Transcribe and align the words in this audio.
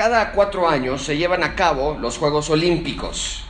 cada 0.00 0.32
cuatro 0.32 0.66
años 0.66 1.02
se 1.02 1.18
llevan 1.18 1.44
a 1.44 1.54
cabo 1.54 1.98
los 2.00 2.16
Juegos 2.16 2.48
Olímpicos. 2.48 3.44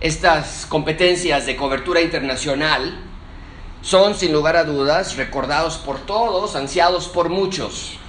Estas 0.00 0.66
competencias 0.66 1.46
de 1.46 1.54
cobertura 1.54 2.00
internacional 2.00 2.98
son, 3.80 4.16
sin 4.16 4.32
lugar 4.32 4.56
a 4.56 4.64
dudas, 4.64 5.16
recordados 5.16 5.76
por 5.76 6.00
todos, 6.00 6.56
ansiados 6.56 7.06
por 7.06 7.28
muchos. 7.28 8.00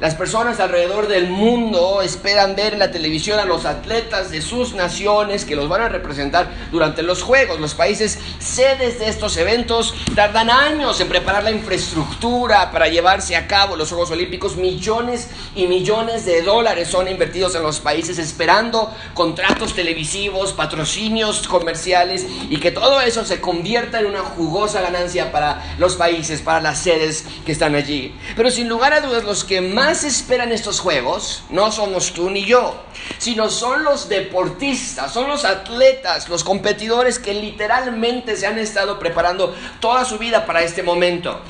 Las 0.00 0.14
personas 0.14 0.60
alrededor 0.60 1.08
del 1.08 1.28
mundo 1.28 2.02
esperan 2.02 2.54
ver 2.54 2.74
en 2.74 2.78
la 2.78 2.92
televisión 2.92 3.40
a 3.40 3.44
los 3.44 3.64
atletas 3.64 4.30
de 4.30 4.40
sus 4.40 4.74
naciones 4.74 5.44
que 5.44 5.56
los 5.56 5.68
van 5.68 5.82
a 5.82 5.88
representar 5.88 6.48
durante 6.70 7.02
los 7.02 7.24
Juegos. 7.24 7.58
Los 7.58 7.74
países 7.74 8.16
sedes 8.38 9.00
de 9.00 9.08
estos 9.08 9.36
eventos 9.38 9.96
tardan 10.14 10.50
años 10.50 11.00
en 11.00 11.08
preparar 11.08 11.42
la 11.42 11.50
infraestructura 11.50 12.70
para 12.70 12.86
llevarse 12.86 13.34
a 13.34 13.48
cabo 13.48 13.74
los 13.74 13.88
Juegos 13.88 14.12
Olímpicos. 14.12 14.56
Millones 14.56 15.30
y 15.56 15.66
millones 15.66 16.24
de 16.24 16.42
dólares 16.42 16.86
son 16.86 17.08
invertidos 17.08 17.56
en 17.56 17.64
los 17.64 17.80
países 17.80 18.20
esperando 18.20 18.94
contratos 19.14 19.74
televisivos, 19.74 20.52
patrocinios 20.52 21.48
comerciales 21.48 22.24
y 22.48 22.58
que 22.58 22.70
todo 22.70 23.00
eso 23.00 23.24
se 23.24 23.40
convierta 23.40 23.98
en 23.98 24.06
una 24.06 24.20
jugosa 24.20 24.80
ganancia 24.80 25.32
para 25.32 25.74
los 25.76 25.96
países, 25.96 26.40
para 26.40 26.60
las 26.60 26.78
sedes 26.78 27.24
que 27.44 27.50
están 27.50 27.74
allí. 27.74 28.14
Pero 28.36 28.52
sin 28.52 28.68
lugar 28.68 28.92
a 28.92 29.00
dudas 29.00 29.24
los 29.24 29.42
que 29.42 29.60
más 29.60 29.87
esperan 29.90 30.52
estos 30.52 30.80
juegos 30.80 31.44
no 31.50 31.72
somos 31.72 32.12
tú 32.12 32.30
ni 32.30 32.44
yo, 32.44 32.82
sino 33.18 33.48
son 33.48 33.84
los 33.84 34.08
deportistas, 34.08 35.12
son 35.12 35.28
los 35.28 35.44
atletas, 35.44 36.28
los 36.28 36.44
competidores 36.44 37.18
que 37.18 37.34
literalmente 37.34 38.36
se 38.36 38.46
han 38.46 38.58
estado 38.58 38.98
preparando 38.98 39.54
toda 39.80 40.04
su 40.04 40.18
vida 40.18 40.46
para 40.46 40.62
este 40.62 40.82
momento. 40.82 41.40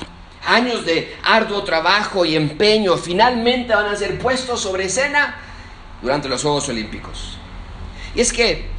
Años 0.45 0.85
de 0.85 1.17
arduo 1.23 1.63
trabajo 1.63 2.23
y 2.23 2.35
empeño 2.35 2.97
finalmente 2.97 3.75
van 3.75 3.87
a 3.87 3.95
ser 3.95 4.17
puestos 4.17 4.61
sobre 4.61 4.85
escena 4.85 5.37
durante 6.01 6.29
los 6.29 6.41
Juegos 6.41 6.69
Olímpicos. 6.69 7.37
Y 8.15 8.21
es 8.21 8.31
que 8.31 8.78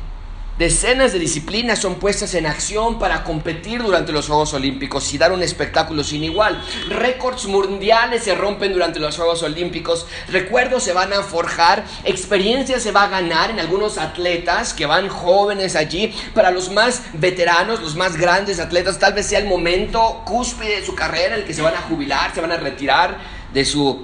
Decenas 0.60 1.14
de 1.14 1.18
disciplinas 1.18 1.78
son 1.78 1.94
puestas 1.94 2.34
en 2.34 2.44
acción 2.44 2.98
para 2.98 3.24
competir 3.24 3.82
durante 3.82 4.12
los 4.12 4.26
Juegos 4.26 4.52
Olímpicos 4.52 5.10
y 5.14 5.16
dar 5.16 5.32
un 5.32 5.42
espectáculo 5.42 6.04
sin 6.04 6.22
igual. 6.22 6.62
Récords 6.90 7.46
mundiales 7.46 8.24
se 8.24 8.34
rompen 8.34 8.74
durante 8.74 9.00
los 9.00 9.16
Juegos 9.16 9.42
Olímpicos, 9.42 10.06
recuerdos 10.28 10.82
se 10.82 10.92
van 10.92 11.14
a 11.14 11.22
forjar, 11.22 11.86
experiencia 12.04 12.78
se 12.78 12.92
va 12.92 13.04
a 13.04 13.08
ganar 13.08 13.48
en 13.48 13.58
algunos 13.58 13.96
atletas 13.96 14.74
que 14.74 14.84
van 14.84 15.08
jóvenes 15.08 15.76
allí. 15.76 16.14
Para 16.34 16.50
los 16.50 16.70
más 16.70 17.04
veteranos, 17.14 17.80
los 17.80 17.96
más 17.96 18.18
grandes 18.18 18.60
atletas, 18.60 18.98
tal 18.98 19.14
vez 19.14 19.24
sea 19.28 19.38
el 19.38 19.46
momento 19.46 20.20
cúspide 20.26 20.80
de 20.80 20.84
su 20.84 20.94
carrera 20.94 21.36
en 21.36 21.40
el 21.40 21.46
que 21.46 21.54
se 21.54 21.62
van 21.62 21.74
a 21.74 21.80
jubilar, 21.80 22.34
se 22.34 22.42
van 22.42 22.52
a 22.52 22.58
retirar 22.58 23.16
de 23.50 23.64
su 23.64 24.02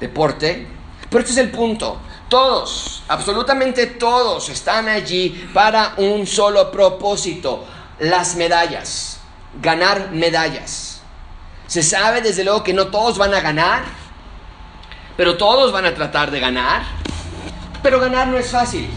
deporte. 0.00 0.66
Pero 1.10 1.20
este 1.20 1.32
es 1.32 1.38
el 1.46 1.50
punto. 1.50 2.00
Todos, 2.28 3.02
absolutamente 3.06 3.86
todos 3.86 4.48
están 4.48 4.88
allí 4.88 5.48
para 5.52 5.94
un 5.98 6.26
solo 6.26 6.70
propósito, 6.70 7.64
las 7.98 8.36
medallas, 8.36 9.18
ganar 9.60 10.10
medallas. 10.10 11.02
Se 11.66 11.82
sabe 11.82 12.22
desde 12.22 12.42
luego 12.42 12.64
que 12.64 12.72
no 12.72 12.86
todos 12.86 13.18
van 13.18 13.34
a 13.34 13.40
ganar, 13.40 13.84
pero 15.16 15.36
todos 15.36 15.70
van 15.70 15.84
a 15.84 15.94
tratar 15.94 16.30
de 16.30 16.40
ganar. 16.40 16.82
Pero 17.82 18.00
ganar 18.00 18.28
no 18.28 18.38
es 18.38 18.50
fácil. 18.50 18.88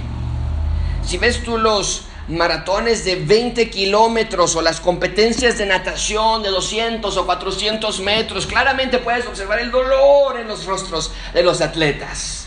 Si 1.05 1.17
ves 1.17 1.43
tú 1.43 1.57
los 1.57 2.05
maratones 2.29 3.03
de 3.03 3.17
20 3.17 3.69
kilómetros 3.69 4.55
o 4.55 4.61
las 4.61 4.79
competencias 4.79 5.57
de 5.57 5.65
natación 5.65 6.43
de 6.43 6.49
200 6.49 7.15
o 7.15 7.25
400 7.25 7.99
metros, 7.99 8.47
claramente 8.47 8.99
puedes 8.99 9.27
observar 9.27 9.59
el 9.59 9.69
dolor 9.69 10.39
en 10.39 10.47
los 10.47 10.65
rostros 10.65 11.11
de 11.33 11.43
los 11.43 11.59
atletas 11.61 12.46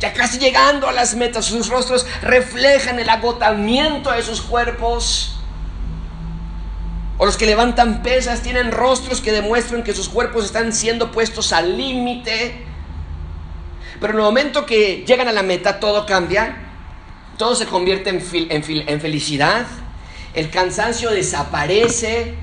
ya 0.00 0.14
casi 0.14 0.38
llegando 0.38 0.88
a 0.88 0.92
las 0.92 1.14
metas, 1.14 1.44
sus 1.44 1.68
rostros 1.68 2.06
reflejan 2.22 2.98
el 2.98 3.08
agotamiento 3.08 4.10
de 4.10 4.22
sus 4.22 4.40
cuerpos. 4.40 5.36
O 7.18 7.26
los 7.26 7.36
que 7.36 7.44
levantan 7.44 8.02
pesas 8.02 8.40
tienen 8.40 8.72
rostros 8.72 9.20
que 9.20 9.30
demuestran 9.30 9.82
que 9.84 9.92
sus 9.92 10.08
cuerpos 10.08 10.46
están 10.46 10.72
siendo 10.72 11.12
puestos 11.12 11.52
al 11.52 11.76
límite. 11.76 12.64
Pero 14.00 14.14
en 14.14 14.18
el 14.18 14.24
momento 14.24 14.64
que 14.64 15.04
llegan 15.06 15.28
a 15.28 15.32
la 15.32 15.42
meta, 15.42 15.78
todo 15.80 16.06
cambia. 16.06 16.56
Todo 17.36 17.54
se 17.54 17.66
convierte 17.66 18.08
en, 18.08 18.22
en 18.88 19.00
felicidad. 19.02 19.66
El 20.32 20.48
cansancio 20.48 21.10
desaparece. 21.10 22.36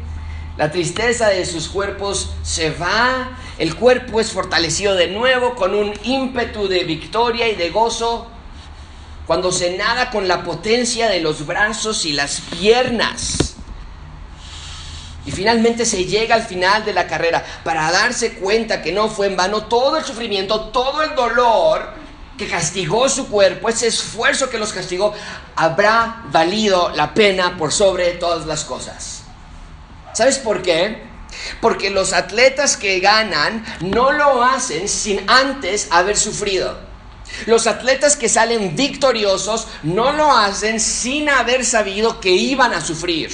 La 0.57 0.72
tristeza 0.72 1.29
de 1.29 1.44
sus 1.44 1.69
cuerpos 1.69 2.35
se 2.44 2.69
va 2.69 3.29
el 3.57 3.75
cuerpo 3.75 4.19
es 4.19 4.31
fortalecido 4.31 4.95
de 4.95 5.07
nuevo 5.07 5.56
con 5.56 5.73
un 5.73 5.94
ímpetu 6.03 6.68
de 6.68 6.84
victoria 6.84 7.47
y 7.47 7.56
de 7.56 7.69
gozo 7.69 8.28
cuando 9.25 9.51
se 9.51 9.75
nada 9.78 10.09
con 10.09 10.28
la 10.28 10.44
potencia 10.44 11.09
de 11.09 11.19
los 11.19 11.45
brazos 11.45 12.06
y 12.06 12.13
las 12.13 12.41
piernas. 12.41 13.56
Y 15.25 15.31
finalmente 15.31 15.85
se 15.85 16.06
llega 16.06 16.35
al 16.35 16.44
final 16.44 16.85
de 16.85 16.94
la 16.94 17.07
carrera 17.07 17.44
para 17.63 17.91
darse 17.91 18.35
cuenta 18.35 18.81
que 18.81 18.94
no 18.94 19.09
fue 19.09 19.28
en 19.28 19.35
vano 19.35 19.66
todo 19.66 19.97
el 19.97 20.06
sufrimiento, 20.06 20.69
todo 20.69 21.03
el 21.03 21.16
dolor 21.16 21.94
que 22.38 22.47
castigó 22.47 23.09
su 23.09 23.28
cuerpo, 23.28 23.68
ese 23.68 23.88
esfuerzo 23.88 24.50
que 24.50 24.59
los 24.59 24.72
castigó, 24.72 25.13
habrá 25.56 26.24
valido 26.31 26.91
la 26.95 27.13
pena 27.13 27.57
por 27.57 27.74
sobre 27.74 28.12
todas 28.12 28.45
las 28.45 28.63
cosas. 28.63 29.24
¿Sabes 30.13 30.38
por 30.38 30.62
qué? 30.62 31.03
Porque 31.62 31.90
los 31.90 32.14
atletas 32.14 32.78
que 32.78 33.00
ganan 33.00 33.66
no 33.81 34.12
lo 34.12 34.44
hacen 34.44 34.88
sin 34.88 35.30
antes 35.30 35.88
haber 35.92 36.18
sufrido. 36.18 36.88
Los 37.46 37.68
atletas 37.68 38.16
que 38.16 38.30
salen 38.30 38.75
victoriosos 38.75 39.68
no 39.84 40.12
lo 40.14 40.31
hacen 40.31 40.80
sin 40.80 41.30
haber 41.30 41.66
sabido 41.66 42.20
que 42.20 42.31
iban 42.31 42.74
a 42.74 42.81
sufrir. 42.81 43.31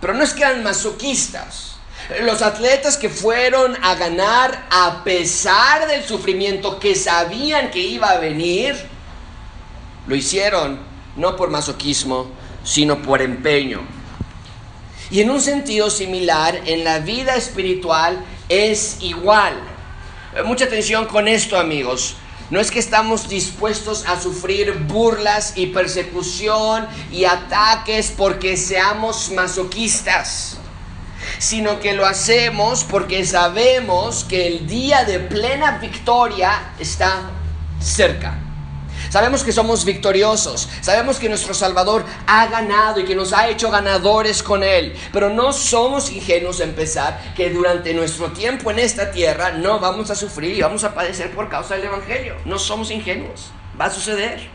Pero 0.00 0.14
no 0.14 0.24
es 0.24 0.32
que 0.32 0.42
eran 0.42 0.62
masoquistas. 0.62 1.76
Los 2.22 2.42
atletas 2.42 2.96
que 2.96 3.08
fueron 3.08 3.76
a 3.82 3.94
ganar 3.94 4.66
a 4.70 5.04
pesar 5.04 5.86
del 5.86 6.02
sufrimiento 6.04 6.80
que 6.80 6.94
sabían 6.96 7.70
que 7.70 7.78
iba 7.78 8.10
a 8.10 8.18
venir, 8.18 8.74
lo 10.06 10.16
hicieron 10.16 10.80
no 11.16 11.36
por 11.36 11.50
masoquismo, 11.50 12.30
sino 12.64 13.00
por 13.02 13.22
empeño. 13.22 13.99
Y 15.10 15.20
en 15.20 15.30
un 15.30 15.40
sentido 15.40 15.90
similar, 15.90 16.60
en 16.66 16.84
la 16.84 17.00
vida 17.00 17.34
espiritual 17.34 18.24
es 18.48 18.98
igual. 19.00 19.54
Eh, 20.36 20.42
mucha 20.44 20.66
atención 20.66 21.06
con 21.06 21.26
esto, 21.26 21.58
amigos. 21.58 22.16
No 22.50 22.60
es 22.60 22.70
que 22.70 22.78
estamos 22.78 23.28
dispuestos 23.28 24.06
a 24.06 24.20
sufrir 24.20 24.72
burlas 24.88 25.52
y 25.56 25.66
persecución 25.66 26.86
y 27.12 27.24
ataques 27.24 28.12
porque 28.16 28.56
seamos 28.56 29.30
masoquistas, 29.30 30.58
sino 31.38 31.78
que 31.78 31.92
lo 31.92 32.06
hacemos 32.06 32.84
porque 32.84 33.24
sabemos 33.24 34.24
que 34.24 34.48
el 34.48 34.66
día 34.66 35.04
de 35.04 35.20
plena 35.20 35.78
victoria 35.78 36.72
está 36.80 37.30
cerca. 37.80 38.49
Sabemos 39.10 39.42
que 39.42 39.50
somos 39.50 39.84
victoriosos, 39.84 40.68
sabemos 40.80 41.18
que 41.18 41.28
nuestro 41.28 41.52
Salvador 41.52 42.04
ha 42.28 42.46
ganado 42.46 43.00
y 43.00 43.04
que 43.04 43.16
nos 43.16 43.32
ha 43.32 43.48
hecho 43.48 43.68
ganadores 43.68 44.40
con 44.40 44.62
Él, 44.62 44.96
pero 45.12 45.30
no 45.30 45.52
somos 45.52 46.12
ingenuos 46.12 46.60
en 46.60 46.74
pensar 46.76 47.34
que 47.34 47.50
durante 47.50 47.92
nuestro 47.92 48.30
tiempo 48.30 48.70
en 48.70 48.78
esta 48.78 49.10
tierra 49.10 49.50
no 49.50 49.80
vamos 49.80 50.12
a 50.12 50.14
sufrir 50.14 50.56
y 50.56 50.62
vamos 50.62 50.84
a 50.84 50.94
padecer 50.94 51.32
por 51.32 51.48
causa 51.48 51.74
del 51.74 51.86
Evangelio. 51.86 52.36
No 52.44 52.56
somos 52.56 52.92
ingenuos, 52.92 53.50
va 53.78 53.86
a 53.86 53.90
suceder. 53.90 54.48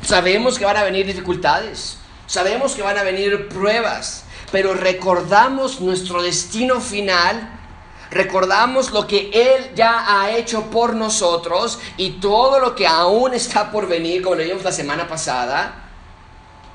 Sabemos 0.00 0.58
que 0.58 0.64
van 0.64 0.78
a 0.78 0.84
venir 0.84 1.04
dificultades, 1.04 1.98
sabemos 2.26 2.74
que 2.74 2.80
van 2.80 2.96
a 2.96 3.02
venir 3.02 3.48
pruebas, 3.48 4.24
pero 4.50 4.72
recordamos 4.72 5.82
nuestro 5.82 6.22
destino 6.22 6.80
final 6.80 7.52
recordamos 8.10 8.92
lo 8.92 9.06
que 9.06 9.30
Él 9.32 9.70
ya 9.74 10.04
ha 10.06 10.30
hecho 10.30 10.70
por 10.70 10.94
nosotros 10.94 11.78
y 11.96 12.12
todo 12.12 12.58
lo 12.60 12.74
que 12.74 12.86
aún 12.86 13.34
está 13.34 13.70
por 13.70 13.88
venir, 13.88 14.22
como 14.22 14.36
leímos 14.36 14.64
la 14.64 14.72
semana 14.72 15.08
pasada, 15.08 15.86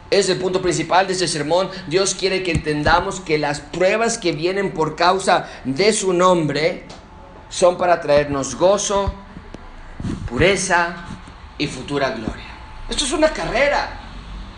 es 0.10 0.28
el 0.28 0.38
punto 0.38 0.62
principal 0.62 1.08
de 1.08 1.14
este 1.14 1.28
sermón. 1.28 1.70
Dios 1.88 2.16
quiere 2.16 2.44
que 2.44 2.52
entendamos 2.52 3.22
que 3.22 3.38
las 3.38 3.62
pruebas 3.62 4.18
que 4.18 4.34
vienen 4.34 4.72
por 4.72 4.96
causa 4.96 5.48
de 5.64 5.94
su 5.94 6.14
nombre 6.14 6.86
son 7.50 7.78
para 7.78 8.02
traernos 8.02 8.56
gozo, 8.56 9.14
pureza 10.30 10.96
y 11.58 11.68
futura 11.68 12.10
gloria. 12.12 12.52
Esto 12.90 13.06
es 13.06 13.14
una 13.14 13.30
carrera. 13.30 14.00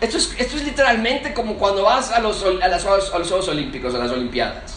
Esto 0.00 0.18
es, 0.18 0.34
esto 0.38 0.56
es 0.56 0.64
literalmente 0.64 1.32
como 1.32 1.54
cuando 1.54 1.84
vas 1.84 2.10
a 2.10 2.18
los, 2.18 2.44
a, 2.44 2.64
a 2.64 2.68
los 3.18 3.28
Juegos 3.28 3.48
Olímpicos, 3.48 3.94
a 3.94 3.98
las 3.98 4.10
Olimpiadas. 4.10 4.73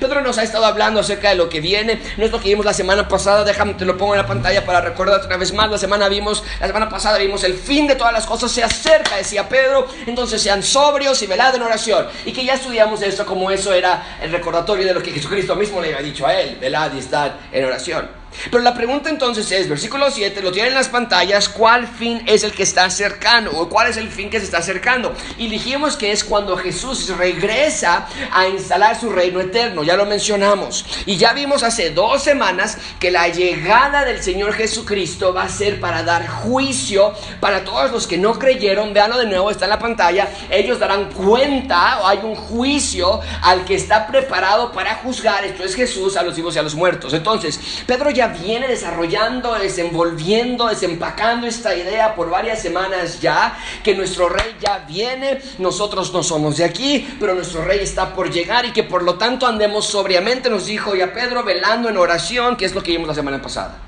Pedro 0.00 0.20
nos 0.20 0.38
ha 0.38 0.42
estado 0.42 0.64
hablando 0.64 1.00
acerca 1.00 1.30
de 1.30 1.34
lo 1.34 1.48
que 1.48 1.60
viene. 1.60 2.00
No 2.16 2.24
es 2.24 2.30
lo 2.30 2.40
que 2.40 2.48
vimos 2.48 2.64
la 2.64 2.74
semana 2.74 3.08
pasada. 3.08 3.44
Déjame, 3.44 3.74
te 3.74 3.84
lo 3.84 3.96
pongo 3.96 4.14
en 4.14 4.20
la 4.20 4.26
pantalla 4.26 4.64
para 4.64 4.80
recordar 4.80 5.24
una 5.24 5.36
vez 5.36 5.52
más. 5.52 5.70
La 5.70 5.78
semana 5.78 6.08
vimos, 6.08 6.44
la 6.60 6.66
semana 6.66 6.88
pasada 6.88 7.18
vimos 7.18 7.44
el 7.44 7.54
fin 7.54 7.86
de 7.86 7.96
todas 7.96 8.12
las 8.12 8.26
cosas 8.26 8.50
se 8.50 8.62
acerca, 8.62 9.16
decía 9.16 9.48
Pedro. 9.48 9.86
Entonces 10.06 10.42
sean 10.42 10.62
sobrios 10.62 11.22
y 11.22 11.26
velad 11.26 11.54
en 11.54 11.62
oración. 11.62 12.06
Y 12.24 12.32
que 12.32 12.44
ya 12.44 12.54
estudiamos 12.54 13.02
esto 13.02 13.24
como 13.24 13.50
eso 13.50 13.72
era 13.72 14.18
el 14.22 14.32
recordatorio 14.32 14.86
de 14.86 14.94
lo 14.94 15.02
que 15.02 15.12
Jesucristo 15.12 15.56
mismo 15.56 15.80
le 15.80 15.94
había 15.94 16.06
dicho 16.06 16.26
a 16.26 16.34
él. 16.34 16.56
Velad 16.60 16.92
y 16.94 16.98
estad 16.98 17.32
en 17.52 17.64
oración. 17.64 18.17
Pero 18.50 18.62
la 18.62 18.74
pregunta 18.74 19.10
entonces 19.10 19.50
es, 19.52 19.68
versículo 19.68 20.10
7, 20.10 20.42
lo 20.42 20.52
tienen 20.52 20.72
en 20.72 20.78
las 20.78 20.88
pantallas, 20.88 21.48
¿cuál 21.48 21.86
fin 21.86 22.22
es 22.26 22.44
el 22.44 22.52
que 22.52 22.62
está 22.62 22.88
cercano? 22.90 23.50
¿O 23.54 23.68
cuál 23.68 23.88
es 23.88 23.96
el 23.96 24.08
fin 24.08 24.30
que 24.30 24.38
se 24.38 24.44
está 24.44 24.58
acercando? 24.58 25.14
Y 25.36 25.48
dijimos 25.48 25.96
que 25.96 26.12
es 26.12 26.24
cuando 26.24 26.56
Jesús 26.56 27.08
regresa 27.16 28.06
a 28.32 28.48
instalar 28.48 28.98
su 28.98 29.10
reino 29.10 29.40
eterno, 29.40 29.82
ya 29.82 29.96
lo 29.96 30.06
mencionamos. 30.06 30.84
Y 31.06 31.16
ya 31.16 31.32
vimos 31.32 31.62
hace 31.62 31.90
dos 31.90 32.22
semanas 32.22 32.78
que 33.00 33.10
la 33.10 33.28
llegada 33.28 34.04
del 34.04 34.22
Señor 34.22 34.52
Jesucristo 34.52 35.32
va 35.32 35.44
a 35.44 35.48
ser 35.48 35.80
para 35.80 36.02
dar 36.02 36.26
juicio 36.26 37.14
para 37.40 37.64
todos 37.64 37.90
los 37.90 38.06
que 38.06 38.18
no 38.18 38.38
creyeron. 38.38 38.92
Veanlo 38.92 39.18
de 39.18 39.26
nuevo, 39.26 39.50
está 39.50 39.64
en 39.64 39.70
la 39.70 39.78
pantalla. 39.78 40.28
Ellos 40.50 40.78
darán 40.78 41.12
cuenta, 41.12 42.00
o 42.02 42.06
hay 42.06 42.18
un 42.22 42.34
juicio 42.34 43.20
al 43.42 43.64
que 43.64 43.74
está 43.74 44.06
preparado 44.06 44.72
para 44.72 44.96
juzgar, 44.96 45.44
esto 45.44 45.64
es 45.64 45.74
Jesús, 45.74 46.16
a 46.16 46.22
los 46.22 46.36
vivos 46.36 46.54
y 46.56 46.58
a 46.58 46.62
los 46.62 46.74
muertos. 46.74 47.14
Entonces, 47.14 47.58
Pedro 47.86 48.10
viene 48.26 48.66
desarrollando, 48.66 49.54
desenvolviendo, 49.54 50.66
desempacando 50.66 51.46
esta 51.46 51.76
idea 51.76 52.16
por 52.16 52.28
varias 52.28 52.60
semanas 52.60 53.20
ya, 53.20 53.56
que 53.84 53.94
nuestro 53.94 54.28
rey 54.28 54.56
ya 54.60 54.78
viene, 54.80 55.40
nosotros 55.58 56.12
no 56.12 56.24
somos 56.24 56.56
de 56.56 56.64
aquí, 56.64 57.16
pero 57.20 57.34
nuestro 57.34 57.64
rey 57.64 57.78
está 57.80 58.12
por 58.12 58.30
llegar 58.30 58.66
y 58.66 58.72
que 58.72 58.82
por 58.82 59.04
lo 59.04 59.14
tanto 59.14 59.46
andemos 59.46 59.86
sobriamente, 59.86 60.50
nos 60.50 60.66
dijo 60.66 60.96
ya 60.96 61.12
Pedro, 61.12 61.44
velando 61.44 61.88
en 61.88 61.96
oración, 61.96 62.56
que 62.56 62.64
es 62.64 62.74
lo 62.74 62.82
que 62.82 62.90
vimos 62.90 63.06
la 63.06 63.14
semana 63.14 63.40
pasada. 63.40 63.78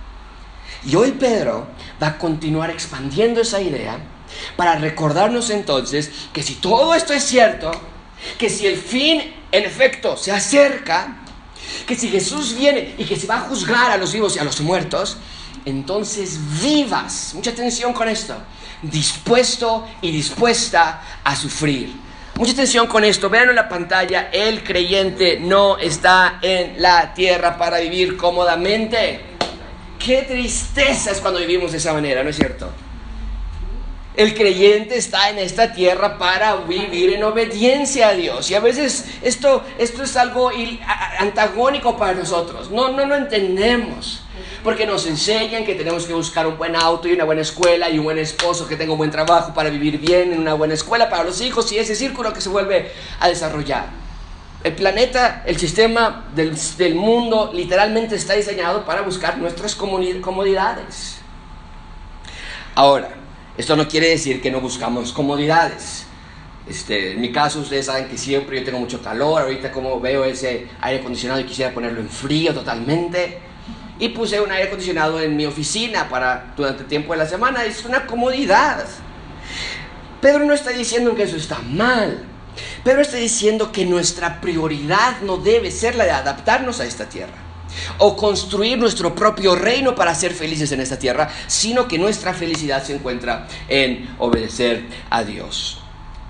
Y 0.86 0.94
hoy 0.94 1.12
Pedro 1.12 1.66
va 2.02 2.06
a 2.06 2.18
continuar 2.18 2.70
expandiendo 2.70 3.40
esa 3.40 3.60
idea 3.60 3.98
para 4.56 4.76
recordarnos 4.76 5.50
entonces 5.50 6.10
que 6.32 6.42
si 6.42 6.54
todo 6.54 6.94
esto 6.94 7.12
es 7.12 7.24
cierto, 7.24 7.70
que 8.38 8.48
si 8.48 8.66
el 8.66 8.76
fin 8.76 9.34
en 9.52 9.64
efecto 9.64 10.16
se 10.16 10.32
acerca, 10.32 11.16
que 11.86 11.94
si 11.94 12.08
Jesús 12.08 12.54
viene 12.56 12.94
y 12.98 13.04
que 13.04 13.16
se 13.16 13.26
va 13.26 13.36
a 13.36 13.40
juzgar 13.40 13.90
a 13.90 13.96
los 13.96 14.12
vivos 14.12 14.36
y 14.36 14.38
a 14.38 14.44
los 14.44 14.60
muertos, 14.60 15.16
entonces 15.64 16.38
vivas, 16.62 17.32
mucha 17.34 17.50
atención 17.50 17.92
con 17.92 18.08
esto, 18.08 18.34
dispuesto 18.82 19.86
y 20.00 20.10
dispuesta 20.10 21.02
a 21.22 21.36
sufrir. 21.36 21.92
Mucha 22.36 22.52
atención 22.52 22.86
con 22.86 23.04
esto, 23.04 23.28
vean 23.28 23.50
en 23.50 23.56
la 23.56 23.68
pantalla, 23.68 24.30
el 24.32 24.64
creyente 24.64 25.38
no 25.38 25.76
está 25.76 26.38
en 26.40 26.80
la 26.80 27.12
tierra 27.12 27.58
para 27.58 27.78
vivir 27.80 28.16
cómodamente. 28.16 29.20
Qué 29.98 30.22
tristeza 30.22 31.10
es 31.10 31.20
cuando 31.20 31.40
vivimos 31.40 31.72
de 31.72 31.78
esa 31.78 31.92
manera, 31.92 32.22
¿no 32.22 32.30
es 32.30 32.36
cierto? 32.36 32.70
El 34.16 34.34
creyente 34.34 34.96
está 34.96 35.30
en 35.30 35.38
esta 35.38 35.72
tierra 35.72 36.18
para 36.18 36.56
vivir 36.56 37.10
en 37.12 37.22
obediencia 37.22 38.08
a 38.08 38.12
Dios. 38.12 38.50
Y 38.50 38.54
a 38.54 38.60
veces 38.60 39.06
esto, 39.22 39.62
esto 39.78 40.02
es 40.02 40.16
algo 40.16 40.50
antagónico 41.18 41.96
para 41.96 42.14
nosotros. 42.14 42.70
No, 42.70 42.90
no 42.90 43.06
lo 43.06 43.14
entendemos. 43.14 44.22
Porque 44.64 44.84
nos 44.84 45.06
enseñan 45.06 45.64
que 45.64 45.74
tenemos 45.74 46.06
que 46.06 46.12
buscar 46.12 46.46
un 46.46 46.58
buen 46.58 46.74
auto 46.74 47.08
y 47.08 47.12
una 47.12 47.24
buena 47.24 47.42
escuela 47.42 47.88
y 47.88 47.98
un 47.98 48.04
buen 48.04 48.18
esposo 48.18 48.66
que 48.66 48.76
tenga 48.76 48.92
un 48.92 48.98
buen 48.98 49.10
trabajo 49.10 49.54
para 49.54 49.70
vivir 49.70 49.98
bien 49.98 50.32
en 50.32 50.40
una 50.40 50.54
buena 50.54 50.74
escuela 50.74 51.08
para 51.08 51.24
los 51.24 51.40
hijos 51.40 51.70
y 51.72 51.78
ese 51.78 51.94
círculo 51.94 52.32
que 52.32 52.40
se 52.40 52.48
vuelve 52.48 52.92
a 53.20 53.28
desarrollar. 53.28 53.86
El 54.62 54.74
planeta, 54.74 55.42
el 55.46 55.56
sistema 55.58 56.26
del, 56.34 56.54
del 56.76 56.94
mundo 56.94 57.50
literalmente 57.54 58.16
está 58.16 58.34
diseñado 58.34 58.84
para 58.84 59.00
buscar 59.00 59.38
nuestras 59.38 59.74
comodidades. 59.74 61.20
Ahora, 62.74 63.19
esto 63.60 63.76
no 63.76 63.86
quiere 63.86 64.08
decir 64.08 64.40
que 64.40 64.50
no 64.50 64.62
buscamos 64.62 65.12
comodidades. 65.12 66.06
Este, 66.66 67.12
en 67.12 67.20
mi 67.20 67.30
caso, 67.30 67.60
ustedes 67.60 67.86
saben 67.86 68.08
que 68.08 68.16
siempre 68.16 68.58
yo 68.58 68.64
tengo 68.64 68.78
mucho 68.78 69.02
calor. 69.02 69.42
Ahorita, 69.42 69.70
como 69.70 70.00
veo 70.00 70.24
ese 70.24 70.66
aire 70.80 71.00
acondicionado 71.00 71.40
y 71.40 71.44
quisiera 71.44 71.70
ponerlo 71.74 72.00
en 72.00 72.08
frío 72.08 72.54
totalmente. 72.54 73.38
Y 73.98 74.08
puse 74.08 74.40
un 74.40 74.50
aire 74.50 74.68
acondicionado 74.68 75.20
en 75.20 75.36
mi 75.36 75.44
oficina 75.44 76.08
para 76.08 76.54
durante 76.56 76.84
el 76.84 76.88
tiempo 76.88 77.12
de 77.12 77.18
la 77.18 77.26
semana. 77.26 77.66
Es 77.66 77.84
una 77.84 78.06
comodidad. 78.06 78.86
Pedro 80.22 80.46
no 80.46 80.54
está 80.54 80.70
diciendo 80.70 81.14
que 81.14 81.24
eso 81.24 81.36
está 81.36 81.58
mal. 81.58 82.24
Pedro 82.82 83.02
está 83.02 83.18
diciendo 83.18 83.72
que 83.72 83.84
nuestra 83.84 84.40
prioridad 84.40 85.20
no 85.20 85.36
debe 85.36 85.70
ser 85.70 85.96
la 85.96 86.04
de 86.04 86.12
adaptarnos 86.12 86.80
a 86.80 86.86
esta 86.86 87.10
tierra 87.10 87.49
o 87.98 88.16
construir 88.16 88.78
nuestro 88.78 89.14
propio 89.14 89.54
reino 89.54 89.94
para 89.94 90.14
ser 90.14 90.32
felices 90.32 90.72
en 90.72 90.80
esta 90.80 90.98
tierra, 90.98 91.28
sino 91.46 91.88
que 91.88 91.98
nuestra 91.98 92.34
felicidad 92.34 92.82
se 92.82 92.94
encuentra 92.94 93.46
en 93.68 94.14
obedecer 94.18 94.84
a 95.10 95.22
Dios. 95.24 95.80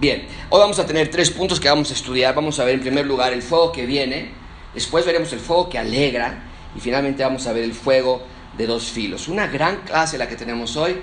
Bien, 0.01 0.27
hoy 0.49 0.61
vamos 0.61 0.79
a 0.79 0.87
tener 0.87 1.11
tres 1.11 1.31
puntos 1.31 1.61
que 1.61 1.69
vamos 1.69 1.91
a 1.91 1.95
estudiar. 1.95 2.35
Vamos 2.35 2.59
a 2.59 2.65
ver 2.65 2.75
en 2.75 2.81
primer 2.81 3.07
lugar 3.07 3.33
el 3.35 3.43
fuego 3.43 3.71
que 3.71 3.85
viene, 3.85 4.31
después 4.75 5.05
veremos 5.05 5.31
el 5.33 5.41
fuego 5.41 5.69
que 5.69 5.79
alegra 5.79 6.43
y 6.75 6.81
finalmente 6.81 7.23
vamos 7.23 7.47
a 7.47 7.53
ver 7.53 7.65
el 7.65 7.75
fuego 7.75 8.23
de 8.57 8.67
dos 8.67 8.91
filos. 8.91 9.29
Una 9.29 9.47
gran 9.47 9.83
clase 9.83 10.17
la 10.19 10.29
que 10.29 10.37
tenemos 10.37 10.77
hoy. 10.77 10.97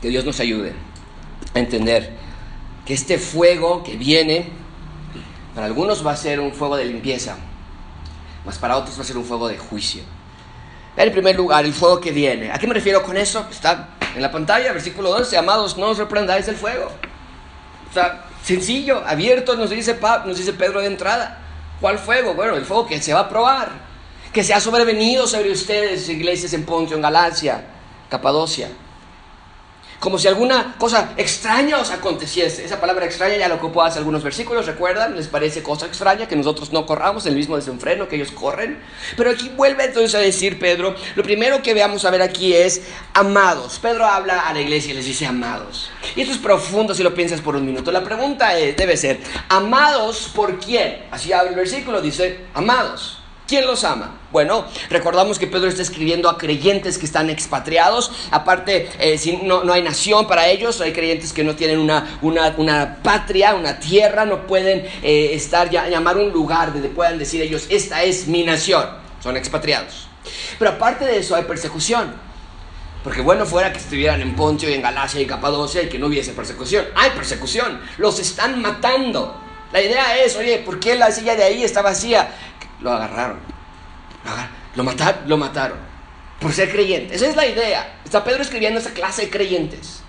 Que 0.00 0.08
Dios 0.08 0.24
nos 0.24 0.40
ayude 0.40 0.72
a 1.54 1.58
entender 1.60 2.12
que 2.84 2.94
este 2.94 3.18
fuego 3.18 3.84
que 3.84 3.96
viene, 3.96 4.48
para 5.54 5.66
algunos 5.66 6.04
va 6.04 6.12
a 6.12 6.16
ser 6.16 6.40
un 6.40 6.52
fuego 6.52 6.76
de 6.76 6.86
limpieza, 6.86 7.36
mas 8.44 8.58
para 8.58 8.76
otros 8.76 8.98
va 8.98 9.02
a 9.02 9.04
ser 9.04 9.16
un 9.16 9.24
fuego 9.24 9.48
de 9.48 9.58
juicio. 9.58 10.02
En 10.96 11.10
primer 11.10 11.36
lugar, 11.36 11.64
el 11.64 11.72
fuego 11.72 12.00
que 12.00 12.10
viene. 12.10 12.52
¿A 12.52 12.58
qué 12.58 12.66
me 12.66 12.74
refiero 12.74 13.02
con 13.02 13.16
eso? 13.16 13.46
Está 13.50 13.90
en 14.14 14.20
la 14.20 14.30
pantalla, 14.30 14.72
versículo 14.72 15.10
11, 15.10 15.36
amados, 15.38 15.76
no 15.78 15.86
os 15.86 15.98
reprendáis 15.98 16.46
del 16.46 16.56
fuego. 16.56 16.86
O 16.86 18.44
sencillo, 18.44 19.02
abierto, 19.06 19.56
nos 19.56 19.70
dice, 19.70 19.98
nos 20.26 20.36
dice 20.36 20.52
Pedro 20.52 20.80
de 20.80 20.86
entrada. 20.88 21.38
¿Cuál 21.80 21.98
fuego? 21.98 22.34
Bueno, 22.34 22.56
el 22.56 22.64
fuego 22.64 22.86
que 22.86 23.00
se 23.00 23.14
va 23.14 23.20
a 23.20 23.28
probar, 23.28 23.70
que 24.32 24.44
se 24.44 24.54
ha 24.54 24.60
sobrevenido 24.60 25.26
sobre 25.26 25.50
ustedes, 25.50 26.08
iglesias 26.08 26.52
en 26.52 26.64
Poncio, 26.64 26.96
en 26.96 27.02
Galacia, 27.02 27.64
Capadocia 28.08 28.68
como 30.02 30.18
si 30.18 30.26
alguna 30.26 30.74
cosa 30.78 31.12
extraña 31.16 31.78
os 31.78 31.92
aconteciese. 31.92 32.64
Esa 32.64 32.80
palabra 32.80 33.06
extraña 33.06 33.36
ya 33.36 33.46
la 33.46 33.54
ocupó 33.54 33.84
hace 33.84 34.00
algunos 34.00 34.24
versículos, 34.24 34.66
¿recuerdan? 34.66 35.14
¿Les 35.14 35.28
parece 35.28 35.62
cosa 35.62 35.86
extraña 35.86 36.26
que 36.26 36.34
nosotros 36.34 36.72
no 36.72 36.84
corramos 36.86 37.24
el 37.26 37.36
mismo 37.36 37.54
desenfreno 37.54 38.08
que 38.08 38.16
ellos 38.16 38.32
corren? 38.32 38.80
Pero 39.16 39.30
aquí 39.30 39.52
vuelve 39.56 39.84
entonces 39.84 40.16
a 40.16 40.18
decir 40.18 40.58
Pedro, 40.58 40.96
lo 41.14 41.22
primero 41.22 41.62
que 41.62 41.72
veamos 41.72 42.04
a 42.04 42.10
ver 42.10 42.20
aquí 42.20 42.52
es 42.52 42.82
amados. 43.14 43.78
Pedro 43.78 44.04
habla 44.04 44.40
a 44.40 44.52
la 44.52 44.60
iglesia 44.60 44.90
y 44.90 44.96
les 44.96 45.06
dice 45.06 45.24
amados. 45.24 45.88
Y 46.16 46.22
esto 46.22 46.34
es 46.34 46.40
profundo 46.40 46.96
si 46.96 47.04
lo 47.04 47.14
piensas 47.14 47.40
por 47.40 47.54
un 47.54 47.64
minuto. 47.64 47.92
La 47.92 48.02
pregunta 48.02 48.54
debe 48.54 48.96
ser, 48.96 49.20
¿amados 49.50 50.32
por 50.34 50.58
quién? 50.58 51.04
Así 51.12 51.32
habla 51.32 51.50
el 51.50 51.56
versículo, 51.56 52.02
dice, 52.02 52.40
amados. 52.54 53.21
¿Quién 53.52 53.66
los 53.66 53.84
ama? 53.84 54.14
Bueno, 54.30 54.64
recordamos 54.88 55.38
que 55.38 55.46
Pedro 55.46 55.68
está 55.68 55.82
escribiendo 55.82 56.30
a 56.30 56.38
creyentes 56.38 56.96
que 56.96 57.04
están 57.04 57.28
expatriados. 57.28 58.10
Aparte, 58.30 58.88
eh, 58.98 59.40
no, 59.42 59.62
no, 59.62 59.74
hay 59.74 59.82
nación 59.82 60.26
para 60.26 60.48
ellos, 60.48 60.80
hay 60.80 60.94
creyentes 60.94 61.34
que 61.34 61.44
no 61.44 61.54
tienen 61.54 61.78
una, 61.78 62.18
una, 62.22 63.02
patria, 63.02 63.54
una 63.54 63.78
tierra, 63.78 64.24
no 64.24 64.46
pueden 64.46 64.86
eh, 65.02 65.32
estar, 65.34 65.68
ya, 65.68 65.86
llamar 65.86 66.16
un 66.16 66.32
lugar 66.32 66.72
donde 66.72 66.88
puedan 66.88 67.18
decir 67.18 67.42
ellos, 67.42 67.66
esta 67.68 68.02
es 68.04 68.26
mi 68.26 68.42
nación. 68.42 68.86
Son 69.22 69.36
expatriados. 69.36 70.08
Pero 70.58 70.70
aparte 70.70 71.04
de 71.04 71.18
eso, 71.18 71.36
hay 71.36 71.42
persecución. 71.42 72.10
Porque 73.04 73.20
bueno 73.20 73.44
fuera 73.44 73.70
que 73.70 73.80
estuvieran 73.80 74.22
en 74.22 74.34
Poncio 74.34 74.70
y 74.70 74.72
en 74.72 74.80
Galacia 74.80 75.20
y 75.20 75.26
Capadocia 75.26 75.82
y 75.82 75.90
que 75.90 75.98
no 75.98 76.06
hubiese 76.06 76.32
persecución. 76.32 76.86
Hay 76.94 77.10
persecución. 77.10 77.82
Los 77.98 78.18
están 78.18 78.62
matando. 78.62 79.42
La 79.74 79.82
idea 79.82 80.22
es, 80.22 80.36
oye, 80.36 80.58
¿por 80.58 80.80
qué 80.80 80.94
la 80.94 81.10
silla 81.10 81.34
de 81.34 81.44
ahí 81.44 81.64
está 81.64 81.82
vacía? 81.82 82.30
Lo 82.82 82.92
agarraron. 82.92 83.38
Lo, 84.74 84.84
mataron, 84.84 85.28
lo 85.28 85.36
mataron. 85.36 85.78
Por 86.40 86.52
ser 86.52 86.70
creyente. 86.70 87.14
Esa 87.14 87.28
es 87.28 87.36
la 87.36 87.46
idea. 87.46 88.00
Está 88.04 88.24
Pedro 88.24 88.42
escribiendo 88.42 88.80
esa 88.80 88.90
clase 88.90 89.22
de 89.22 89.30
creyentes. 89.30 90.02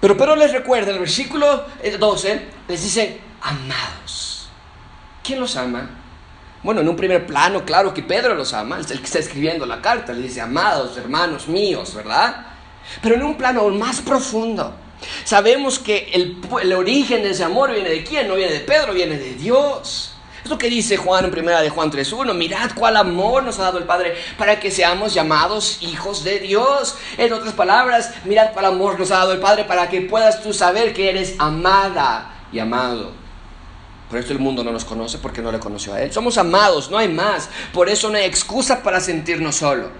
Pero 0.00 0.16
Pedro 0.16 0.36
les 0.36 0.52
recuerda, 0.52 0.92
el 0.92 0.98
versículo 0.98 1.66
12 1.98 2.46
les 2.68 2.82
dice, 2.82 3.20
amados. 3.42 4.48
¿Quién 5.22 5.40
los 5.40 5.56
ama? 5.56 5.90
Bueno, 6.62 6.80
en 6.80 6.88
un 6.88 6.96
primer 6.96 7.26
plano, 7.26 7.64
claro 7.64 7.94
que 7.94 8.02
Pedro 8.02 8.34
los 8.34 8.52
ama, 8.52 8.80
es 8.80 8.90
el 8.90 8.98
que 8.98 9.06
está 9.06 9.18
escribiendo 9.18 9.66
la 9.66 9.80
carta, 9.80 10.12
le 10.12 10.22
dice, 10.22 10.40
amados, 10.40 10.96
hermanos 10.96 11.48
míos, 11.48 11.94
¿verdad? 11.94 12.46
Pero 13.02 13.14
en 13.14 13.22
un 13.22 13.36
plano 13.36 13.68
más 13.70 14.00
profundo, 14.00 14.74
sabemos 15.24 15.78
que 15.78 16.10
el, 16.12 16.38
el 16.62 16.72
origen 16.72 17.22
de 17.22 17.30
ese 17.30 17.44
amor 17.44 17.72
viene 17.72 17.88
de 17.88 18.04
quién, 18.04 18.28
no 18.28 18.34
viene 18.34 18.52
de 18.52 18.60
Pedro, 18.60 18.94
viene 18.94 19.16
de 19.16 19.34
Dios. 19.34 20.15
Es 20.46 20.50
lo 20.50 20.58
que 20.58 20.70
dice 20.70 20.96
Juan 20.96 21.24
en 21.24 21.32
primera 21.32 21.60
de 21.60 21.70
Juan 21.70 21.90
3.1. 21.90 22.32
Mirad 22.32 22.70
cuál 22.76 22.96
amor 22.96 23.42
nos 23.42 23.58
ha 23.58 23.62
dado 23.62 23.78
el 23.78 23.84
Padre 23.84 24.14
para 24.38 24.60
que 24.60 24.70
seamos 24.70 25.12
llamados 25.12 25.78
hijos 25.80 26.22
de 26.22 26.38
Dios. 26.38 26.94
En 27.18 27.32
otras 27.32 27.52
palabras, 27.52 28.12
mirad 28.24 28.52
cuál 28.52 28.66
amor 28.66 28.96
nos 28.96 29.10
ha 29.10 29.16
dado 29.16 29.32
el 29.32 29.40
Padre 29.40 29.64
para 29.64 29.88
que 29.88 30.02
puedas 30.02 30.44
tú 30.44 30.52
saber 30.52 30.94
que 30.94 31.10
eres 31.10 31.34
amada 31.40 32.46
y 32.52 32.60
amado. 32.60 33.10
Por 34.08 34.20
eso 34.20 34.32
el 34.34 34.38
mundo 34.38 34.62
no 34.62 34.70
nos 34.70 34.84
conoce 34.84 35.18
porque 35.18 35.42
no 35.42 35.50
le 35.50 35.58
conoció 35.58 35.94
a 35.94 36.00
Él. 36.00 36.12
Somos 36.12 36.38
amados, 36.38 36.92
no 36.92 36.98
hay 36.98 37.08
más. 37.08 37.50
Por 37.72 37.88
eso 37.88 38.08
no 38.08 38.16
hay 38.16 38.24
excusa 38.24 38.84
para 38.84 39.00
sentirnos 39.00 39.56
solo. 39.56 39.90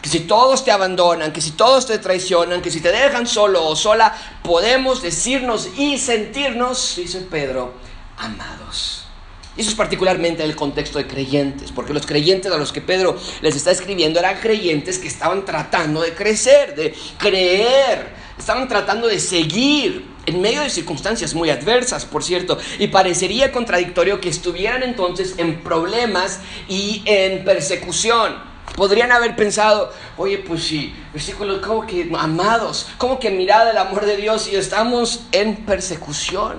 Que 0.00 0.08
si 0.08 0.20
todos 0.20 0.64
te 0.64 0.72
abandonan, 0.72 1.30
que 1.30 1.42
si 1.42 1.50
todos 1.50 1.84
te 1.84 1.98
traicionan, 1.98 2.62
que 2.62 2.70
si 2.70 2.80
te 2.80 2.90
dejan 2.90 3.26
solo 3.26 3.66
o 3.66 3.76
sola, 3.76 4.16
podemos 4.42 5.02
decirnos 5.02 5.68
y 5.76 5.98
sentirnos, 5.98 6.94
dice 6.96 7.20
Pedro, 7.30 7.74
amados. 8.16 9.09
Y 9.56 9.62
eso 9.62 9.70
es 9.70 9.76
particularmente 9.76 10.42
en 10.42 10.50
el 10.50 10.56
contexto 10.56 10.98
de 10.98 11.06
creyentes, 11.06 11.72
porque 11.72 11.92
los 11.92 12.06
creyentes 12.06 12.52
a 12.52 12.56
los 12.56 12.72
que 12.72 12.80
Pedro 12.80 13.18
les 13.42 13.56
está 13.56 13.72
escribiendo 13.72 14.20
eran 14.20 14.38
creyentes 14.38 14.98
que 14.98 15.08
estaban 15.08 15.44
tratando 15.44 16.02
de 16.02 16.14
crecer, 16.14 16.74
de 16.76 16.94
creer, 17.18 18.08
estaban 18.38 18.68
tratando 18.68 19.08
de 19.08 19.18
seguir 19.18 20.06
en 20.26 20.40
medio 20.40 20.62
de 20.62 20.70
circunstancias 20.70 21.34
muy 21.34 21.50
adversas, 21.50 22.04
por 22.04 22.22
cierto, 22.22 22.58
y 22.78 22.88
parecería 22.88 23.50
contradictorio 23.50 24.20
que 24.20 24.28
estuvieran 24.28 24.82
entonces 24.82 25.34
en 25.38 25.60
problemas 25.62 26.40
y 26.68 27.02
en 27.06 27.44
persecución. 27.44 28.50
Podrían 28.76 29.10
haber 29.10 29.34
pensado, 29.34 29.92
oye, 30.16 30.38
pues 30.38 30.62
sí, 30.62 30.94
versículos 31.12 31.58
como 31.66 31.86
que 31.86 32.08
amados, 32.16 32.86
como 32.98 33.18
que 33.18 33.30
mirada 33.30 33.72
el 33.72 33.78
amor 33.78 34.06
de 34.06 34.16
Dios 34.16 34.48
y 34.50 34.56
estamos 34.56 35.22
en 35.32 35.56
persecución. 35.56 36.58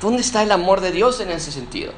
¿Dónde 0.00 0.22
está 0.22 0.42
el 0.42 0.50
amor 0.50 0.80
de 0.80 0.90
Dios 0.90 1.20
en 1.20 1.30
ese 1.30 1.52
sentido? 1.52 1.92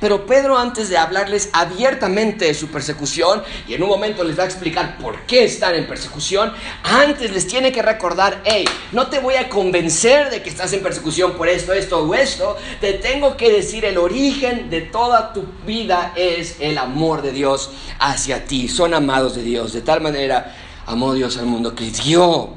Pero 0.00 0.26
Pedro 0.26 0.58
antes 0.58 0.88
de 0.88 0.96
hablarles 0.96 1.50
abiertamente 1.52 2.46
de 2.46 2.54
su 2.54 2.68
persecución, 2.68 3.42
y 3.66 3.74
en 3.74 3.82
un 3.82 3.88
momento 3.88 4.24
les 4.24 4.38
va 4.38 4.44
a 4.44 4.46
explicar 4.46 4.98
por 4.98 5.20
qué 5.22 5.44
están 5.44 5.74
en 5.74 5.86
persecución, 5.86 6.52
antes 6.82 7.32
les 7.32 7.46
tiene 7.46 7.72
que 7.72 7.82
recordar, 7.82 8.42
hey, 8.44 8.64
no 8.92 9.08
te 9.08 9.18
voy 9.18 9.34
a 9.34 9.48
convencer 9.48 10.30
de 10.30 10.42
que 10.42 10.50
estás 10.50 10.72
en 10.72 10.82
persecución 10.82 11.32
por 11.32 11.48
esto, 11.48 11.72
esto 11.72 12.00
o 12.00 12.14
esto, 12.14 12.56
te 12.80 12.94
tengo 12.94 13.36
que 13.36 13.52
decir 13.52 13.84
el 13.84 13.98
origen 13.98 14.70
de 14.70 14.82
toda 14.82 15.32
tu 15.32 15.44
vida 15.66 16.12
es 16.16 16.56
el 16.60 16.78
amor 16.78 17.22
de 17.22 17.32
Dios 17.32 17.70
hacia 17.98 18.44
ti, 18.44 18.68
son 18.68 18.94
amados 18.94 19.36
de 19.36 19.42
Dios, 19.42 19.72
de 19.72 19.82
tal 19.82 20.00
manera 20.00 20.54
amó 20.86 21.14
Dios 21.14 21.36
al 21.36 21.46
mundo 21.46 21.74
que 21.74 21.90
dio 21.90 22.54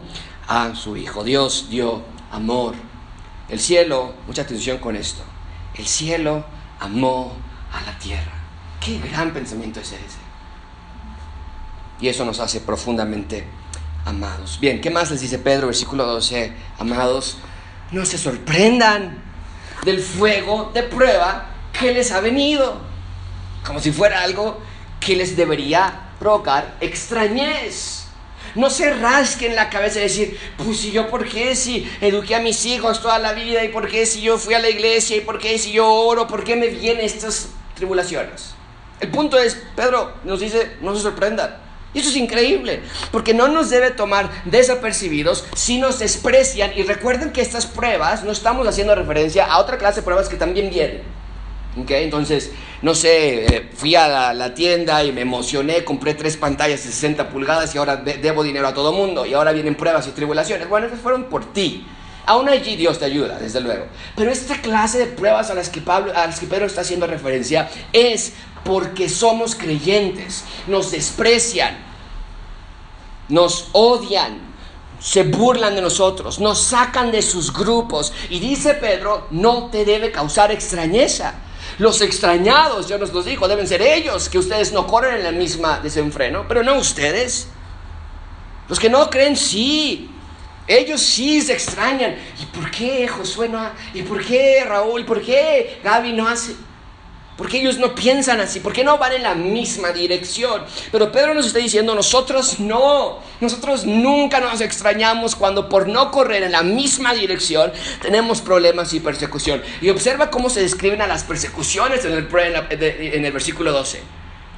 a 0.48 0.76
su 0.76 0.98
Hijo, 0.98 1.24
Dios 1.24 1.68
dio 1.70 2.02
amor. 2.32 2.76
El 3.50 3.60
cielo, 3.60 4.14
mucha 4.26 4.42
atención 4.42 4.78
con 4.78 4.96
esto, 4.96 5.22
el 5.76 5.86
cielo 5.86 6.44
amó 6.84 7.32
a 7.72 7.82
la 7.90 7.98
tierra. 7.98 8.34
Qué 8.80 9.00
gran 9.00 9.32
pensamiento 9.32 9.80
es 9.80 9.94
ese. 9.94 10.24
Y 12.00 12.10
eso 12.10 12.26
nos 12.26 12.40
hace 12.40 12.60
profundamente 12.60 13.48
amados. 14.06 14.60
Bien, 14.60 14.82
¿qué 14.82 14.90
más 14.90 15.10
les 15.10 15.22
dice 15.22 15.40
Pedro, 15.40 15.68
versículo 15.68 16.06
12? 16.06 16.54
Amados, 16.80 17.38
no 17.92 18.06
se 18.06 18.18
sorprendan 18.18 19.24
del 19.86 20.00
fuego 20.00 20.72
de 20.74 20.84
prueba 20.84 21.48
que 21.72 21.94
les 21.94 22.12
ha 22.12 22.20
venido, 22.20 22.82
como 23.66 23.80
si 23.80 23.92
fuera 23.92 24.22
algo 24.22 24.60
que 25.00 25.16
les 25.16 25.38
debería 25.38 26.10
provocar 26.20 26.76
extrañez. 26.82 28.03
No 28.56 28.70
se 28.70 28.94
rasquen 28.94 29.56
la 29.56 29.70
cabeza 29.70 30.00
y 30.00 30.04
decir, 30.04 30.40
pues 30.58 30.80
si 30.80 30.92
yo 30.92 31.10
por 31.10 31.28
qué 31.28 31.56
si 31.56 31.90
eduqué 32.02 32.36
a 32.36 32.40
mis 32.40 32.66
hijos 32.66 33.02
toda 33.02 33.20
la 33.20 33.34
vida 33.34 33.64
y 33.64 33.70
por 33.70 33.88
qué 33.88 34.06
si 34.06 34.22
yo 34.22 34.38
fui 34.38 34.54
a 34.54 34.60
la 34.60 34.70
iglesia 34.70 35.18
y 35.18 35.22
por 35.22 35.40
qué 35.40 35.58
si 35.58 35.72
yo 35.72 35.92
oro, 35.92 36.28
por 36.28 36.44
qué 36.44 36.56
me 36.56 36.68
vienen 36.68 37.06
estas 37.06 37.50
tribulaciones. 37.76 38.54
El 39.00 39.10
punto 39.10 39.38
es, 39.38 39.62
Pedro 39.76 40.14
nos 40.24 40.40
dice, 40.40 40.78
no 40.82 40.96
se 40.96 41.02
sorprendan. 41.02 41.58
Y 41.94 42.00
eso 42.00 42.10
es 42.10 42.16
increíble, 42.16 42.82
porque 43.12 43.34
no 43.34 43.48
nos 43.48 43.70
debe 43.70 43.92
tomar 43.92 44.30
desapercibidos 44.46 45.46
si 45.56 45.78
nos 45.78 46.00
desprecian. 46.00 46.72
Y 46.76 46.84
recuerden 46.84 47.32
que 47.32 47.42
estas 47.42 47.68
pruebas, 47.68 48.24
no 48.24 48.32
estamos 48.32 48.68
haciendo 48.68 48.96
referencia 48.96 49.46
a 49.46 49.60
otra 49.60 49.78
clase 49.78 50.00
de 50.00 50.06
pruebas 50.06 50.28
que 50.28 50.38
también 50.38 50.72
vienen. 50.72 51.04
Okay, 51.76 52.04
entonces, 52.04 52.52
no 52.84 52.94
sé, 52.94 53.46
eh, 53.46 53.70
fui 53.74 53.96
a 53.96 54.34
la, 54.34 54.54
tienda 54.54 55.04
y 55.04 55.12
me 55.12 55.22
emocioné, 55.22 55.84
compré 55.84 56.14
tres 56.14 56.38
pantallas 56.38 56.84
de 56.84 56.92
60 56.92 57.30
pulgadas 57.30 57.74
y 57.74 57.80
ahora 57.80 57.96
debo 57.98 58.44
dinero 58.44 58.68
a 58.68 58.76
todo 58.76 58.94
mundo 58.94 59.26
y 59.26 59.34
ahora 59.34 59.52
vienen 59.54 59.74
pruebas 59.74 60.08
y 60.08 60.12
tribulaciones. 60.12 60.70
Bueno, 60.70 60.86
esas 60.86 61.00
fueron 61.00 61.24
por 61.24 61.52
ti. 61.52 61.88
Aún 62.28 62.48
allí 62.48 62.76
Dios 62.76 63.00
te 63.00 63.06
ayuda, 63.06 63.40
desde 63.40 63.60
luego. 63.60 63.88
Pero 64.16 64.32
esta 64.32 64.62
clase 64.62 65.00
de 65.00 65.08
pruebas 65.08 65.50
a 65.50 65.56
las 65.56 65.70
que, 65.70 65.82
Pablo, 65.82 66.14
a 66.16 66.28
las 66.28 66.40
que 66.40 66.46
Pedro 66.46 66.68
está 66.68 66.82
haciendo 66.82 67.08
referencia 67.08 67.70
es 67.92 68.34
porque 68.64 69.10
somos 69.10 69.56
creyentes, 69.56 70.44
nos 70.68 70.92
desprecian, 70.92 71.76
nos 73.30 73.70
odian, 73.74 74.40
se 75.00 75.24
burlan 75.24 75.76
de 75.76 75.82
nosotros, 75.82 76.40
nos 76.40 76.62
sacan 76.62 77.12
de 77.12 77.22
sus 77.22 77.52
grupos. 77.52 78.14
Y 78.30 78.40
dice 78.40 78.76
Pedro, 78.76 79.28
no 79.32 79.70
te 79.72 79.84
debe 79.84 80.12
causar 80.12 80.52
extrañeza. 80.52 81.34
Los 81.80 82.02
extrañados, 82.02 82.88
Dios 82.88 83.00
nos 83.00 83.14
los 83.14 83.26
dijo, 83.26 83.48
deben 83.48 83.68
ser 83.68 83.82
ellos, 83.82 84.30
que 84.30 84.38
ustedes 84.38 84.72
no 84.72 84.86
corren 84.88 85.16
en 85.16 85.24
la 85.24 85.32
misma 85.32 85.80
desenfreno, 85.80 86.46
pero 86.48 86.64
no 86.64 86.76
ustedes. 86.76 87.48
Los 88.70 88.80
que 88.80 88.90
no 88.90 89.10
creen, 89.10 89.36
sí. 89.36 90.10
Ellos 90.68 91.02
sí 91.02 91.42
se 91.42 91.54
extrañan. 91.54 92.16
¿Y 92.42 92.46
por 92.46 92.72
qué 92.72 93.08
Josué 93.08 93.50
no? 93.50 93.70
¿Y 93.94 94.04
por 94.04 94.24
qué 94.24 94.64
Raúl? 94.66 95.06
¿Por 95.06 95.22
qué 95.22 95.80
Gaby 95.84 96.14
no 96.14 96.28
hace? 96.28 96.56
Porque 97.38 97.60
ellos 97.60 97.80
no 97.80 97.96
piensan 97.96 98.40
así, 98.40 98.60
porque 98.60 98.84
no 98.84 98.98
van 98.98 99.14
en 99.14 99.24
la 99.24 99.34
misma 99.34 99.92
dirección. 99.92 100.64
Pero 100.92 101.12
Pedro 101.12 101.34
nos 101.34 101.48
está 101.48 101.60
diciendo, 101.60 101.96
nosotros 101.96 102.60
no, 102.60 103.20
nosotros 103.42 103.86
nunca 103.86 104.40
nos 104.40 104.62
extrañamos 104.62 105.36
cuando 105.36 105.68
por 105.68 105.88
no 105.88 106.12
correr 106.12 106.44
en 106.44 106.52
la 106.52 106.62
misma 106.62 107.14
dirección 107.14 107.72
tenemos 108.02 108.42
problemas 108.42 108.94
y 108.94 109.00
persecución. 109.00 109.64
Y 109.82 109.90
observa 109.90 110.30
cómo 110.30 110.50
se 110.50 110.62
describen 110.62 111.02
a 111.02 111.08
las 111.08 111.24
persecuciones 111.24 112.06
en 112.06 112.14
el, 112.14 112.28
en 112.32 113.26
el 113.26 113.32
versículo 113.32 113.72
12. 113.72 114.02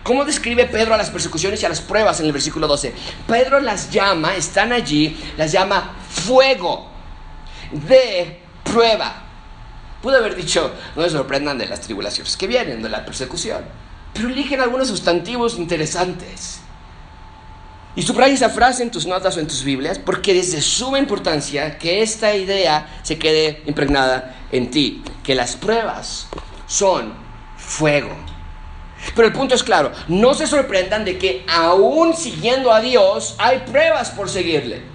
¿Cómo 0.03 0.23
describe 0.23 0.65
Pedro 0.65 0.93
a 0.93 0.97
las 0.97 1.09
persecuciones 1.09 1.63
y 1.63 1.65
a 1.65 1.69
las 1.69 1.81
pruebas 1.81 2.19
en 2.19 2.27
el 2.27 2.31
versículo 2.31 2.67
12? 2.67 2.93
Pedro 3.27 3.59
las 3.59 3.89
llama, 3.89 4.35
están 4.35 4.71
allí, 4.71 5.17
las 5.35 5.51
llama 5.51 5.95
fuego 6.09 6.91
de 7.71 8.39
prueba. 8.63 9.24
Pudo 10.05 10.17
haber 10.17 10.35
dicho, 10.35 10.71
no 10.95 11.01
se 11.01 11.09
sorprendan 11.09 11.57
de 11.57 11.65
las 11.65 11.81
tribulaciones 11.81 12.37
que 12.37 12.45
vienen, 12.45 12.83
de 12.83 12.89
la 12.89 13.03
persecución. 13.03 13.63
Pero 14.13 14.29
eligen 14.29 14.61
algunos 14.61 14.87
sustantivos 14.87 15.57
interesantes. 15.57 16.59
Y 17.95 18.03
subraya 18.03 18.35
esa 18.35 18.51
frase 18.51 18.83
en 18.83 18.91
tus 18.91 19.07
notas 19.07 19.35
o 19.35 19.39
en 19.39 19.47
tus 19.47 19.63
Biblias 19.63 19.97
porque 19.97 20.39
es 20.39 20.51
de 20.51 20.61
suma 20.61 20.99
importancia 20.99 21.79
que 21.79 22.03
esta 22.03 22.35
idea 22.35 22.99
se 23.01 23.17
quede 23.17 23.63
impregnada 23.65 24.35
en 24.51 24.69
ti, 24.69 25.03
que 25.23 25.33
las 25.33 25.55
pruebas 25.55 26.27
son 26.67 27.11
fuego. 27.57 28.15
Pero 29.15 29.27
el 29.27 29.33
punto 29.33 29.55
es 29.55 29.63
claro, 29.63 29.91
no 30.07 30.35
se 30.35 30.45
sorprendan 30.45 31.03
de 31.03 31.17
que 31.17 31.43
aún 31.49 32.15
siguiendo 32.15 32.71
a 32.71 32.79
Dios 32.79 33.33
hay 33.39 33.63
pruebas 33.65 34.11
por 34.11 34.29
seguirle. 34.29 34.94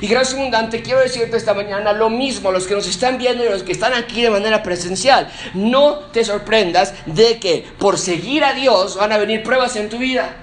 Y 0.00 0.06
gracias 0.06 0.38
abundante, 0.38 0.82
quiero 0.82 1.00
decirte 1.00 1.36
esta 1.36 1.54
mañana 1.54 1.92
lo 1.92 2.10
mismo, 2.10 2.52
los 2.52 2.66
que 2.66 2.74
nos 2.74 2.86
están 2.86 3.18
viendo 3.18 3.44
y 3.44 3.48
los 3.48 3.62
que 3.62 3.72
están 3.72 3.94
aquí 3.94 4.22
de 4.22 4.30
manera 4.30 4.62
presencial. 4.62 5.30
No 5.54 5.98
te 6.12 6.24
sorprendas 6.24 6.94
de 7.06 7.38
que 7.38 7.66
por 7.78 7.98
seguir 7.98 8.44
a 8.44 8.54
Dios 8.54 8.96
van 8.96 9.12
a 9.12 9.18
venir 9.18 9.42
pruebas 9.42 9.76
en 9.76 9.88
tu 9.88 9.98
vida. 9.98 10.36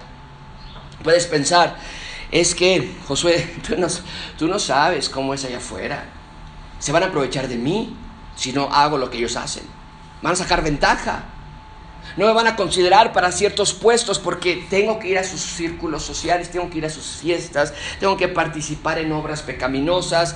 Puedes 1.03 1.27
pensar, 1.27 1.75
es 2.31 2.55
que, 2.55 2.95
Josué, 3.07 3.55
tú 3.67 3.77
no, 3.77 3.87
tú 4.37 4.47
no 4.47 4.59
sabes 4.59 5.09
cómo 5.09 5.33
es 5.33 5.45
allá 5.45 5.57
afuera. 5.57 6.05
Se 6.79 6.91
van 6.91 7.03
a 7.03 7.07
aprovechar 7.07 7.47
de 7.47 7.57
mí 7.57 7.95
si 8.35 8.51
no 8.51 8.69
hago 8.71 8.97
lo 8.97 9.09
que 9.09 9.17
ellos 9.17 9.37
hacen. 9.37 9.63
Van 10.21 10.33
a 10.33 10.35
sacar 10.35 10.63
ventaja 10.63 11.23
no 12.17 12.27
me 12.27 12.33
van 12.33 12.47
a 12.47 12.55
considerar 12.55 13.13
para 13.13 13.31
ciertos 13.31 13.73
puestos 13.73 14.19
porque 14.19 14.65
tengo 14.69 14.99
que 14.99 15.09
ir 15.09 15.17
a 15.17 15.23
sus 15.23 15.41
círculos 15.41 16.03
sociales, 16.03 16.49
tengo 16.49 16.69
que 16.69 16.77
ir 16.77 16.85
a 16.85 16.89
sus 16.89 17.05
fiestas, 17.21 17.73
tengo 17.99 18.15
que 18.15 18.27
participar 18.27 18.99
en 18.99 19.11
obras 19.11 19.41
pecaminosas, 19.41 20.35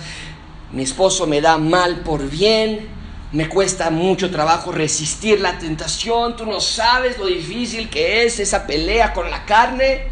mi 0.71 0.83
esposo 0.83 1.25
me 1.25 1.41
da 1.41 1.57
mal 1.57 2.01
por 2.01 2.29
bien, 2.29 2.89
me 3.31 3.47
cuesta 3.47 3.89
mucho 3.91 4.31
trabajo 4.31 4.71
resistir 4.71 5.39
la 5.39 5.57
tentación, 5.57 6.35
tú 6.35 6.45
no 6.45 6.59
sabes 6.59 7.17
lo 7.17 7.27
difícil 7.27 7.89
que 7.89 8.25
es 8.25 8.39
esa 8.39 8.65
pelea 8.65 9.13
con 9.13 9.29
la 9.29 9.45
carne. 9.45 10.07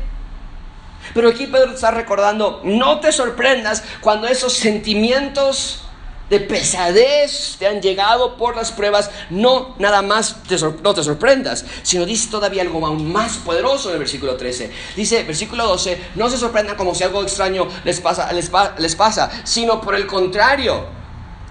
Pero 1.13 1.29
aquí 1.29 1.47
Pedro 1.47 1.71
está 1.71 1.91
recordando, 1.91 2.61
no 2.63 2.99
te 2.99 3.11
sorprendas 3.11 3.83
cuando 4.01 4.27
esos 4.27 4.53
sentimientos 4.53 5.86
de 6.29 6.39
pesadez 6.41 7.55
te 7.57 7.67
han 7.67 7.81
llegado 7.81 8.35
por 8.37 8.55
las 8.55 8.71
pruebas, 8.71 9.09
no 9.29 9.75
nada 9.79 10.01
más 10.01 10.43
te 10.43 10.57
no 10.57 10.93
te 10.93 11.03
sorprendas, 11.03 11.65
sino 11.83 12.05
dice 12.05 12.29
todavía 12.29 12.63
algo 12.63 12.85
aún 12.85 13.11
más 13.11 13.37
poderoso 13.37 13.89
en 13.89 13.93
el 13.93 13.99
versículo 13.99 14.35
13. 14.35 14.71
Dice, 14.95 15.23
versículo 15.23 15.65
12, 15.65 15.99
no 16.15 16.29
se 16.29 16.37
sorprendan 16.37 16.75
como 16.75 16.93
si 16.93 17.03
algo 17.03 17.23
extraño 17.23 17.67
les 17.83 18.01
pasa, 18.01 18.31
les, 18.33 18.95
pasa, 18.95 19.31
sino 19.43 19.79
por 19.79 19.95
el 19.95 20.05
contrario. 20.05 20.85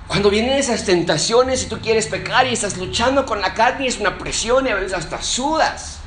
Cuando 0.07 0.31
vienen 0.31 0.59
esas 0.59 0.85
tentaciones 0.85 1.65
y 1.65 1.67
tú 1.67 1.81
quieres 1.81 2.07
pecar 2.07 2.47
y 2.47 2.53
estás 2.53 2.77
luchando 2.77 3.27
con 3.27 3.41
la 3.41 3.55
carne 3.55 3.87
y 3.87 3.89
es 3.89 3.99
una 3.99 4.19
presión 4.19 4.67
y 4.67 4.71
a 4.71 4.75
veces 4.77 4.93
hasta 4.93 5.21
sudas. 5.21 5.99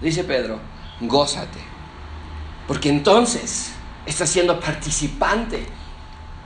Dice 0.00 0.24
Pedro, 0.24 0.60
gózate, 1.00 1.58
porque 2.68 2.90
entonces 2.90 3.70
estás 4.06 4.28
siendo 4.28 4.60
participante 4.60 5.66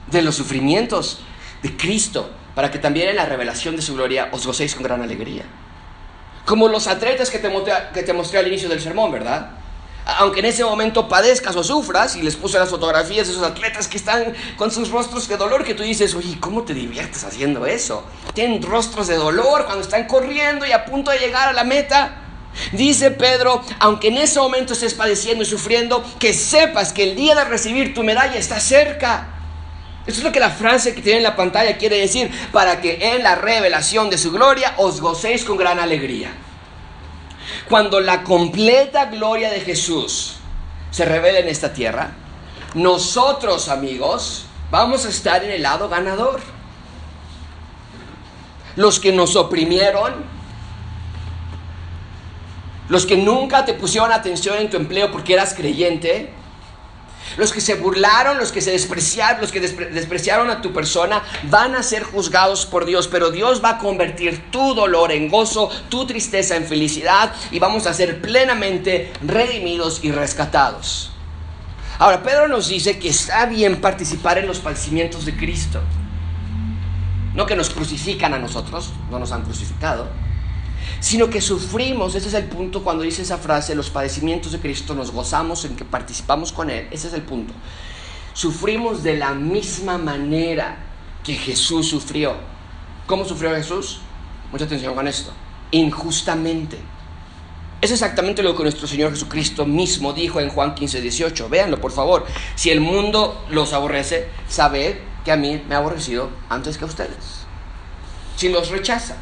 de 0.06 0.22
los 0.22 0.34
sufrimientos 0.34 1.20
de 1.62 1.76
Cristo, 1.76 2.30
para 2.54 2.70
que 2.70 2.78
también 2.78 3.08
en 3.08 3.16
la 3.16 3.26
revelación 3.26 3.76
de 3.76 3.82
su 3.82 3.94
gloria 3.94 4.28
os 4.32 4.46
gocéis 4.46 4.74
con 4.74 4.84
gran 4.84 5.02
alegría. 5.02 5.44
Como 6.44 6.68
los 6.68 6.86
atletas 6.86 7.30
que 7.30 7.38
te, 7.38 7.50
que 7.92 8.02
te 8.02 8.12
mostré 8.12 8.38
al 8.38 8.46
inicio 8.46 8.68
del 8.68 8.80
sermón, 8.80 9.10
¿verdad? 9.10 9.50
aunque 10.06 10.38
en 10.38 10.46
ese 10.46 10.64
momento 10.64 11.08
padezcas 11.08 11.56
o 11.56 11.64
sufras, 11.64 12.14
y 12.14 12.22
les 12.22 12.36
puse 12.36 12.58
las 12.58 12.70
fotografías 12.70 13.26
de 13.26 13.32
esos 13.32 13.42
atletas 13.42 13.88
que 13.88 13.96
están 13.96 14.34
con 14.56 14.70
sus 14.70 14.90
rostros 14.90 15.26
de 15.26 15.36
dolor, 15.36 15.64
que 15.64 15.74
tú 15.74 15.82
dices, 15.82 16.14
oye, 16.14 16.38
¿cómo 16.38 16.62
te 16.62 16.74
diviertes 16.74 17.24
haciendo 17.24 17.66
eso? 17.66 18.04
Tienen 18.32 18.62
rostros 18.62 19.08
de 19.08 19.16
dolor 19.16 19.64
cuando 19.64 19.82
están 19.82 20.06
corriendo 20.06 20.64
y 20.64 20.70
a 20.70 20.84
punto 20.84 21.10
de 21.10 21.18
llegar 21.18 21.48
a 21.48 21.52
la 21.52 21.64
meta. 21.64 22.22
Dice 22.72 23.10
Pedro, 23.10 23.62
aunque 23.80 24.08
en 24.08 24.18
ese 24.18 24.38
momento 24.38 24.74
estés 24.74 24.94
padeciendo 24.94 25.42
y 25.42 25.46
sufriendo, 25.46 26.04
que 26.20 26.32
sepas 26.32 26.92
que 26.92 27.02
el 27.02 27.16
día 27.16 27.34
de 27.34 27.44
recibir 27.44 27.92
tu 27.92 28.04
medalla 28.04 28.36
está 28.36 28.60
cerca. 28.60 29.35
Eso 30.06 30.18
es 30.18 30.24
lo 30.24 30.30
que 30.32 30.40
la 30.40 30.50
frase 30.50 30.94
que 30.94 31.02
tiene 31.02 31.18
en 31.18 31.24
la 31.24 31.34
pantalla 31.34 31.76
quiere 31.78 31.98
decir, 31.98 32.30
para 32.52 32.80
que 32.80 33.14
en 33.14 33.24
la 33.24 33.34
revelación 33.34 34.08
de 34.08 34.18
su 34.18 34.30
gloria 34.30 34.74
os 34.76 35.00
gocéis 35.00 35.44
con 35.44 35.56
gran 35.56 35.80
alegría. 35.80 36.32
Cuando 37.68 38.00
la 38.00 38.22
completa 38.22 39.06
gloria 39.06 39.50
de 39.50 39.60
Jesús 39.60 40.36
se 40.90 41.04
revela 41.04 41.40
en 41.40 41.48
esta 41.48 41.72
tierra, 41.72 42.12
nosotros 42.74 43.68
amigos 43.68 44.46
vamos 44.70 45.04
a 45.06 45.08
estar 45.08 45.42
en 45.42 45.50
el 45.50 45.62
lado 45.62 45.88
ganador. 45.88 46.40
Los 48.76 49.00
que 49.00 49.10
nos 49.10 49.34
oprimieron, 49.34 50.24
los 52.88 53.06
que 53.06 53.16
nunca 53.16 53.64
te 53.64 53.74
pusieron 53.74 54.12
atención 54.12 54.58
en 54.58 54.70
tu 54.70 54.76
empleo 54.76 55.10
porque 55.10 55.32
eras 55.32 55.54
creyente, 55.54 56.30
los 57.36 57.52
que 57.52 57.60
se 57.60 57.74
burlaron, 57.74 58.38
los 58.38 58.52
que 58.52 58.60
se 58.60 58.70
despreciaron, 58.70 59.40
los 59.40 59.52
que 59.52 59.60
despreciaron 59.60 60.50
a 60.50 60.62
tu 60.62 60.72
persona, 60.72 61.22
van 61.44 61.74
a 61.74 61.82
ser 61.82 62.02
juzgados 62.02 62.66
por 62.66 62.84
Dios, 62.84 63.08
pero 63.08 63.30
Dios 63.30 63.62
va 63.62 63.70
a 63.70 63.78
convertir 63.78 64.50
tu 64.50 64.74
dolor 64.74 65.12
en 65.12 65.28
gozo, 65.28 65.70
tu 65.88 66.06
tristeza 66.06 66.56
en 66.56 66.66
felicidad 66.66 67.32
y 67.50 67.58
vamos 67.58 67.86
a 67.86 67.94
ser 67.94 68.20
plenamente 68.20 69.12
redimidos 69.22 70.00
y 70.02 70.12
rescatados. 70.12 71.10
Ahora, 71.98 72.22
Pedro 72.22 72.48
nos 72.48 72.68
dice 72.68 72.98
que 72.98 73.08
está 73.08 73.46
bien 73.46 73.80
participar 73.80 74.38
en 74.38 74.46
los 74.46 74.58
padecimientos 74.58 75.24
de 75.24 75.36
Cristo. 75.36 75.80
No 77.34 77.46
que 77.46 77.56
nos 77.56 77.70
crucifican 77.70 78.34
a 78.34 78.38
nosotros, 78.38 78.92
no 79.10 79.18
nos 79.18 79.32
han 79.32 79.42
crucificado 79.42 80.08
sino 81.00 81.30
que 81.30 81.40
sufrimos, 81.40 82.14
ese 82.14 82.28
es 82.28 82.34
el 82.34 82.44
punto 82.44 82.82
cuando 82.82 83.02
dice 83.02 83.22
esa 83.22 83.38
frase, 83.38 83.74
los 83.74 83.90
padecimientos 83.90 84.52
de 84.52 84.60
Cristo, 84.60 84.94
nos 84.94 85.10
gozamos 85.10 85.64
en 85.64 85.76
que 85.76 85.84
participamos 85.84 86.52
con 86.52 86.70
Él, 86.70 86.88
ese 86.90 87.08
es 87.08 87.14
el 87.14 87.22
punto. 87.22 87.52
Sufrimos 88.32 89.02
de 89.02 89.16
la 89.16 89.32
misma 89.34 89.98
manera 89.98 90.76
que 91.24 91.34
Jesús 91.34 91.88
sufrió. 91.88 92.34
¿Cómo 93.06 93.24
sufrió 93.24 93.54
Jesús? 93.54 94.00
Mucha 94.52 94.66
atención 94.66 94.94
con 94.94 95.08
esto. 95.08 95.32
Injustamente. 95.70 96.78
Es 97.80 97.90
exactamente 97.90 98.42
lo 98.42 98.56
que 98.56 98.62
nuestro 98.62 98.86
Señor 98.86 99.10
Jesucristo 99.10 99.66
mismo 99.66 100.12
dijo 100.12 100.40
en 100.40 100.48
Juan 100.48 100.74
15, 100.74 101.00
18. 101.00 101.48
Véanlo, 101.48 101.80
por 101.80 101.92
favor. 101.92 102.26
Si 102.54 102.70
el 102.70 102.80
mundo 102.80 103.44
los 103.50 103.72
aborrece, 103.72 104.28
sabed 104.48 104.96
que 105.24 105.32
a 105.32 105.36
mí 105.36 105.62
me 105.68 105.74
ha 105.74 105.78
aborrecido 105.78 106.30
antes 106.48 106.78
que 106.78 106.84
a 106.84 106.88
ustedes. 106.88 107.46
Si 108.36 108.48
los 108.48 108.70
rechaza, 108.70 109.16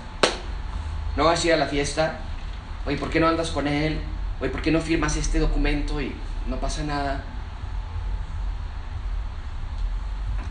no 1.16 1.24
vas 1.24 1.42
a 1.42 1.46
ir 1.46 1.52
a 1.54 1.56
la 1.56 1.66
fiesta, 1.66 2.18
oye, 2.86 2.96
¿por 2.96 3.10
qué 3.10 3.20
no 3.20 3.28
andas 3.28 3.50
con 3.50 3.66
él? 3.66 4.00
Oye, 4.40 4.50
¿por 4.50 4.62
qué 4.62 4.70
no 4.70 4.80
firmas 4.80 5.16
este 5.16 5.38
documento 5.38 6.00
y 6.00 6.12
no 6.48 6.56
pasa 6.56 6.82
nada? 6.82 7.24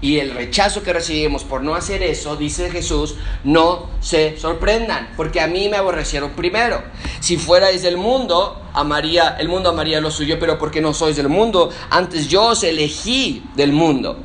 Y 0.04 0.20
el 0.20 0.32
rechazo 0.32 0.84
que 0.84 0.92
recibimos 0.92 1.46
por 1.46 1.64
no 1.64 1.76
hacer 1.76 2.04
eso, 2.04 2.36
dice 2.36 2.70
Jesús, 2.70 3.16
no 3.46 3.88
se 4.02 4.38
sorprendan, 4.38 5.14
porque 5.16 5.40
a 5.40 5.48
mí 5.48 5.70
me 5.70 5.78
aborrecieron 5.78 6.32
primero. 6.32 6.84
Si 7.22 7.38
fuerais 7.38 7.84
del 7.84 7.96
mundo, 7.96 8.62
amaría, 8.74 9.38
el 9.40 9.48
mundo 9.48 9.70
amaría 9.70 10.02
lo 10.02 10.12
suyo, 10.12 10.40
pero 10.42 10.60
porque 10.60 10.82
no 10.82 10.94
sois 10.94 11.16
del 11.16 11.30
mundo, 11.30 11.70
antes 11.90 12.28
yo 12.28 12.48
os 12.48 12.64
elegí 12.64 13.46
del 13.56 13.72
mundo. 13.72 14.18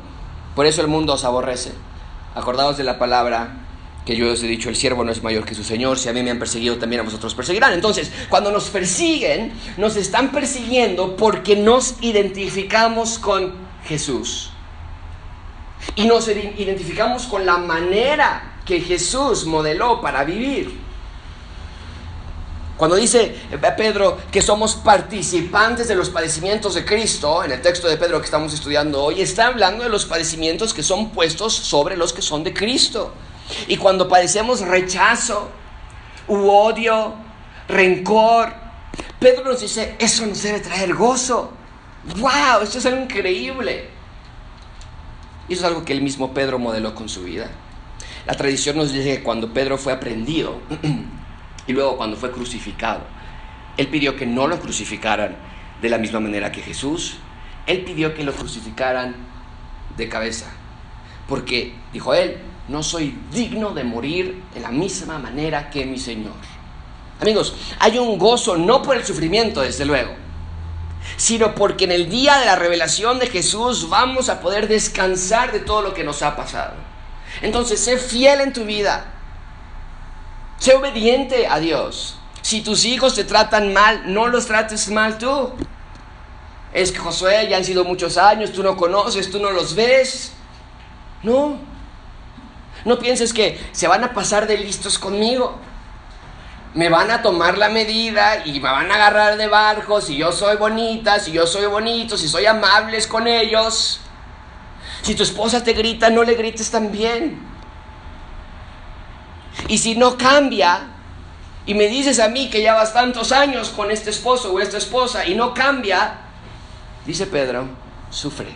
Por 0.53 0.65
eso 0.65 0.81
el 0.81 0.89
mundo 0.89 1.13
os 1.13 1.23
aborrece. 1.23 1.71
Acordaos 2.35 2.75
de 2.75 2.83
la 2.83 2.99
palabra 2.99 3.68
que 4.09 4.15
yo 4.15 4.31
os 4.31 4.41
he 4.41 4.47
dicho, 4.47 4.69
el 4.69 4.75
siervo 4.75 5.03
no 5.03 5.11
es 5.11 5.21
mayor 5.21 5.45
que 5.45 5.53
su 5.53 5.63
Señor, 5.63 5.99
si 5.99 6.09
a 6.09 6.13
mí 6.13 6.23
me 6.23 6.31
han 6.31 6.39
perseguido, 6.39 6.79
también 6.79 7.01
a 7.01 7.03
vosotros 7.03 7.35
perseguirán. 7.35 7.73
Entonces, 7.73 8.11
cuando 8.27 8.51
nos 8.51 8.63
persiguen, 8.69 9.53
nos 9.77 9.97
están 9.97 10.31
persiguiendo 10.31 11.15
porque 11.15 11.55
nos 11.55 11.93
identificamos 12.01 13.19
con 13.19 13.53
Jesús. 13.85 14.49
Y 15.95 16.05
nos 16.05 16.27
identificamos 16.27 17.27
con 17.27 17.45
la 17.45 17.57
manera 17.57 18.61
que 18.65 18.81
Jesús 18.81 19.45
modeló 19.45 20.01
para 20.01 20.23
vivir. 20.23 20.75
Cuando 22.77 22.95
dice 22.95 23.35
Pedro 23.77 24.17
que 24.31 24.41
somos 24.41 24.73
participantes 24.73 25.87
de 25.87 25.93
los 25.93 26.09
padecimientos 26.09 26.73
de 26.73 26.83
Cristo, 26.83 27.43
en 27.43 27.51
el 27.51 27.61
texto 27.61 27.87
de 27.87 27.97
Pedro 27.97 28.19
que 28.19 28.25
estamos 28.25 28.55
estudiando 28.55 29.03
hoy, 29.03 29.21
está 29.21 29.45
hablando 29.45 29.83
de 29.83 29.91
los 29.91 30.05
padecimientos 30.05 30.73
que 30.73 30.81
son 30.81 31.11
puestos 31.11 31.53
sobre 31.53 31.95
los 31.95 32.11
que 32.11 32.23
son 32.23 32.43
de 32.43 32.55
Cristo. 32.55 33.13
Y 33.67 33.77
cuando 33.77 34.07
padecemos 34.07 34.61
rechazo, 34.61 35.49
odio, 36.27 37.13
rencor, 37.67 38.53
Pedro 39.19 39.43
nos 39.43 39.61
dice, 39.61 39.95
eso 39.99 40.25
nos 40.25 40.41
debe 40.41 40.59
traer 40.59 40.93
gozo. 40.93 41.51
¡Wow! 42.17 42.63
Esto 42.63 42.77
es 42.77 42.85
algo 42.85 43.01
increíble. 43.01 43.89
Y 45.47 45.53
eso 45.53 45.63
es 45.63 45.67
algo 45.67 45.83
que 45.83 45.93
el 45.93 46.01
mismo 46.01 46.33
Pedro 46.33 46.59
modeló 46.59 46.95
con 46.95 47.09
su 47.09 47.23
vida. 47.23 47.49
La 48.25 48.35
tradición 48.35 48.77
nos 48.77 48.93
dice 48.93 49.17
que 49.17 49.23
cuando 49.23 49.53
Pedro 49.53 49.77
fue 49.77 49.91
aprendido 49.91 50.61
y 51.67 51.73
luego 51.73 51.97
cuando 51.97 52.15
fue 52.15 52.31
crucificado, 52.31 53.01
él 53.77 53.87
pidió 53.87 54.15
que 54.15 54.25
no 54.25 54.47
lo 54.47 54.59
crucificaran 54.59 55.35
de 55.81 55.89
la 55.89 55.97
misma 55.97 56.19
manera 56.19 56.51
que 56.51 56.61
Jesús. 56.61 57.17
Él 57.65 57.83
pidió 57.83 58.13
que 58.13 58.23
lo 58.23 58.33
crucificaran 58.33 59.15
de 59.97 60.07
cabeza. 60.07 60.51
Porque, 61.27 61.75
dijo 61.91 62.13
él, 62.13 62.37
no 62.69 62.83
soy 62.83 63.17
digno 63.31 63.71
de 63.71 63.83
morir 63.83 64.43
de 64.53 64.59
la 64.59 64.69
misma 64.69 65.17
manera 65.17 65.69
que 65.69 65.85
mi 65.85 65.97
Señor. 65.97 66.33
Amigos, 67.19 67.55
hay 67.79 67.97
un 67.97 68.17
gozo 68.17 68.57
no 68.57 68.81
por 68.81 68.95
el 68.95 69.03
sufrimiento, 69.03 69.61
desde 69.61 69.85
luego, 69.85 70.13
sino 71.17 71.55
porque 71.55 71.85
en 71.85 71.91
el 71.91 72.09
día 72.09 72.37
de 72.37 72.45
la 72.45 72.55
revelación 72.55 73.19
de 73.19 73.27
Jesús 73.27 73.89
vamos 73.89 74.29
a 74.29 74.39
poder 74.39 74.67
descansar 74.67 75.51
de 75.51 75.59
todo 75.59 75.81
lo 75.81 75.93
que 75.93 76.03
nos 76.03 76.21
ha 76.21 76.35
pasado. 76.35 76.75
Entonces, 77.41 77.79
sé 77.79 77.97
fiel 77.97 78.41
en 78.41 78.53
tu 78.53 78.65
vida. 78.65 79.13
Sé 80.59 80.75
obediente 80.75 81.47
a 81.47 81.59
Dios. 81.59 82.17
Si 82.41 82.61
tus 82.61 82.85
hijos 82.85 83.15
te 83.15 83.23
tratan 83.23 83.73
mal, 83.73 84.13
no 84.13 84.27
los 84.27 84.45
trates 84.45 84.89
mal 84.89 85.17
tú. 85.17 85.51
Es 86.71 86.91
que 86.91 86.99
Josué 86.99 87.47
ya 87.49 87.57
han 87.57 87.65
sido 87.65 87.83
muchos 87.83 88.17
años, 88.17 88.51
tú 88.51 88.61
no 88.61 88.77
conoces, 88.77 89.31
tú 89.31 89.39
no 89.39 89.51
los 89.51 89.75
ves. 89.75 90.33
No, 91.23 91.59
no 92.85 92.99
pienses 92.99 93.33
que 93.33 93.59
se 93.71 93.87
van 93.87 94.03
a 94.03 94.13
pasar 94.13 94.47
de 94.47 94.57
listos 94.57 94.99
conmigo. 94.99 95.57
Me 96.73 96.89
van 96.89 97.09
a 97.11 97.21
tomar 97.21 97.57
la 97.57 97.69
medida 97.69 98.45
y 98.45 98.59
me 98.59 98.69
van 98.69 98.91
a 98.91 98.95
agarrar 98.95 99.37
de 99.37 99.47
barco 99.47 100.01
si 100.01 100.17
yo 100.17 100.31
soy 100.31 100.55
bonita, 100.57 101.19
si 101.19 101.31
yo 101.31 101.47
soy 101.47 101.65
bonito, 101.65 102.17
si 102.17 102.27
soy 102.27 102.45
amables 102.45 103.07
con 103.07 103.27
ellos. 103.27 104.01
Si 105.01 105.15
tu 105.15 105.23
esposa 105.23 105.63
te 105.63 105.73
grita, 105.73 106.09
no 106.09 106.23
le 106.23 106.35
grites 106.35 106.69
también. 106.69 107.39
Y 109.67 109.77
si 109.77 109.95
no 109.95 110.17
cambia, 110.17 110.87
y 111.65 111.73
me 111.73 111.87
dices 111.87 112.19
a 112.19 112.29
mí 112.29 112.49
que 112.49 112.61
ya 112.61 112.73
vas 112.73 112.93
tantos 112.93 113.31
años 113.31 113.69
con 113.69 113.91
este 113.91 114.09
esposo 114.09 114.53
o 114.53 114.59
esta 114.59 114.77
esposa 114.77 115.27
y 115.27 115.35
no 115.35 115.53
cambia, 115.53 116.17
dice 117.05 117.27
Pedro, 117.27 117.67
sufre 118.09 118.55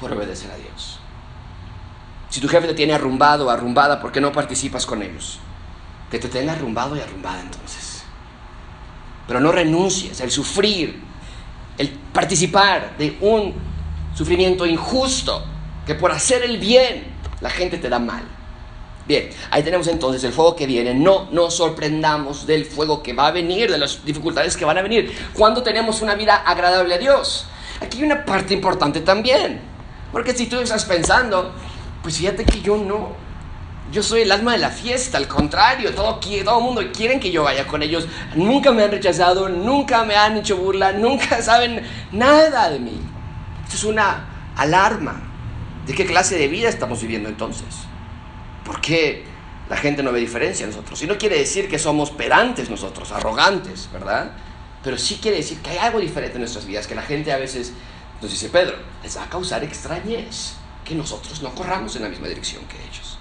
por 0.00 0.12
obedecer 0.12 0.50
a 0.50 0.56
Dios. 0.56 0.95
Si 2.36 2.42
tu 2.42 2.48
jefe 2.48 2.66
te 2.66 2.74
tiene 2.74 2.92
arrumbado 2.92 3.46
o 3.46 3.50
arrumbada, 3.50 3.98
¿por 3.98 4.12
qué 4.12 4.20
no 4.20 4.30
participas 4.30 4.84
con 4.84 5.02
ellos? 5.02 5.38
Que 6.10 6.18
te 6.18 6.28
tenga 6.28 6.52
arrumbado 6.52 6.94
y 6.94 7.00
arrumbada 7.00 7.40
entonces. 7.40 8.02
Pero 9.26 9.40
no 9.40 9.52
renuncies, 9.52 10.20
el 10.20 10.30
sufrir, 10.30 11.00
el 11.78 11.88
participar 11.88 12.98
de 12.98 13.16
un 13.22 13.54
sufrimiento 14.14 14.66
injusto, 14.66 15.46
que 15.86 15.94
por 15.94 16.12
hacer 16.12 16.42
el 16.42 16.58
bien 16.58 17.04
la 17.40 17.48
gente 17.48 17.78
te 17.78 17.88
da 17.88 17.98
mal. 17.98 18.24
Bien, 19.08 19.30
ahí 19.50 19.62
tenemos 19.62 19.86
entonces 19.86 20.22
el 20.22 20.34
fuego 20.34 20.54
que 20.54 20.66
viene. 20.66 20.92
No 20.92 21.30
nos 21.32 21.54
sorprendamos 21.54 22.46
del 22.46 22.66
fuego 22.66 23.02
que 23.02 23.14
va 23.14 23.28
a 23.28 23.30
venir, 23.30 23.70
de 23.70 23.78
las 23.78 24.04
dificultades 24.04 24.58
que 24.58 24.66
van 24.66 24.76
a 24.76 24.82
venir. 24.82 25.10
Cuando 25.32 25.62
tenemos 25.62 26.02
una 26.02 26.14
vida 26.14 26.36
agradable 26.36 26.96
a 26.96 26.98
Dios. 26.98 27.46
Aquí 27.80 27.96
hay 27.96 28.04
una 28.04 28.26
parte 28.26 28.52
importante 28.52 29.00
también. 29.00 29.74
Porque 30.12 30.34
si 30.34 30.46
tú 30.46 30.60
estás 30.60 30.84
pensando, 30.84 31.54
pues 32.06 32.18
fíjate 32.18 32.44
que 32.44 32.60
yo 32.60 32.76
no. 32.76 33.16
Yo 33.90 34.00
soy 34.00 34.20
el 34.20 34.30
alma 34.30 34.52
de 34.52 34.58
la 34.58 34.70
fiesta, 34.70 35.18
al 35.18 35.26
contrario, 35.26 35.92
todo, 35.92 36.20
todo 36.20 36.58
el 36.58 36.64
mundo 36.64 36.82
quieren 36.94 37.18
que 37.18 37.32
yo 37.32 37.42
vaya 37.42 37.66
con 37.66 37.82
ellos. 37.82 38.06
Nunca 38.36 38.70
me 38.70 38.84
han 38.84 38.92
rechazado, 38.92 39.48
nunca 39.48 40.04
me 40.04 40.14
han 40.14 40.36
hecho 40.36 40.56
burla, 40.56 40.92
nunca 40.92 41.42
saben 41.42 41.82
nada 42.12 42.70
de 42.70 42.78
mí. 42.78 42.96
Esto 43.64 43.74
es 43.74 43.82
una 43.82 44.52
alarma. 44.54 45.20
¿De 45.84 45.94
qué 45.96 46.06
clase 46.06 46.38
de 46.38 46.46
vida 46.46 46.68
estamos 46.68 47.02
viviendo 47.02 47.28
entonces? 47.28 47.74
¿Por 48.64 48.80
qué 48.80 49.24
la 49.68 49.76
gente 49.76 50.04
no 50.04 50.12
ve 50.12 50.20
diferencia 50.20 50.62
en 50.62 50.70
nosotros? 50.70 51.02
Y 51.02 51.08
no 51.08 51.18
quiere 51.18 51.36
decir 51.38 51.68
que 51.68 51.80
somos 51.80 52.12
pedantes 52.12 52.70
nosotros, 52.70 53.10
arrogantes, 53.10 53.88
¿verdad? 53.92 54.30
pero 54.84 54.96
sí 54.96 55.18
quiere 55.20 55.38
decir 55.38 55.58
que 55.58 55.70
hay 55.70 55.78
algo 55.78 55.98
diferente 55.98 56.36
en 56.36 56.42
nuestras 56.42 56.66
vidas, 56.66 56.86
que 56.86 56.94
la 56.94 57.02
gente 57.02 57.32
a 57.32 57.38
veces 57.38 57.72
nos 58.22 58.30
dice, 58.30 58.48
Pedro, 58.48 58.76
les 59.02 59.16
va 59.18 59.24
a 59.24 59.28
causar 59.28 59.64
extrañez 59.64 60.54
que 60.86 60.94
nosotros 60.94 61.42
no 61.42 61.54
corramos 61.54 61.96
en 61.96 62.02
la 62.02 62.08
misma 62.08 62.28
dirección 62.28 62.64
que 62.66 62.76
ellos. 62.76 63.18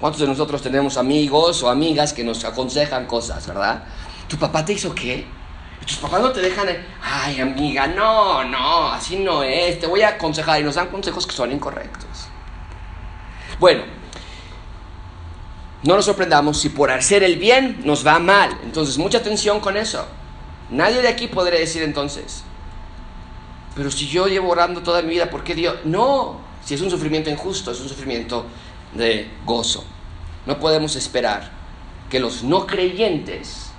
¿Cuántos 0.00 0.20
de 0.20 0.26
nosotros 0.26 0.60
tenemos 0.60 0.96
amigos 0.96 1.62
o 1.62 1.70
amigas 1.70 2.12
que 2.12 2.24
nos 2.24 2.44
aconsejan 2.44 3.06
cosas, 3.06 3.46
verdad? 3.46 3.84
¿Tu 4.28 4.36
papá 4.36 4.64
te 4.64 4.72
hizo 4.72 4.94
qué? 4.94 5.26
Tus 5.86 5.96
papás 5.96 6.20
no 6.20 6.30
te 6.30 6.40
dejan, 6.40 6.68
ay 7.02 7.40
amiga, 7.40 7.86
no, 7.86 8.44
no, 8.44 8.92
así 8.92 9.16
no 9.16 9.42
es, 9.42 9.80
te 9.80 9.86
voy 9.86 10.02
a 10.02 10.08
aconsejar 10.08 10.60
y 10.60 10.64
nos 10.64 10.74
dan 10.74 10.88
consejos 10.88 11.26
que 11.26 11.32
son 11.32 11.50
incorrectos. 11.50 12.28
Bueno, 13.58 13.84
no 15.84 15.96
nos 15.96 16.04
sorprendamos 16.04 16.58
si 16.58 16.68
por 16.68 16.90
hacer 16.90 17.22
el 17.22 17.36
bien 17.36 17.80
nos 17.84 18.06
va 18.06 18.18
mal. 18.18 18.58
Entonces, 18.64 18.98
mucha 18.98 19.18
atención 19.18 19.60
con 19.60 19.76
eso. 19.76 20.04
Nadie 20.70 21.00
de 21.00 21.08
aquí 21.08 21.28
podría 21.28 21.58
decir 21.58 21.82
entonces, 21.82 22.42
pero 23.74 23.90
si 23.90 24.06
yo 24.08 24.26
llevo 24.26 24.50
orando 24.50 24.82
toda 24.82 25.00
mi 25.02 25.10
vida, 25.10 25.30
¿por 25.30 25.44
qué 25.44 25.54
Dios? 25.54 25.76
No, 25.84 26.47
si 26.68 26.74
es 26.74 26.82
un 26.82 26.90
sufrimiento 26.90 27.30
injusto, 27.30 27.70
es 27.70 27.80
un 27.80 27.88
sufrimiento 27.88 28.44
de 28.92 29.30
gozo. 29.46 29.86
No 30.44 30.60
podemos 30.60 30.96
esperar 30.96 31.50
que 32.10 32.20
los 32.20 32.42
no 32.42 32.66
creyentes 32.66 33.70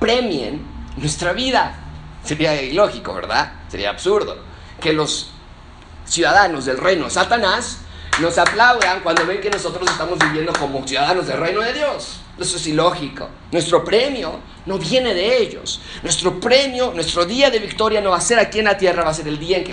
premien 0.00 0.62
nuestra 0.96 1.34
vida. 1.34 1.78
Sería 2.24 2.62
ilógico, 2.62 3.12
¿verdad? 3.12 3.52
Sería 3.68 3.90
absurdo. 3.90 4.38
Que 4.80 4.94
los 4.94 5.28
ciudadanos 6.06 6.64
del 6.64 6.78
reino 6.78 7.10
Satanás 7.10 7.80
nos 8.18 8.38
aplaudan 8.38 9.00
cuando 9.02 9.26
ven 9.26 9.42
que 9.42 9.50
nosotros 9.50 9.90
estamos 9.90 10.18
viviendo 10.18 10.54
como 10.54 10.88
ciudadanos 10.88 11.26
del 11.26 11.36
reino 11.36 11.60
de 11.60 11.74
Dios. 11.74 12.20
Eso 12.40 12.56
es 12.56 12.66
ilógico. 12.66 13.28
Nuestro 13.50 13.84
premio 13.84 14.40
no 14.64 14.78
viene 14.78 15.12
de 15.12 15.36
ellos. 15.36 15.82
Nuestro 16.02 16.40
premio, 16.40 16.92
nuestro 16.94 17.26
día 17.26 17.50
de 17.50 17.58
victoria 17.58 18.00
no 18.00 18.08
va 18.08 18.16
a 18.16 18.22
ser 18.22 18.38
aquí 18.38 18.60
en 18.60 18.64
la 18.64 18.78
tierra, 18.78 19.04
va 19.04 19.10
a 19.10 19.14
ser 19.14 19.28
el 19.28 19.38
día 19.38 19.58
en 19.58 19.64
que, 19.64 19.72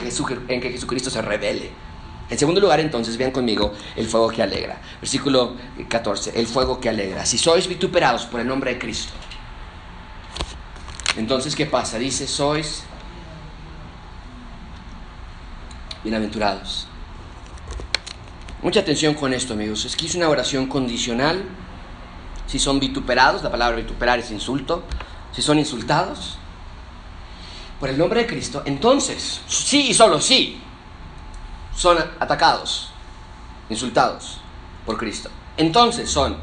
en 0.49 0.59
que 0.59 0.71
Jesucristo 0.71 1.09
se 1.09 1.21
revele. 1.21 1.87
En 2.29 2.37
segundo 2.37 2.61
lugar, 2.61 2.79
entonces, 2.79 3.17
vean 3.17 3.31
conmigo 3.31 3.73
el 3.95 4.07
fuego 4.07 4.29
que 4.29 4.43
alegra. 4.43 4.79
Versículo 5.01 5.55
14, 5.87 6.39
el 6.39 6.45
fuego 6.45 6.79
que 6.79 6.89
alegra. 6.89 7.25
Si 7.25 7.37
sois 7.37 7.67
vituperados 7.67 8.25
por 8.25 8.39
el 8.39 8.47
nombre 8.47 8.73
de 8.73 8.79
Cristo, 8.79 9.13
entonces, 11.17 11.55
¿qué 11.55 11.65
pasa? 11.65 11.97
Dice, 11.97 12.27
sois 12.27 12.83
bienaventurados. 16.03 16.87
Mucha 18.61 18.81
atención 18.81 19.15
con 19.15 19.33
esto, 19.33 19.53
amigos. 19.53 19.85
Es 19.85 19.95
que 19.95 20.05
es 20.05 20.15
una 20.15 20.29
oración 20.29 20.67
condicional. 20.67 21.43
Si 22.45 22.59
son 22.59 22.79
vituperados, 22.79 23.41
la 23.41 23.49
palabra 23.49 23.77
vituperar 23.77 24.19
es 24.19 24.29
insulto. 24.31 24.83
Si 25.31 25.41
son 25.41 25.57
insultados 25.57 26.37
por 27.79 27.89
el 27.89 27.97
nombre 27.97 28.21
de 28.21 28.27
Cristo, 28.27 28.61
entonces, 28.65 29.41
sí 29.47 29.87
y 29.89 29.93
solo 29.93 30.19
sí, 30.19 30.61
son 31.79 31.97
atacados, 32.19 32.89
insultados 33.69 34.41
por 34.85 34.97
Cristo. 34.97 35.29
Entonces 35.55 36.09
son 36.09 36.35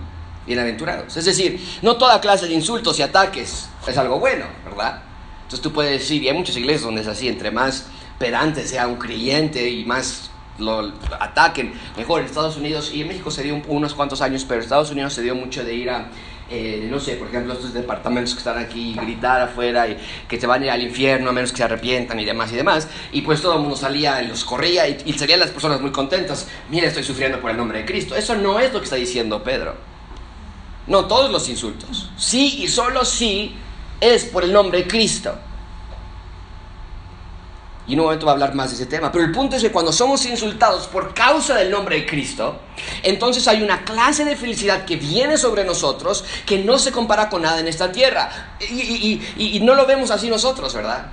bienaventurados. 0.46 1.14
Es 1.14 1.26
decir, 1.26 1.62
no 1.82 1.96
toda 1.96 2.22
clase 2.22 2.46
de 2.46 2.54
insultos 2.54 2.98
y 2.98 3.02
ataques 3.02 3.68
es 3.86 3.98
algo 3.98 4.18
bueno, 4.18 4.46
¿verdad? 4.64 5.02
Entonces 5.42 5.60
tú 5.60 5.72
puedes 5.72 6.00
decir, 6.00 6.22
y 6.22 6.28
hay 6.30 6.34
muchas 6.34 6.56
iglesias 6.56 6.84
donde 6.84 7.02
es 7.02 7.06
así, 7.06 7.28
entre 7.28 7.50
más 7.50 7.84
pedante 8.18 8.66
sea 8.66 8.86
un 8.86 8.96
creyente 8.96 9.68
y 9.68 9.84
más 9.84 10.30
lo 10.56 10.90
ataquen, 11.20 11.74
mejor. 11.98 12.20
En 12.20 12.26
Estados 12.26 12.56
Unidos 12.56 12.90
y 12.94 13.02
en 13.02 13.08
México 13.08 13.30
se 13.30 13.42
dio 13.42 13.60
unos 13.68 13.92
cuantos 13.92 14.22
años, 14.22 14.42
pero 14.48 14.60
en 14.60 14.64
Estados 14.64 14.90
Unidos 14.90 15.12
se 15.12 15.20
dio 15.20 15.34
mucho 15.34 15.64
de 15.64 15.74
ir 15.74 15.90
a, 15.90 16.08
eh, 16.48 16.86
no 16.90 17.00
sé, 17.00 17.16
por 17.16 17.28
ejemplo, 17.28 17.54
estos 17.54 17.74
departamentos 17.74 18.32
que 18.34 18.38
están 18.38 18.58
aquí, 18.58 18.94
gritar 18.94 19.40
afuera 19.40 19.88
y 19.88 19.96
que 20.28 20.40
se 20.40 20.46
van 20.46 20.62
a 20.62 20.66
ir 20.66 20.70
al 20.70 20.82
infierno 20.82 21.30
a 21.30 21.32
menos 21.32 21.50
que 21.50 21.58
se 21.58 21.64
arrepientan 21.64 22.20
y 22.20 22.24
demás 22.24 22.52
y 22.52 22.56
demás. 22.56 22.88
Y 23.12 23.22
pues 23.22 23.42
todo 23.42 23.54
el 23.54 23.60
mundo 23.60 23.76
salía 23.76 24.22
y 24.22 24.28
los 24.28 24.44
corría 24.44 24.88
y, 24.88 24.98
y 25.06 25.12
salían 25.14 25.40
las 25.40 25.50
personas 25.50 25.80
muy 25.80 25.90
contentas. 25.90 26.46
Mira, 26.70 26.86
estoy 26.86 27.02
sufriendo 27.02 27.40
por 27.40 27.50
el 27.50 27.56
nombre 27.56 27.78
de 27.78 27.84
Cristo. 27.84 28.14
Eso 28.14 28.36
no 28.36 28.60
es 28.60 28.72
lo 28.72 28.78
que 28.78 28.84
está 28.84 28.96
diciendo 28.96 29.42
Pedro. 29.42 29.74
No 30.86 31.06
todos 31.06 31.30
los 31.32 31.48
insultos. 31.48 32.10
Sí 32.16 32.58
y 32.62 32.68
solo 32.68 33.04
sí 33.04 33.56
es 34.00 34.24
por 34.24 34.44
el 34.44 34.52
nombre 34.52 34.78
de 34.78 34.86
Cristo. 34.86 35.36
Y 37.88 37.92
en 37.92 38.00
un 38.00 38.06
momento 38.06 38.26
va 38.26 38.32
a 38.32 38.34
hablar 38.34 38.54
más 38.54 38.70
de 38.70 38.76
ese 38.76 38.86
tema. 38.86 39.12
Pero 39.12 39.24
el 39.24 39.30
punto 39.30 39.54
es 39.54 39.62
que 39.62 39.70
cuando 39.70 39.92
somos 39.92 40.24
insultados 40.26 40.88
por 40.88 41.14
causa 41.14 41.54
del 41.54 41.70
nombre 41.70 42.00
de 42.00 42.06
Cristo, 42.06 42.58
entonces 43.02 43.46
hay 43.46 43.62
una 43.62 43.84
clase 43.84 44.24
de 44.24 44.34
felicidad 44.34 44.84
que 44.84 44.96
viene 44.96 45.36
sobre 45.36 45.64
nosotros 45.64 46.24
que 46.44 46.58
no 46.58 46.78
se 46.78 46.90
compara 46.90 47.28
con 47.28 47.42
nada 47.42 47.60
en 47.60 47.68
esta 47.68 47.92
tierra. 47.92 48.56
Y, 48.60 49.60
no 49.62 49.74
lo 49.74 49.86
vemos 49.86 50.10
así 50.10 50.28
nosotros, 50.28 50.74
¿verdad? 50.74 51.12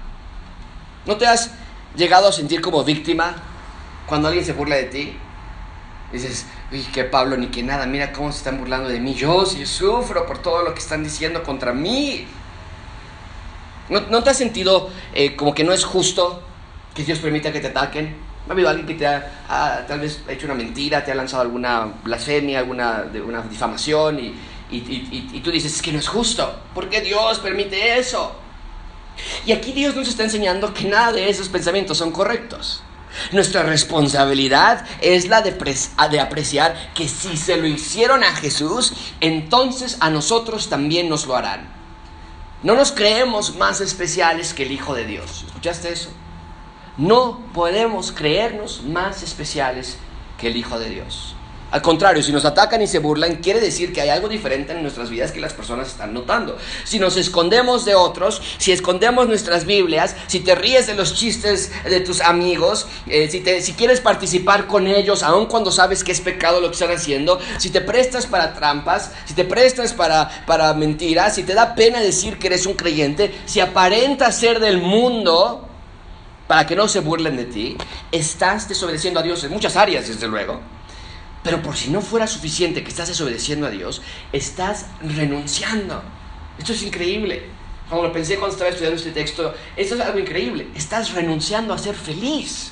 ¿No 1.06 1.16
te 1.18 1.28
has 1.28 1.52
llegado 1.96 2.28
a 2.28 2.32
sentir 2.32 2.62
como 2.62 2.84
víctima 2.84 3.36
cuando 4.08 4.28
alguien 4.30 4.46
se 4.46 4.54
burla 4.54 4.76
de 4.76 4.86
ti? 4.86 5.18
Dices, 6.12 6.46
uy, 6.72 6.82
que 6.92 7.04
Pablo 7.04 7.38
ni 7.38 7.48
que 7.48 7.62
nada, 7.62 7.86
mira 7.86 8.12
cómo 8.14 8.32
se 8.32 8.40
están 8.40 8.58
burlando 8.58 8.90
de 8.90 9.00
mí. 9.00 9.14
Yo 9.14 9.46
sí 9.46 9.66
sufro 9.68 10.26
por 10.26 10.40
todo 10.40 10.64
lo 10.64 10.74
que 10.74 10.80
están 10.80 11.04
diciendo 11.04 11.44
contra 11.44 11.72
mí. 11.72 12.26
¿No, 13.90 14.24
te 14.24 14.30
has 14.30 14.38
sentido 14.38 14.90
eh, 15.14 15.36
como 15.36 15.54
que 15.54 15.64
no 15.64 15.74
es 15.74 15.84
justo 15.84 16.42
que 16.94 17.04
Dios 17.04 17.20
permita 17.20 17.52
que 17.52 17.60
te 17.60 17.68
ataquen? 17.68 18.16
¿Ha 18.48 18.52
habido 18.52 18.70
alguien 18.70 18.86
que 18.86 18.96
te 18.96 19.08
ha, 19.08 19.86
tal 19.88 20.02
vez 20.02 20.22
hecho 20.28 20.46
una 20.46 20.56
mentira, 20.56 21.04
te 21.04 21.12
ha 21.12 21.16
lanzado 21.16 21.44
alguna 21.44 21.94
blasfemia, 22.04 22.60
alguna 22.60 23.06
una 23.26 23.42
difamación 23.42 24.20
y, 24.20 24.36
y, 24.70 25.40
tú 25.42 25.52
dices, 25.52 25.76
es 25.76 25.82
que 25.82 25.94
no 25.94 26.00
es 26.00 26.08
justo? 26.08 26.60
¿Por 26.74 26.90
qué 26.90 27.02
Dios 27.02 27.40
permite 27.40 27.98
eso? 27.98 28.36
Y 29.46 29.54
aquí 29.54 29.72
Dios 29.72 29.96
nos 29.96 30.08
está 30.08 30.24
enseñando 30.24 30.74
que 30.74 30.86
nada 30.86 31.14
de 31.14 31.30
esos 31.30 31.48
pensamientos 31.48 31.98
son 31.98 32.12
correctos. 32.12 32.84
Nuestra 33.32 33.64
responsabilidad 33.64 34.86
es 35.00 35.28
la 35.28 35.42
de, 35.42 35.52
de, 36.10 36.20
apreciar 36.20 36.94
que 36.96 37.08
si 37.08 37.38
se 37.38 37.58
lo 37.58 37.68
hicieron 37.68 38.24
a 38.24 38.36
Jesús, 38.36 38.94
entonces 39.22 39.98
a 40.00 40.10
nosotros 40.10 40.68
también 40.68 41.10
nos 41.10 41.28
lo 41.28 41.36
harán. 41.36 41.72
No 42.64 42.76
nos 42.76 42.92
creemos 42.92 43.56
más 43.56 43.82
especiales 43.82 44.54
que 44.54 44.64
el 44.64 44.72
Hijo 44.72 44.96
de 44.96 45.06
Dios. 45.06 45.44
¿Escuchaste 45.48 45.94
eso? 45.94 46.10
No 46.98 47.42
podemos 47.54 48.12
creernos 48.12 48.84
más 48.84 49.24
especiales 49.24 49.98
que 50.38 50.48
el 50.48 50.58
Hijo 50.58 50.78
de 50.78 50.90
Dios. 50.90 51.36
Al 51.74 51.82
contrario, 51.82 52.22
si 52.22 52.32
nos 52.32 52.46
atacan 52.46 52.84
y 52.84 52.88
se 52.88 53.00
burlan, 53.00 53.38
quiere 53.38 53.60
decir 53.60 53.94
que 53.94 54.00
hay 54.00 54.10
algo 54.10 54.30
diferente 54.30 54.74
en 54.74 54.84
nuestras 54.84 55.10
vidas 55.10 55.32
que 55.32 55.42
las 55.42 55.54
personas 55.54 55.88
están 55.88 56.14
notando. 56.14 56.56
Si 56.84 57.00
nos 57.00 57.18
escondemos 57.18 57.84
de 57.84 57.96
otros, 57.96 58.44
si 58.60 58.72
escondemos 58.72 59.28
nuestras 59.28 59.66
Biblias, 59.66 60.16
si 60.28 60.42
te 60.42 60.54
ríes 60.54 60.86
de 60.86 60.94
los 60.94 61.16
chistes 61.16 61.72
de 61.84 62.00
tus 62.02 62.22
amigos, 62.22 62.86
eh, 63.08 63.28
si, 63.28 63.40
te, 63.40 63.60
si 63.64 63.74
quieres 63.74 64.02
participar 64.02 64.68
con 64.68 64.86
ellos, 64.86 65.24
aun 65.24 65.48
cuando 65.48 65.72
sabes 65.72 66.04
que 66.04 66.12
es 66.12 66.22
pecado 66.22 66.62
lo 66.62 66.68
que 66.68 66.74
están 66.74 66.92
haciendo, 66.92 67.40
si 67.58 67.72
te 67.72 67.82
prestas 67.82 68.28
para 68.28 68.54
trampas, 68.54 69.10
si 69.26 69.34
te 69.34 69.44
prestas 69.44 69.94
para, 69.94 70.30
para 70.46 70.76
mentiras, 70.76 71.34
si 71.34 71.42
te 71.42 71.56
da 71.56 71.74
pena 71.74 72.02
decir 72.02 72.38
que 72.38 72.46
eres 72.46 72.68
un 72.68 72.76
creyente, 72.76 73.34
si 73.48 73.62
aparentas 73.62 74.38
ser 74.38 74.60
del 74.60 74.78
mundo, 74.78 75.70
para 76.54 76.68
que 76.68 76.76
no 76.76 76.88
se 76.88 77.00
burlen 77.00 77.36
de 77.36 77.46
ti, 77.46 77.76
estás 78.12 78.70
desobedeciendo 78.70 79.20
a 79.20 79.24
Dios 79.24 79.44
en 79.44 79.50
muchas 79.50 79.76
áreas, 79.76 80.08
desde 80.08 80.28
luego. 80.28 80.62
Pero 81.42 81.64
por 81.64 81.76
si 81.76 81.90
no 81.90 82.00
fuera 82.00 82.28
suficiente 82.28 82.84
que 82.84 82.90
estás 82.90 83.08
desobedeciendo 83.08 83.66
a 83.66 83.72
Dios, 83.72 84.04
estás 84.32 84.86
renunciando. 85.02 86.04
Esto 86.60 86.74
es 86.74 86.84
increíble. 86.84 87.48
Como 87.90 88.04
lo 88.04 88.14
pensé 88.14 88.36
cuando 88.36 88.54
estaba 88.54 88.70
estudiando 88.70 89.00
este 89.00 89.10
texto, 89.10 89.52
esto 89.76 89.96
es 89.96 90.02
algo 90.02 90.20
increíble. 90.20 90.68
Estás 90.76 91.16
renunciando 91.16 91.74
a 91.74 91.80
ser 91.80 91.96
feliz. 91.96 92.72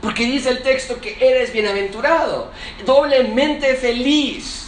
Porque 0.00 0.24
dice 0.26 0.50
el 0.50 0.62
texto 0.62 1.00
que 1.00 1.18
eres 1.20 1.52
bienaventurado, 1.52 2.52
doblemente 2.86 3.74
feliz. 3.74 4.63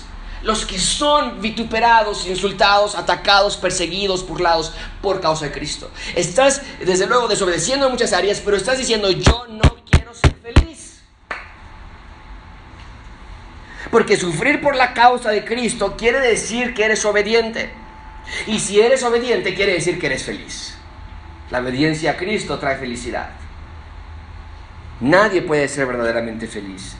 Los 0.46 0.64
que 0.64 0.78
son 0.78 1.42
vituperados, 1.42 2.24
insultados, 2.28 2.94
atacados, 2.94 3.56
perseguidos, 3.56 4.24
burlados 4.24 4.72
por 5.02 5.20
causa 5.20 5.46
de 5.46 5.50
Cristo. 5.50 5.90
Estás, 6.14 6.62
desde 6.78 7.08
luego, 7.08 7.26
desobedeciendo 7.26 7.86
en 7.86 7.92
muchas 7.92 8.12
áreas, 8.12 8.40
pero 8.44 8.56
estás 8.56 8.78
diciendo, 8.78 9.10
yo 9.10 9.46
no 9.48 9.76
quiero 9.90 10.14
ser 10.14 10.36
feliz. 10.36 11.00
Porque 13.90 14.16
sufrir 14.16 14.60
por 14.60 14.76
la 14.76 14.94
causa 14.94 15.30
de 15.30 15.44
Cristo 15.44 15.96
quiere 15.98 16.20
decir 16.20 16.74
que 16.74 16.84
eres 16.84 17.04
obediente. 17.04 17.72
Y 18.46 18.60
si 18.60 18.80
eres 18.80 19.02
obediente 19.02 19.52
quiere 19.52 19.72
decir 19.72 19.98
que 19.98 20.06
eres 20.06 20.22
feliz. 20.22 20.76
La 21.50 21.58
obediencia 21.58 22.12
a 22.12 22.16
Cristo 22.16 22.56
trae 22.60 22.76
felicidad. 22.76 23.30
Nadie 25.00 25.42
puede 25.42 25.66
ser 25.66 25.86
verdaderamente 25.86 26.46
feliz 26.46 26.94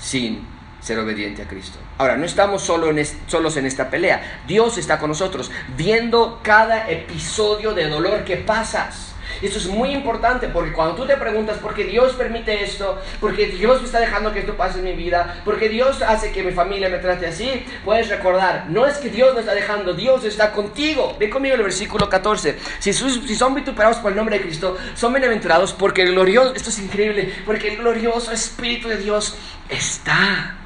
sin 0.00 0.57
ser 0.80 0.98
obediente 0.98 1.42
a 1.42 1.48
Cristo. 1.48 1.78
Ahora, 1.98 2.16
no 2.16 2.24
estamos 2.24 2.62
solo 2.62 2.90
en 2.90 3.04
solos 3.26 3.56
en 3.56 3.66
esta 3.66 3.90
pelea. 3.90 4.42
Dios 4.46 4.78
está 4.78 4.98
con 4.98 5.10
nosotros, 5.10 5.50
viendo 5.76 6.40
cada 6.42 6.90
episodio 6.90 7.74
de 7.74 7.88
dolor 7.88 8.24
que 8.24 8.36
pasas 8.36 9.14
esto 9.42 9.58
es 9.58 9.66
muy 9.66 9.90
importante 9.90 10.48
porque 10.48 10.72
cuando 10.72 10.96
tú 10.96 11.06
te 11.06 11.16
preguntas 11.16 11.58
por 11.58 11.74
qué 11.74 11.84
Dios 11.84 12.14
permite 12.14 12.64
esto, 12.64 13.00
por 13.20 13.36
qué 13.36 13.46
Dios 13.46 13.80
me 13.80 13.86
está 13.86 14.00
dejando 14.00 14.32
que 14.32 14.40
esto 14.40 14.56
pase 14.56 14.78
en 14.78 14.84
mi 14.84 14.94
vida, 14.94 15.40
por 15.44 15.58
qué 15.58 15.68
Dios 15.68 16.02
hace 16.02 16.32
que 16.32 16.42
mi 16.42 16.52
familia 16.52 16.88
me 16.88 16.98
trate 16.98 17.26
así, 17.26 17.64
puedes 17.84 18.08
recordar, 18.08 18.66
no 18.68 18.86
es 18.86 18.98
que 18.98 19.10
Dios 19.10 19.34
me 19.34 19.40
está 19.40 19.54
dejando, 19.54 19.94
Dios 19.94 20.24
está 20.24 20.52
contigo. 20.52 21.16
Ve 21.18 21.30
conmigo 21.30 21.54
el 21.54 21.62
versículo 21.62 22.08
14. 22.08 22.58
Si, 22.80 22.92
si 22.92 23.36
son 23.36 23.54
vituperados 23.54 23.98
por 23.98 24.10
el 24.10 24.16
nombre 24.16 24.38
de 24.38 24.44
Cristo, 24.44 24.76
son 24.94 25.12
bienaventurados 25.12 25.72
porque 25.72 26.02
el 26.02 26.12
glorioso, 26.12 26.54
esto 26.54 26.70
es 26.70 26.78
increíble, 26.80 27.32
porque 27.46 27.68
el 27.68 27.76
glorioso 27.76 28.32
Espíritu 28.32 28.88
de 28.88 28.96
Dios 28.96 29.36
está 29.68 30.56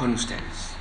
con 0.00 0.14
ustedes. 0.14 0.72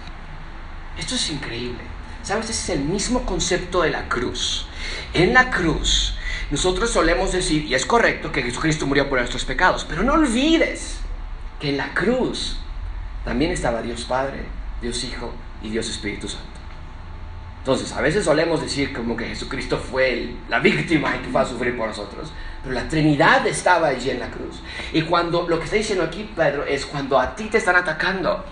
Esto 0.97 1.15
es 1.15 1.29
increíble. 1.29 1.81
¿Sabes? 2.23 2.49
Ese 2.49 2.71
es 2.73 2.79
el 2.79 2.85
mismo 2.85 3.25
concepto 3.25 3.81
de 3.81 3.89
la 3.89 4.07
cruz. 4.07 4.65
En 5.13 5.33
la 5.33 5.51
cruz, 5.51 6.15
nosotros 6.51 6.89
solemos 6.89 7.33
decir, 7.33 7.65
y 7.65 7.75
es 7.75 7.85
correcto, 7.85 8.31
que 8.31 8.41
Jesucristo 8.41 8.87
murió 8.87 9.09
por 9.09 9.19
nuestros 9.19 9.43
pecados, 9.43 9.85
pero 9.87 10.03
no 10.03 10.13
olvides 10.13 10.99
que 11.59 11.69
en 11.69 11.77
la 11.77 11.93
cruz 11.93 12.59
también 13.25 13.51
estaba 13.51 13.81
Dios 13.81 14.05
Padre, 14.05 14.45
Dios 14.81 15.03
Hijo 15.03 15.33
y 15.61 15.69
Dios 15.69 15.89
Espíritu 15.89 16.29
Santo. 16.29 16.47
Entonces, 17.57 17.91
a 17.91 17.99
veces 17.99 18.23
solemos 18.23 18.61
decir 18.61 18.93
como 18.93 19.17
que 19.17 19.25
Jesucristo 19.25 19.77
fue 19.77 20.33
la 20.47 20.59
víctima 20.59 21.21
que 21.21 21.27
fue 21.27 21.41
a 21.41 21.45
sufrir 21.45 21.77
por 21.77 21.89
nosotros, 21.89 22.31
pero 22.63 22.73
la 22.73 22.87
Trinidad 22.87 23.45
estaba 23.45 23.89
allí 23.89 24.11
en 24.11 24.19
la 24.19 24.31
cruz. 24.31 24.61
Y 24.93 25.01
cuando 25.01 25.45
lo 25.47 25.59
que 25.59 25.65
está 25.65 25.75
diciendo 25.75 26.05
aquí 26.05 26.29
Pedro 26.33 26.63
es 26.63 26.85
cuando 26.85 27.19
a 27.19 27.35
ti 27.35 27.45
te 27.45 27.57
están 27.57 27.75
atacando, 27.75 28.45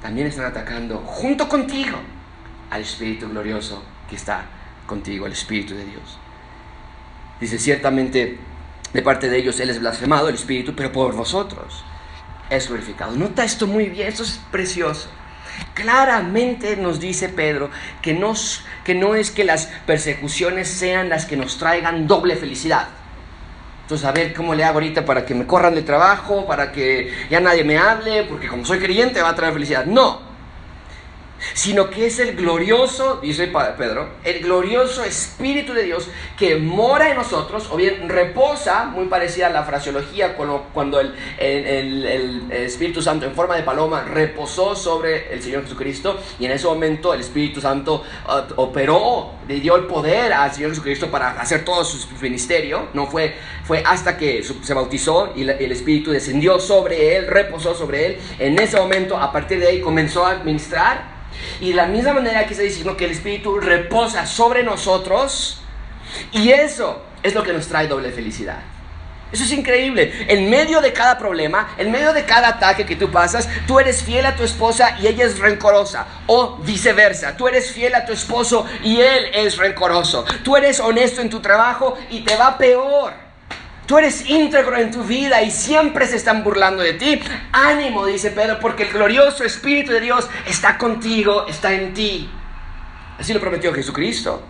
también 0.00 0.26
están 0.26 0.46
atacando 0.46 0.98
junto 0.98 1.48
contigo 1.48 1.98
al 2.70 2.82
Espíritu 2.82 3.28
glorioso 3.28 3.82
que 4.08 4.16
está 4.16 4.44
contigo, 4.86 5.26
el 5.26 5.32
Espíritu 5.32 5.74
de 5.74 5.84
Dios. 5.84 6.18
Dice, 7.40 7.58
ciertamente 7.58 8.38
de 8.92 9.02
parte 9.02 9.28
de 9.28 9.38
ellos 9.38 9.60
Él 9.60 9.70
es 9.70 9.80
blasfemado, 9.80 10.28
el 10.28 10.34
Espíritu, 10.34 10.74
pero 10.74 10.92
por 10.92 11.14
vosotros 11.14 11.84
es 12.48 12.68
glorificado. 12.68 13.14
Nota 13.16 13.44
esto 13.44 13.66
muy 13.66 13.86
bien, 13.86 14.08
esto 14.08 14.24
es 14.24 14.40
precioso. 14.50 15.08
Claramente 15.74 16.76
nos 16.76 17.00
dice 17.00 17.28
Pedro 17.28 17.70
que, 18.02 18.14
nos, 18.14 18.64
que 18.84 18.94
no 18.94 19.14
es 19.14 19.30
que 19.30 19.44
las 19.44 19.66
persecuciones 19.86 20.68
sean 20.68 21.08
las 21.08 21.26
que 21.26 21.36
nos 21.36 21.58
traigan 21.58 22.06
doble 22.06 22.36
felicidad. 22.36 22.88
Entonces, 23.90 24.08
a 24.08 24.12
ver 24.12 24.32
cómo 24.32 24.54
le 24.54 24.62
hago 24.62 24.74
ahorita 24.74 25.04
para 25.04 25.26
que 25.26 25.34
me 25.34 25.46
corran 25.46 25.74
de 25.74 25.82
trabajo, 25.82 26.46
para 26.46 26.70
que 26.70 27.12
ya 27.28 27.40
nadie 27.40 27.64
me 27.64 27.76
hable, 27.76 28.22
porque 28.22 28.46
como 28.46 28.64
soy 28.64 28.78
creyente 28.78 29.20
va 29.20 29.30
a 29.30 29.34
traer 29.34 29.52
felicidad. 29.52 29.84
No, 29.84 30.29
sino 31.54 31.90
que 31.90 32.06
es 32.06 32.18
el 32.18 32.36
glorioso, 32.36 33.18
dice 33.22 33.50
Pedro, 33.76 34.08
el 34.24 34.40
glorioso 34.40 35.04
Espíritu 35.04 35.72
de 35.72 35.84
Dios 35.84 36.08
que 36.38 36.56
mora 36.56 37.10
en 37.10 37.16
nosotros, 37.16 37.68
o 37.70 37.76
bien 37.76 38.08
reposa, 38.08 38.84
muy 38.84 39.06
parecida 39.06 39.46
a 39.46 39.50
la 39.50 39.64
fraseología 39.64 40.36
cuando, 40.36 41.00
el, 41.00 41.14
el, 41.38 42.50
Espíritu 42.50 43.02
Santo 43.02 43.26
en 43.26 43.34
forma 43.34 43.56
de 43.56 43.62
paloma 43.62 44.02
reposó 44.02 44.74
sobre 44.74 45.32
el 45.32 45.42
Señor 45.42 45.62
Jesucristo, 45.62 46.18
y 46.38 46.46
en 46.46 46.52
ese 46.52 46.66
momento 46.66 47.12
el 47.14 47.20
Espíritu 47.20 47.60
Santo 47.60 48.04
uh, 48.26 48.60
operó, 48.60 49.32
le 49.48 49.60
dio 49.60 49.76
el 49.76 49.84
poder 49.84 50.32
al 50.32 50.52
Señor 50.52 50.70
Jesucristo 50.70 51.10
para 51.10 51.40
hacer 51.40 51.64
todo 51.64 51.84
su 51.84 52.08
ministerio, 52.20 52.88
no 52.94 53.06
fue, 53.06 53.34
fue 53.64 53.82
hasta 53.84 54.16
que 54.16 54.42
se 54.42 54.74
bautizó 54.74 55.32
y 55.34 55.42
el 55.42 55.72
Espíritu 55.72 56.10
descendió 56.10 56.58
sobre 56.58 57.16
él, 57.16 57.26
reposó 57.26 57.74
sobre 57.74 58.06
él, 58.06 58.18
en 58.38 58.58
ese 58.58 58.76
momento, 58.76 59.16
a 59.16 59.32
partir 59.32 59.60
de 59.60 59.68
ahí 59.68 59.80
comenzó 59.80 60.26
a 60.26 60.32
administrar 60.32 61.19
y 61.60 61.70
de 61.70 61.74
la 61.74 61.86
misma 61.86 62.14
manera 62.14 62.46
que 62.46 62.52
está 62.52 62.62
diciendo 62.62 62.96
que 62.96 63.06
el 63.06 63.12
Espíritu 63.12 63.58
reposa 63.58 64.26
sobre 64.26 64.62
nosotros, 64.62 65.60
y 66.32 66.50
eso 66.50 67.02
es 67.22 67.34
lo 67.34 67.42
que 67.42 67.52
nos 67.52 67.68
trae 67.68 67.88
doble 67.88 68.10
felicidad. 68.10 68.60
Eso 69.32 69.44
es 69.44 69.52
increíble. 69.52 70.26
En 70.28 70.50
medio 70.50 70.80
de 70.80 70.92
cada 70.92 71.16
problema, 71.16 71.74
en 71.78 71.92
medio 71.92 72.12
de 72.12 72.24
cada 72.24 72.48
ataque 72.48 72.84
que 72.84 72.96
tú 72.96 73.10
pasas, 73.12 73.48
tú 73.66 73.78
eres 73.78 74.02
fiel 74.02 74.26
a 74.26 74.34
tu 74.34 74.42
esposa 74.42 74.96
y 75.00 75.06
ella 75.06 75.24
es 75.24 75.38
rencorosa. 75.38 76.06
O 76.26 76.56
viceversa, 76.56 77.36
tú 77.36 77.46
eres 77.46 77.70
fiel 77.70 77.94
a 77.94 78.04
tu 78.04 78.12
esposo 78.12 78.66
y 78.82 79.00
él 79.00 79.26
es 79.32 79.56
rencoroso. 79.56 80.24
Tú 80.42 80.56
eres 80.56 80.80
honesto 80.80 81.20
en 81.20 81.30
tu 81.30 81.40
trabajo 81.40 81.96
y 82.10 82.22
te 82.22 82.36
va 82.36 82.58
peor. 82.58 83.29
Tú 83.90 83.98
eres 83.98 84.30
íntegro 84.30 84.76
en 84.76 84.92
tu 84.92 85.02
vida 85.02 85.42
y 85.42 85.50
siempre 85.50 86.06
se 86.06 86.14
están 86.14 86.44
burlando 86.44 86.80
de 86.80 86.92
ti. 86.92 87.20
Ánimo, 87.50 88.06
dice 88.06 88.30
Pedro, 88.30 88.60
porque 88.60 88.84
el 88.84 88.92
glorioso 88.92 89.42
Espíritu 89.42 89.90
de 89.90 89.98
Dios 89.98 90.30
está 90.46 90.78
contigo, 90.78 91.48
está 91.48 91.72
en 91.72 91.92
ti. 91.92 92.30
Así 93.18 93.34
lo 93.34 93.40
prometió 93.40 93.74
Jesucristo. 93.74 94.44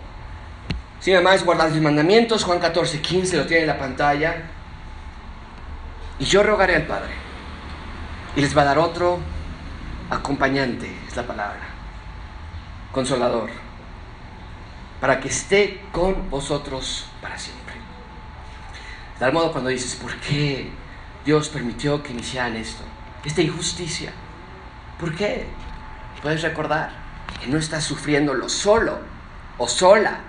Si 0.99 1.11
además 1.11 1.43
guardar 1.43 1.71
mis 1.71 1.81
mandamientos, 1.81 2.43
Juan 2.43 2.59
14, 2.59 3.01
15 3.01 3.37
lo 3.37 3.47
tiene 3.47 3.63
en 3.63 3.67
la 3.69 3.79
pantalla. 3.79 4.43
Y 6.19 6.25
yo 6.25 6.43
rogaré 6.43 6.75
al 6.75 6.85
Padre. 6.85 7.13
Y 8.35 8.41
les 8.41 8.55
va 8.55 8.61
a 8.61 8.65
dar 8.65 8.77
otro 8.77 9.17
acompañante, 10.11 10.87
es 11.07 11.15
la 11.15 11.23
palabra. 11.23 11.67
Consolador. 12.91 13.49
Para 14.99 15.19
que 15.19 15.29
esté 15.29 15.81
con 15.91 16.29
vosotros 16.29 17.07
para 17.23 17.39
siempre. 17.39 17.60
Tal 19.21 19.33
modo 19.33 19.51
cuando 19.51 19.69
dices, 19.69 19.93
¿por 19.93 20.15
qué 20.15 20.71
Dios 21.23 21.47
permitió 21.49 22.01
que 22.01 22.11
iniciaran 22.11 22.55
esto? 22.55 22.81
Esta 23.23 23.43
injusticia. 23.43 24.11
¿Por 24.99 25.13
qué? 25.13 25.45
Puedes 26.23 26.41
recordar 26.41 26.89
que 27.39 27.45
no 27.45 27.59
estás 27.59 27.83
sufriéndolo 27.83 28.49
solo 28.49 28.97
o 29.59 29.67
sola. 29.67 30.21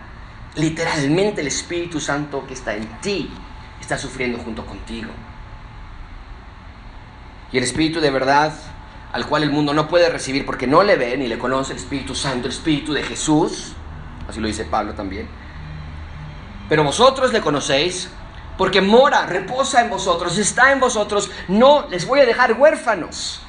Literalmente 0.56 1.40
el 1.40 1.46
Espíritu 1.46 2.00
Santo 2.00 2.46
que 2.46 2.52
está 2.52 2.74
en 2.74 2.86
ti 3.00 3.30
está 3.80 3.96
sufriendo 3.96 4.36
junto 4.36 4.66
contigo. 4.66 5.10
Y 7.50 7.56
el 7.56 7.64
Espíritu 7.64 7.98
de 7.98 8.10
verdad, 8.10 8.52
al 9.14 9.26
cual 9.26 9.44
el 9.44 9.50
mundo 9.50 9.72
no 9.72 9.88
puede 9.88 10.10
recibir 10.10 10.44
porque 10.44 10.66
no 10.66 10.82
le 10.82 10.96
ve 10.96 11.16
ni 11.16 11.28
le 11.28 11.38
conoce, 11.38 11.72
el 11.72 11.78
Espíritu 11.78 12.14
Santo, 12.14 12.46
el 12.46 12.52
Espíritu 12.52 12.92
de 12.92 13.02
Jesús, 13.02 13.72
así 14.28 14.38
lo 14.38 14.48
dice 14.48 14.66
Pablo 14.66 14.92
también. 14.92 15.28
Pero 16.68 16.84
vosotros 16.84 17.32
le 17.32 17.40
conocéis 17.40 18.10
porque 18.56 18.80
mora, 18.80 19.26
reposa 19.26 19.80
en 19.80 19.90
vosotros, 19.90 20.36
está 20.38 20.72
en 20.72 20.80
vosotros. 20.80 21.30
No 21.48 21.88
les 21.88 22.06
voy 22.06 22.20
a 22.20 22.26
dejar 22.26 22.52
huérfanos. 22.52 23.40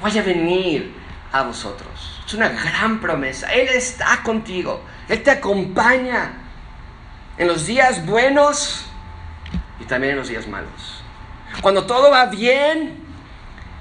Voy 0.00 0.16
a 0.18 0.22
venir 0.22 0.94
a 1.32 1.42
vosotros. 1.42 2.20
Es 2.26 2.34
una 2.34 2.48
gran 2.48 3.00
promesa. 3.00 3.52
Él 3.52 3.68
está 3.68 4.22
contigo. 4.22 4.82
Él 5.08 5.22
te 5.22 5.30
acompaña 5.30 6.32
en 7.38 7.46
los 7.46 7.66
días 7.66 8.04
buenos 8.04 8.84
y 9.80 9.84
también 9.84 10.12
en 10.12 10.18
los 10.18 10.28
días 10.28 10.46
malos. 10.46 11.02
Cuando 11.62 11.86
todo 11.86 12.10
va 12.10 12.26
bien 12.26 13.04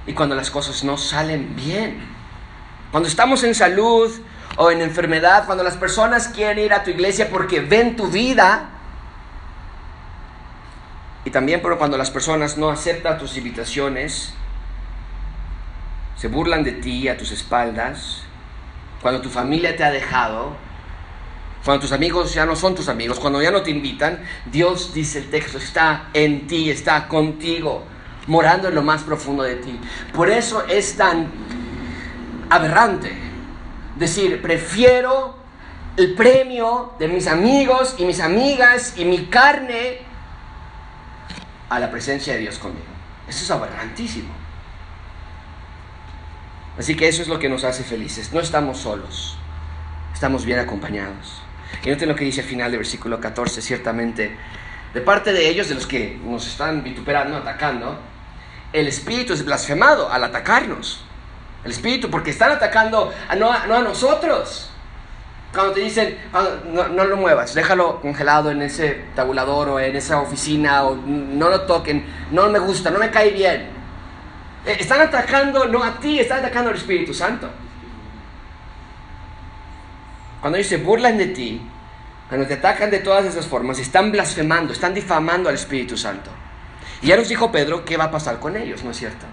y 0.08 0.14
cuando 0.14 0.36
las 0.36 0.50
cosas 0.50 0.84
no 0.84 0.98
salen 0.98 1.56
bien. 1.56 2.00
Cuando 2.92 3.10
estamos 3.10 3.44
en 3.44 3.56
salud 3.56 4.12
o 4.56 4.72
en 4.72 4.82
enfermedad, 4.82 5.46
cuando 5.46 5.64
las 5.64 5.76
personas 5.76 6.30
quieren 6.30 6.64
ir 6.64 6.74
a 6.74 6.84
tu 6.84 6.92
iglesia 6.92 7.30
porque 7.30 7.60
ven 7.60 7.98
tu 7.98 8.08
vida 8.08 8.70
y 11.26 11.32
también 11.32 11.60
pero 11.62 11.78
cuando 11.78 11.98
las 11.98 12.12
personas 12.12 12.58
no 12.58 12.70
aceptan 12.70 13.18
tus 13.18 13.36
invitaciones, 13.36 14.34
se 16.16 16.28
burlan 16.28 16.64
de 16.64 16.72
ti 16.72 17.10
a 17.10 17.18
tus 17.18 17.32
espaldas, 17.32 18.22
cuando 19.02 19.22
tu 19.22 19.30
familia 19.30 19.76
te 19.76 19.84
ha 19.84 19.92
dejado, 19.92 20.56
cuando 21.64 21.82
tus 21.82 21.92
amigos 21.92 22.34
ya 22.34 22.46
no 22.46 22.56
son 22.56 22.76
tus 22.76 22.88
amigos, 22.90 23.20
cuando 23.20 23.42
ya 23.42 23.50
no 23.50 23.64
te 23.64 23.72
invitan, 23.72 24.24
Dios 24.46 24.94
dice 24.94 25.20
el 25.20 25.30
texto, 25.32 25.58
está 25.58 26.10
en 26.14 26.46
ti, 26.46 26.70
está 26.70 27.08
contigo, 27.08 27.84
morando 28.28 28.68
en 28.68 28.76
lo 28.76 28.84
más 28.84 29.02
profundo 29.02 29.42
de 29.42 29.56
ti. 29.56 29.80
Por 30.14 30.30
eso 30.30 30.64
es 30.68 30.96
tan 30.96 31.32
aberrante 32.52 33.12
decir, 33.96 34.42
prefiero 34.44 35.38
el 35.98 36.14
premio 36.14 36.94
de 37.00 37.08
mis 37.08 37.26
amigos 37.26 37.96
y 37.98 38.06
mis 38.06 38.20
amigas 38.20 38.94
y 38.98 39.06
mi 39.06 39.26
carne 39.26 40.05
a 41.76 41.80
la 41.80 41.92
presencia 41.92 42.34
de 42.34 42.40
Dios 42.40 42.58
conmigo. 42.58 42.86
Eso 43.28 43.44
es 43.44 43.52
aberrantísimo. 43.52 44.34
Así 46.78 46.96
que 46.96 47.08
eso 47.08 47.22
es 47.22 47.28
lo 47.28 47.40
que 47.40 47.50
nos 47.50 47.64
hace 47.64 47.84
felices. 47.84 48.34
No 48.34 48.40
estamos 48.40 48.80
solos, 48.80 49.38
estamos 50.14 50.46
bien 50.46 50.60
acompañados. 50.60 51.42
Y 51.84 51.90
noten 51.90 52.10
lo 52.10 52.16
que 52.16 52.26
dice 52.26 52.42
al 52.42 52.48
final 52.48 52.72
del 52.72 52.80
versículo 52.80 53.20
14, 53.20 53.62
ciertamente, 53.62 54.36
de 54.94 55.02
parte 55.02 55.34
de 55.34 55.50
ellos, 55.50 55.70
de 55.70 55.76
los 55.76 55.88
que 55.88 56.20
nos 56.24 56.48
están 56.48 56.84
vituperando, 56.84 57.38
atacando, 57.38 58.00
el 58.74 58.88
Espíritu 58.88 59.34
es 59.34 59.44
blasfemado 59.46 60.12
al 60.12 60.24
atacarnos. 60.24 61.04
El 61.64 61.72
Espíritu, 61.72 62.10
porque 62.10 62.32
están 62.32 62.52
atacando 62.52 63.14
a, 63.28 63.36
no, 63.36 63.52
no 63.68 63.76
a 63.76 63.82
nosotros, 63.82 64.70
cuando 65.56 65.74
te 65.74 65.80
dicen, 65.80 66.18
ah, 66.34 66.48
no, 66.68 67.06
lo 67.06 67.18
muevas, 67.18 67.56
déjalo 67.56 68.02
congelado 68.02 68.52
en 68.52 68.62
ese 68.62 69.06
tabulador 69.16 69.70
o 69.70 69.80
en 69.80 69.96
esa 69.96 70.20
oficina 70.20 70.84
o 70.84 70.96
no 70.96 71.50
lo 71.50 71.62
toquen, 71.62 72.06
no 72.32 72.50
me 72.50 72.60
gusta, 72.60 72.92
no 72.92 73.00
me 73.00 73.10
cae 73.10 73.32
bien. 73.32 73.70
Eh, 74.66 74.78
están 74.80 75.02
atacando 75.02 75.66
no 75.66 75.84
a 75.84 75.98
ti, 76.00 76.20
están 76.20 76.40
atacando 76.40 76.70
al 76.70 76.76
Espíritu 76.76 77.14
Santo. 77.14 77.50
Cuando 80.42 80.58
ellos 80.58 80.68
se 80.68 80.78
burlan 80.78 81.18
de 81.18 81.28
ti, 81.28 81.62
cuando 82.28 82.46
te 82.46 82.56
atacan 82.56 82.92
de 82.92 83.00
todas 83.00 83.26
esas 83.26 83.48
formas, 83.48 83.80
están 83.80 84.12
blasfemando, 84.12 84.74
están 84.74 84.94
difamando 84.94 85.48
al 85.50 85.56
Espíritu 85.56 85.98
Santo. 85.98 86.30
Y 87.02 87.08
ya 87.08 87.18
nos 87.18 87.30
dijo 87.30 87.52
Pedro 87.52 87.86
qué 87.86 87.98
va 87.98 88.06
a 88.06 88.12
pasar 88.12 88.40
con 88.40 88.58
ellos, 88.58 88.84
¿no 88.84 88.92
es 88.92 88.98
cierto? 88.98 89.26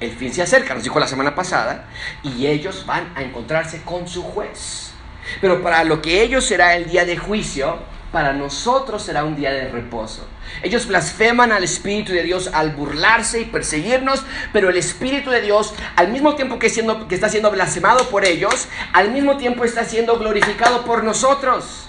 El 0.00 0.10
fin 0.10 0.32
se 0.32 0.42
acerca, 0.42 0.74
nos 0.74 0.84
dijo 0.84 1.00
la 1.00 1.06
semana 1.06 1.34
pasada, 1.34 1.86
y 2.22 2.46
ellos 2.46 2.84
van 2.84 3.10
a 3.16 3.22
encontrarse 3.22 3.82
con 3.82 4.06
su 4.06 4.22
juez. 4.22 4.91
Pero 5.40 5.62
para 5.62 5.84
lo 5.84 6.02
que 6.02 6.22
ellos 6.22 6.44
será 6.44 6.76
el 6.76 6.90
día 6.90 7.04
de 7.04 7.16
juicio, 7.16 7.78
para 8.12 8.34
nosotros 8.34 9.02
será 9.02 9.24
un 9.24 9.34
día 9.34 9.50
de 9.50 9.68
reposo. 9.68 10.28
Ellos 10.62 10.86
blasfeman 10.86 11.50
al 11.50 11.64
Espíritu 11.64 12.12
de 12.12 12.22
Dios 12.22 12.50
al 12.52 12.70
burlarse 12.72 13.40
y 13.40 13.46
perseguirnos, 13.46 14.22
pero 14.52 14.68
el 14.68 14.76
Espíritu 14.76 15.30
de 15.30 15.40
Dios, 15.40 15.74
al 15.96 16.12
mismo 16.12 16.34
tiempo 16.34 16.58
que, 16.58 16.68
siendo, 16.68 17.08
que 17.08 17.14
está 17.14 17.30
siendo 17.30 17.50
blasfemado 17.50 18.10
por 18.10 18.26
ellos, 18.26 18.68
al 18.92 19.10
mismo 19.12 19.38
tiempo 19.38 19.64
está 19.64 19.84
siendo 19.84 20.18
glorificado 20.18 20.84
por 20.84 21.02
nosotros. 21.02 21.88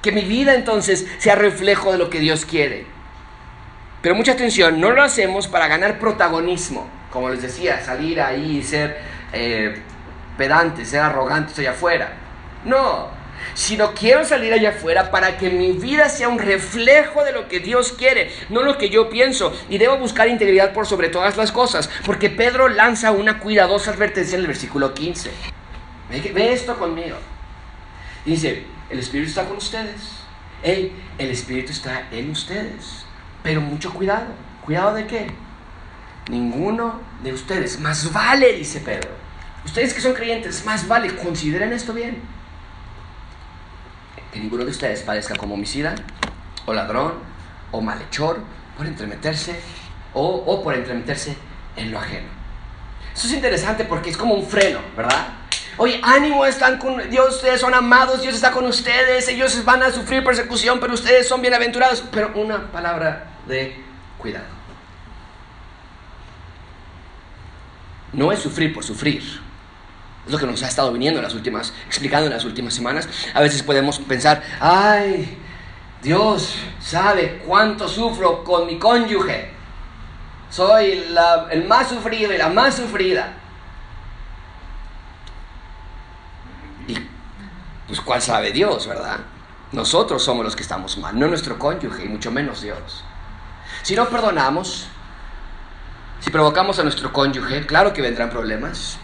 Que 0.00 0.12
mi 0.12 0.22
vida 0.22 0.54
entonces 0.54 1.06
sea 1.18 1.34
reflejo 1.34 1.92
de 1.92 1.98
lo 1.98 2.08
que 2.08 2.18
Dios 2.18 2.46
quiere. 2.46 2.86
Pero 4.00 4.14
mucha 4.14 4.32
atención, 4.32 4.80
no 4.80 4.90
lo 4.90 5.02
hacemos 5.02 5.46
para 5.46 5.68
ganar 5.68 6.00
protagonismo, 6.00 6.88
como 7.12 7.28
les 7.28 7.42
decía, 7.42 7.84
salir 7.84 8.20
ahí 8.20 8.58
y 8.58 8.62
ser 8.64 8.98
eh, 9.32 9.80
pedantes, 10.36 10.88
ser 10.88 11.00
arrogantes 11.00 11.58
allá 11.58 11.72
afuera. 11.72 12.12
No, 12.64 13.10
sino 13.54 13.92
quiero 13.94 14.24
salir 14.24 14.52
allá 14.52 14.70
afuera 14.70 15.10
para 15.10 15.36
que 15.36 15.50
mi 15.50 15.72
vida 15.72 16.08
sea 16.08 16.28
un 16.28 16.38
reflejo 16.38 17.24
de 17.24 17.32
lo 17.32 17.48
que 17.48 17.60
Dios 17.60 17.92
quiere, 17.92 18.30
no 18.48 18.62
lo 18.62 18.78
que 18.78 18.88
yo 18.88 19.08
pienso. 19.08 19.52
Y 19.68 19.78
debo 19.78 19.98
buscar 19.98 20.28
integridad 20.28 20.72
por 20.72 20.86
sobre 20.86 21.08
todas 21.08 21.36
las 21.36 21.52
cosas, 21.52 21.90
porque 22.04 22.30
Pedro 22.30 22.68
lanza 22.68 23.12
una 23.12 23.38
cuidadosa 23.38 23.90
advertencia 23.90 24.36
en 24.36 24.42
el 24.42 24.46
versículo 24.46 24.94
15. 24.94 25.30
Ve, 26.34 26.52
esto 26.52 26.78
conmigo. 26.78 27.16
Dice, 28.24 28.64
el 28.90 28.98
Espíritu 28.98 29.30
está 29.30 29.44
con 29.44 29.56
ustedes. 29.56 30.00
el 30.62 30.92
Espíritu 31.18 31.72
está 31.72 32.08
en 32.10 32.30
ustedes. 32.30 33.06
Pero 33.42 33.60
mucho 33.60 33.92
cuidado. 33.92 34.26
¿Cuidado 34.64 34.94
de 34.94 35.06
qué? 35.06 35.26
Ninguno 36.30 37.00
de 37.22 37.32
ustedes. 37.32 37.80
Más 37.80 38.12
vale, 38.12 38.52
dice 38.52 38.80
Pedro. 38.80 39.21
Ustedes 39.64 39.94
que 39.94 40.00
son 40.00 40.14
creyentes, 40.14 40.64
más 40.64 40.86
vale, 40.88 41.14
consideren 41.16 41.72
esto 41.72 41.92
bien 41.92 42.20
que 44.32 44.40
ninguno 44.40 44.64
de 44.64 44.70
ustedes 44.70 45.02
padezca 45.02 45.36
como 45.36 45.54
homicida, 45.54 45.94
o 46.64 46.72
ladrón, 46.72 47.14
o 47.70 47.80
malhechor, 47.80 48.40
por 48.76 48.86
entremeterse, 48.86 49.60
o, 50.14 50.62
por 50.62 50.74
entremeterse 50.74 51.36
en 51.76 51.92
lo 51.92 51.98
ajeno. 51.98 52.28
Eso 53.14 53.26
es 53.26 53.34
interesante 53.34 53.84
porque 53.84 54.10
es 54.10 54.16
como 54.16 54.34
un 54.34 54.46
freno, 54.46 54.80
¿verdad? 54.96 55.28
Oye, 55.76 56.00
ánimo, 56.02 56.46
están 56.46 56.78
con 56.78 57.10
Dios, 57.10 57.36
ustedes 57.36 57.60
son 57.60 57.74
amados, 57.74 58.22
Dios 58.22 58.34
está 58.34 58.52
con 58.52 58.64
ustedes, 58.64 59.28
ellos 59.28 59.64
van 59.64 59.82
a 59.82 59.90
sufrir 59.90 60.24
persecución, 60.24 60.80
pero 60.80 60.94
ustedes 60.94 61.28
son 61.28 61.42
bienaventurados. 61.42 62.02
Pero 62.10 62.32
una 62.34 62.70
palabra 62.72 63.26
de 63.46 63.76
cuidado. 64.18 64.46
No 68.12 68.32
es 68.32 68.40
sufrir 68.40 68.74
por 68.74 68.84
sufrir 68.84 69.22
es 70.26 70.32
lo 70.32 70.38
que 70.38 70.46
nos 70.46 70.62
ha 70.62 70.68
estado 70.68 70.92
viniendo 70.92 71.18
en 71.18 71.24
las 71.24 71.34
últimas, 71.34 71.72
explicando 71.86 72.26
en 72.26 72.32
las 72.32 72.44
últimas 72.44 72.74
semanas. 72.74 73.08
A 73.34 73.40
veces 73.40 73.62
podemos 73.62 73.98
pensar, 73.98 74.42
ay, 74.60 75.38
Dios 76.02 76.56
sabe 76.80 77.42
cuánto 77.46 77.88
sufro 77.88 78.44
con 78.44 78.66
mi 78.66 78.78
cónyuge. 78.78 79.50
Soy 80.50 81.04
el 81.50 81.64
más 81.64 81.88
sufrido 81.88 82.32
y 82.32 82.38
la 82.38 82.48
más 82.48 82.76
sufrida. 82.76 83.32
Y 86.86 86.96
pues 87.86 88.00
cuál 88.00 88.20
sabe 88.20 88.52
Dios, 88.52 88.86
¿verdad? 88.86 89.20
Nosotros 89.72 90.22
somos 90.22 90.44
los 90.44 90.54
que 90.54 90.62
estamos 90.62 90.98
mal, 90.98 91.18
no 91.18 91.26
nuestro 91.28 91.58
cónyuge 91.58 92.04
y 92.04 92.08
mucho 92.08 92.30
menos 92.30 92.60
Dios. 92.60 93.02
Si 93.82 93.96
no 93.96 94.08
perdonamos, 94.08 94.86
si 96.20 96.30
provocamos 96.30 96.78
a 96.78 96.82
nuestro 96.82 97.12
cónyuge, 97.12 97.66
claro 97.66 97.92
que 97.92 98.02
vendrán 98.02 98.30
problemas. 98.30 98.98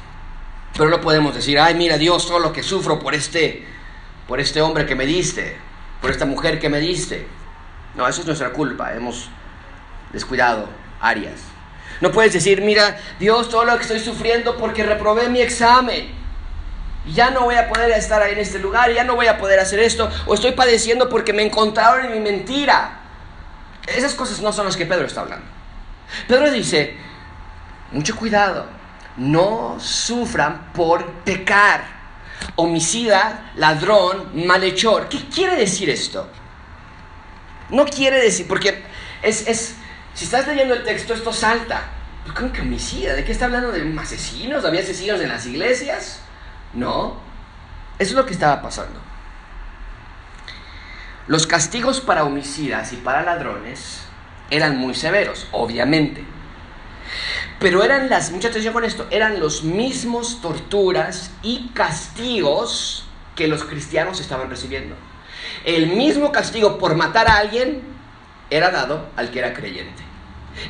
Pero 0.77 0.91
no 0.91 1.01
podemos 1.01 1.35
decir, 1.35 1.59
ay, 1.59 1.75
mira 1.75 1.99
Dios, 1.99 2.27
todo 2.27 2.39
lo 2.39 2.53
que 2.53 2.63
sufro 2.63 2.99
por 2.99 3.15
este, 3.15 3.67
por 4.27 4.41
este 4.41 4.63
hombre 4.63 4.87
que 4.87 4.95
me 4.95 5.07
diste, 5.07 5.57
por 6.01 6.11
esta 6.11 6.25
mujer 6.25 6.61
que 6.61 6.69
me 6.69 6.79
diste. 6.79 7.27
No, 7.95 8.07
eso 8.07 8.21
es 8.21 8.27
nuestra 8.27 8.51
culpa, 8.51 8.95
hemos 8.95 9.29
descuidado 10.13 10.69
áreas. 11.01 11.41
No 12.01 12.13
puedes 12.13 12.33
decir, 12.33 12.63
mira 12.63 12.97
Dios, 13.19 13.49
todo 13.49 13.65
lo 13.65 13.77
que 13.77 13.83
estoy 13.83 13.99
sufriendo 13.99 14.57
porque 14.57 14.85
reprobé 14.85 15.29
mi 15.29 15.41
examen. 15.41 16.17
Ya 17.13 17.31
no 17.31 17.43
voy 17.43 17.57
a 17.57 17.69
poder 17.69 17.91
estar 17.93 18.23
en 18.29 18.39
este 18.39 18.59
lugar, 18.59 18.93
ya 18.93 19.03
no 19.03 19.17
voy 19.17 19.27
a 19.27 19.39
poder 19.39 19.59
hacer 19.59 19.81
esto, 19.81 20.11
o 20.27 20.35
estoy 20.35 20.53
padeciendo 20.53 21.09
porque 21.09 21.33
me 21.33 21.43
encontraron 21.43 22.07
en 22.07 22.13
mi 22.13 22.21
mentira. 22.21 23.01
Esas 23.87 24.15
cosas 24.15 24.41
no 24.41 24.53
son 24.53 24.67
las 24.67 24.77
que 24.77 24.85
Pedro 24.85 25.07
está 25.07 25.23
hablando. 25.23 25.47
Pedro 26.29 26.51
dice, 26.51 26.97
mucho 27.91 28.15
cuidado 28.15 28.78
no 29.19 29.79
sufran 29.81 30.73
por 30.73 31.05
pecar. 31.25 31.99
Homicida, 32.57 33.53
ladrón, 33.57 34.47
malhechor. 34.47 35.09
¿Qué 35.09 35.29
quiere 35.29 35.57
decir 35.57 35.91
esto? 35.91 36.29
No 37.71 37.85
quiere 37.85 38.21
decir, 38.23 38.47
porque 38.49 38.83
es, 39.23 39.47
es 39.47 39.75
si 40.15 40.25
estás 40.25 40.47
leyendo 40.47 40.75
el 40.75 40.85
texto, 40.85 41.15
esto 41.15 41.33
salta. 41.33 41.83
¿Cómo 42.35 42.53
que 42.53 42.61
homicida? 42.61 43.15
¿De 43.15 43.25
qué 43.25 43.33
está 43.33 43.47
hablando? 43.47 43.73
¿De 43.73 43.99
asesinos? 44.01 44.65
¿Había 44.65 44.81
asesinos 44.81 45.21
en 45.21 45.29
las 45.29 45.47
iglesias? 45.47 46.21
No. 46.75 47.21
Eso 47.99 48.11
es 48.11 48.17
lo 48.17 48.27
que 48.27 48.33
estaba 48.33 48.63
pasando. 48.63 49.01
Los 51.27 51.47
castigos 51.47 52.01
para 52.01 52.25
homicidas 52.25 52.93
y 52.93 52.97
para 52.97 53.23
ladrones 53.23 54.01
eran 54.51 54.79
muy 54.79 54.95
severos, 54.95 55.47
obviamente. 55.53 56.25
Pero 57.61 57.83
eran 57.83 58.09
las, 58.09 58.31
mucha 58.31 58.49
atención 58.49 58.73
con 58.73 58.85
esto, 58.85 59.07
eran 59.11 59.41
los 59.41 59.65
mismos 59.65 60.41
torturas 60.41 61.33
y 61.43 61.71
castigos 61.75 63.05
que 63.35 63.49
los 63.49 63.65
cristianos 63.65 64.21
estaban 64.21 64.49
recibiendo. 64.49 64.95
El 65.65 65.89
mismo 65.89 66.31
castigo 66.31 66.79
por 66.79 66.95
matar 66.95 67.29
a 67.29 67.39
alguien 67.39 67.83
era 68.51 68.71
dado 68.71 69.09
al 69.17 69.31
que 69.31 69.41
era 69.41 69.55
creyente. 69.55 70.03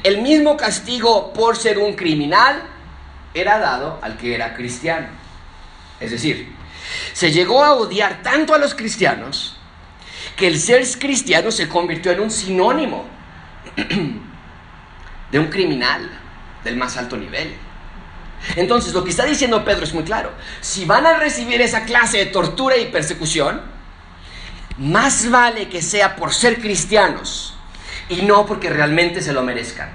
El 0.02 0.22
mismo 0.22 0.56
castigo 0.56 1.32
por 1.32 1.56
ser 1.56 1.78
un 1.78 1.94
criminal 1.94 2.62
era 3.34 3.58
dado 3.58 3.98
al 4.02 4.16
que 4.16 4.34
era 4.34 4.54
cristiano. 4.54 5.08
Es 6.00 6.10
decir, 6.10 6.52
se 7.12 7.32
llegó 7.32 7.64
a 7.64 7.72
odiar 7.72 8.22
tanto 8.22 8.54
a 8.54 8.58
los 8.58 8.74
cristianos 8.74 9.56
que 10.36 10.46
el 10.46 10.58
ser 10.58 10.86
cristiano 10.98 11.50
se 11.50 11.68
convirtió 11.68 12.12
en 12.12 12.20
un 12.20 12.30
sinónimo 12.30 13.04
de 15.30 15.38
un 15.38 15.46
criminal 15.46 16.08
del 16.68 16.76
más 16.76 16.96
alto 16.96 17.16
nivel. 17.16 17.54
Entonces, 18.56 18.94
lo 18.94 19.02
que 19.02 19.10
está 19.10 19.24
diciendo 19.24 19.64
Pedro 19.64 19.84
es 19.84 19.94
muy 19.94 20.04
claro. 20.04 20.30
Si 20.60 20.84
van 20.84 21.06
a 21.06 21.14
recibir 21.14 21.60
esa 21.60 21.84
clase 21.84 22.18
de 22.18 22.26
tortura 22.26 22.76
y 22.76 22.86
persecución, 22.86 23.60
más 24.78 25.28
vale 25.28 25.68
que 25.68 25.82
sea 25.82 26.14
por 26.14 26.32
ser 26.32 26.60
cristianos 26.60 27.54
y 28.08 28.22
no 28.22 28.46
porque 28.46 28.70
realmente 28.70 29.20
se 29.20 29.32
lo 29.32 29.42
merezcan. 29.42 29.90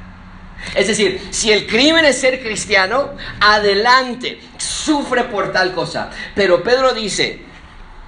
Es 0.76 0.88
decir, 0.88 1.26
si 1.32 1.52
el 1.52 1.68
crimen 1.68 2.06
es 2.06 2.20
ser 2.20 2.42
cristiano, 2.42 3.12
adelante, 3.40 4.42
sufre 4.58 5.26
por 5.26 5.52
tal 5.52 5.74
cosa. 5.74 6.10
Pero 6.36 6.64
Pedro 6.64 6.94
dice, 6.94 7.42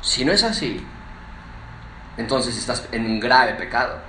si 0.01 0.23
no 0.23 0.31
es 0.31 0.43
así, 0.43 0.81
entonces 2.17 2.57
estás 2.57 2.87
en 2.91 3.05
un 3.05 3.19
grave 3.19 3.53
pecado. 3.53 3.99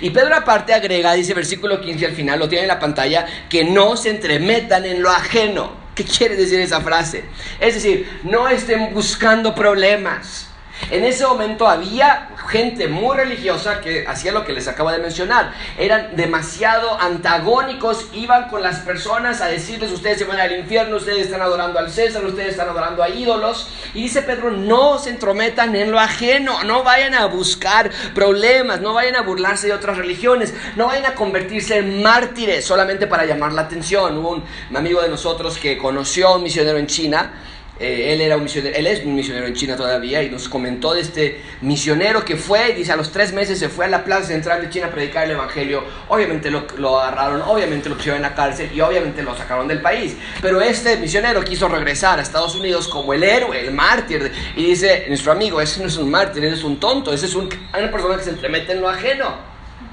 Y 0.00 0.10
Pedro 0.10 0.34
aparte 0.34 0.74
agrega, 0.74 1.12
dice 1.12 1.34
versículo 1.34 1.80
15 1.80 2.06
al 2.06 2.12
final, 2.12 2.38
lo 2.38 2.48
tiene 2.48 2.62
en 2.62 2.68
la 2.68 2.78
pantalla, 2.78 3.26
que 3.48 3.64
no 3.64 3.96
se 3.96 4.10
entremetan 4.10 4.84
en 4.84 5.02
lo 5.02 5.10
ajeno. 5.10 5.72
¿Qué 5.94 6.04
quiere 6.04 6.36
decir 6.36 6.60
esa 6.60 6.80
frase? 6.80 7.24
Es 7.58 7.74
decir, 7.74 8.20
no 8.24 8.48
estén 8.48 8.92
buscando 8.92 9.54
problemas. 9.54 10.50
En 10.90 11.04
ese 11.04 11.26
momento 11.26 11.66
había 11.66 12.28
gente 12.48 12.86
muy 12.86 13.16
religiosa 13.16 13.80
que 13.80 14.06
hacía 14.06 14.30
lo 14.30 14.44
que 14.44 14.52
les 14.52 14.68
acabo 14.68 14.90
de 14.90 14.98
mencionar. 14.98 15.52
Eran 15.78 16.14
demasiado 16.14 17.00
antagónicos, 17.00 18.06
iban 18.12 18.48
con 18.48 18.62
las 18.62 18.80
personas 18.80 19.40
a 19.40 19.46
decirles, 19.46 19.90
ustedes 19.90 20.18
se 20.18 20.24
van 20.24 20.38
al 20.38 20.56
infierno, 20.56 20.96
ustedes 20.96 21.26
están 21.26 21.42
adorando 21.42 21.78
al 21.78 21.90
César, 21.90 22.24
ustedes 22.24 22.50
están 22.50 22.68
adorando 22.68 23.02
a 23.02 23.08
ídolos. 23.08 23.68
Y 23.94 24.02
dice 24.02 24.22
Pedro, 24.22 24.50
no 24.50 24.98
se 24.98 25.10
entrometan 25.10 25.74
en 25.74 25.90
lo 25.90 25.98
ajeno, 25.98 26.62
no 26.62 26.84
vayan 26.84 27.14
a 27.14 27.26
buscar 27.26 27.90
problemas, 28.14 28.80
no 28.80 28.94
vayan 28.94 29.16
a 29.16 29.22
burlarse 29.22 29.66
de 29.66 29.72
otras 29.72 29.96
religiones, 29.96 30.54
no 30.76 30.86
vayan 30.86 31.06
a 31.06 31.14
convertirse 31.14 31.78
en 31.78 32.02
mártires 32.02 32.64
solamente 32.64 33.06
para 33.06 33.24
llamar 33.24 33.52
la 33.52 33.62
atención. 33.62 34.18
Hubo 34.18 34.30
un 34.30 34.76
amigo 34.76 35.02
de 35.02 35.08
nosotros 35.08 35.58
que 35.58 35.76
conoció 35.78 36.28
a 36.28 36.36
un 36.36 36.44
misionero 36.44 36.78
en 36.78 36.86
China 36.86 37.32
eh, 37.78 38.14
él 38.14 38.22
era 38.22 38.38
un 38.38 38.44
misionero, 38.44 38.74
él 38.74 38.86
es 38.86 39.04
un 39.04 39.14
misionero 39.14 39.46
en 39.46 39.54
China 39.54 39.76
todavía 39.76 40.22
y 40.22 40.30
nos 40.30 40.48
comentó 40.48 40.94
de 40.94 41.02
este 41.02 41.42
misionero 41.60 42.24
que 42.24 42.36
fue, 42.36 42.72
dice, 42.72 42.92
a 42.92 42.96
los 42.96 43.12
tres 43.12 43.34
meses 43.34 43.58
se 43.58 43.68
fue 43.68 43.84
a 43.84 43.88
la 43.88 44.02
plaza 44.02 44.28
central 44.28 44.62
de 44.62 44.70
China 44.70 44.86
a 44.86 44.90
predicar 44.90 45.24
el 45.24 45.32
evangelio. 45.32 45.84
Obviamente 46.08 46.50
lo, 46.50 46.66
lo 46.78 46.98
agarraron, 46.98 47.42
obviamente 47.42 47.90
lo 47.90 47.96
pusieron 47.96 48.16
en 48.16 48.22
la 48.22 48.34
cárcel 48.34 48.70
y 48.74 48.80
obviamente 48.80 49.22
lo 49.22 49.36
sacaron 49.36 49.68
del 49.68 49.82
país. 49.82 50.16
Pero 50.40 50.62
este 50.62 50.96
misionero 50.96 51.44
quiso 51.44 51.68
regresar 51.68 52.18
a 52.18 52.22
Estados 52.22 52.54
Unidos 52.54 52.88
como 52.88 53.12
el 53.12 53.22
héroe, 53.22 53.60
el 53.60 53.72
mártir. 53.72 54.32
Y 54.56 54.64
dice, 54.64 55.04
nuestro 55.08 55.32
amigo, 55.32 55.60
ese 55.60 55.80
no 55.82 55.88
es 55.88 55.98
un 55.98 56.10
mártir, 56.10 56.44
ese 56.44 56.56
es 56.56 56.64
un 56.64 56.80
tonto, 56.80 57.12
ese 57.12 57.26
es 57.26 57.34
un, 57.34 57.48
una 57.76 57.90
persona 57.90 58.16
que 58.16 58.24
se 58.24 58.30
entremete 58.30 58.72
en 58.72 58.80
lo 58.80 58.88
ajeno, 58.88 59.36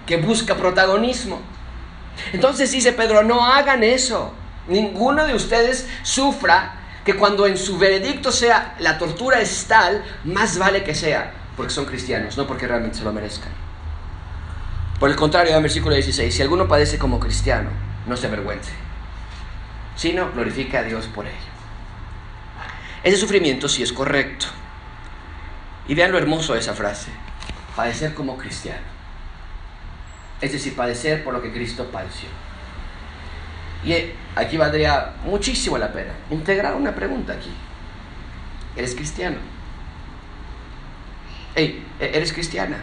que 0.05 0.15
busca 0.15 0.55
protagonismo. 0.55 1.41
Entonces 2.31 2.71
dice 2.71 2.93
Pedro, 2.93 3.23
no 3.23 3.45
hagan 3.45 3.83
eso. 3.83 4.33
Ninguno 4.69 5.25
de 5.25 5.33
ustedes 5.33 5.87
sufra 6.03 6.79
que 7.05 7.15
cuando 7.15 7.47
en 7.47 7.57
su 7.57 7.77
veredicto 7.77 8.31
sea 8.31 8.75
la 8.79 8.97
tortura 8.97 9.39
es 9.39 9.65
tal, 9.65 10.03
más 10.23 10.57
vale 10.57 10.83
que 10.83 10.95
sea 10.95 11.33
porque 11.55 11.73
son 11.73 11.85
cristianos, 11.85 12.37
no 12.37 12.47
porque 12.47 12.67
realmente 12.67 12.97
se 12.97 13.03
lo 13.03 13.13
merezcan. 13.13 13.51
Por 14.99 15.09
el 15.09 15.15
contrario, 15.15 15.51
en 15.51 15.57
el 15.57 15.63
versículo 15.63 15.95
16, 15.95 16.33
si 16.33 16.41
alguno 16.41 16.67
padece 16.67 16.97
como 16.97 17.19
cristiano, 17.19 17.69
no 18.07 18.17
se 18.17 18.27
avergüence, 18.27 18.71
sino 19.95 20.31
glorifique 20.31 20.77
a 20.77 20.83
Dios 20.83 21.07
por 21.07 21.25
ello. 21.25 21.35
Ese 23.03 23.17
sufrimiento 23.17 23.67
sí 23.67 23.83
es 23.83 23.91
correcto. 23.91 24.47
Y 25.87 25.95
vean 25.95 26.11
lo 26.11 26.17
hermoso 26.17 26.53
de 26.53 26.59
esa 26.59 26.73
frase, 26.73 27.11
padecer 27.75 28.13
como 28.13 28.37
cristiano. 28.37 28.93
Es 30.39 30.53
decir, 30.53 30.75
padecer 30.75 31.23
por 31.23 31.33
lo 31.33 31.41
que 31.41 31.51
Cristo 31.51 31.85
padeció. 31.91 32.29
Y 33.85 33.93
aquí 34.35 34.57
valdría 34.57 35.13
muchísimo 35.25 35.77
la 35.77 35.91
pena 35.91 36.13
integrar 36.29 36.75
una 36.75 36.95
pregunta 36.95 37.33
aquí. 37.33 37.51
¿Eres 38.75 38.95
cristiano? 38.95 39.37
Hey, 41.55 41.85
e-, 41.99 42.11
¿eres 42.13 42.31
cristiana? 42.31 42.77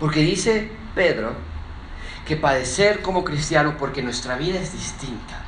Porque 0.00 0.20
dice 0.20 0.70
Pedro 0.94 1.32
que 2.26 2.36
padecer 2.36 3.00
como 3.00 3.24
cristiano 3.24 3.76
porque 3.78 4.02
nuestra 4.02 4.36
vida 4.36 4.60
es 4.60 4.72
distinta 4.72 5.42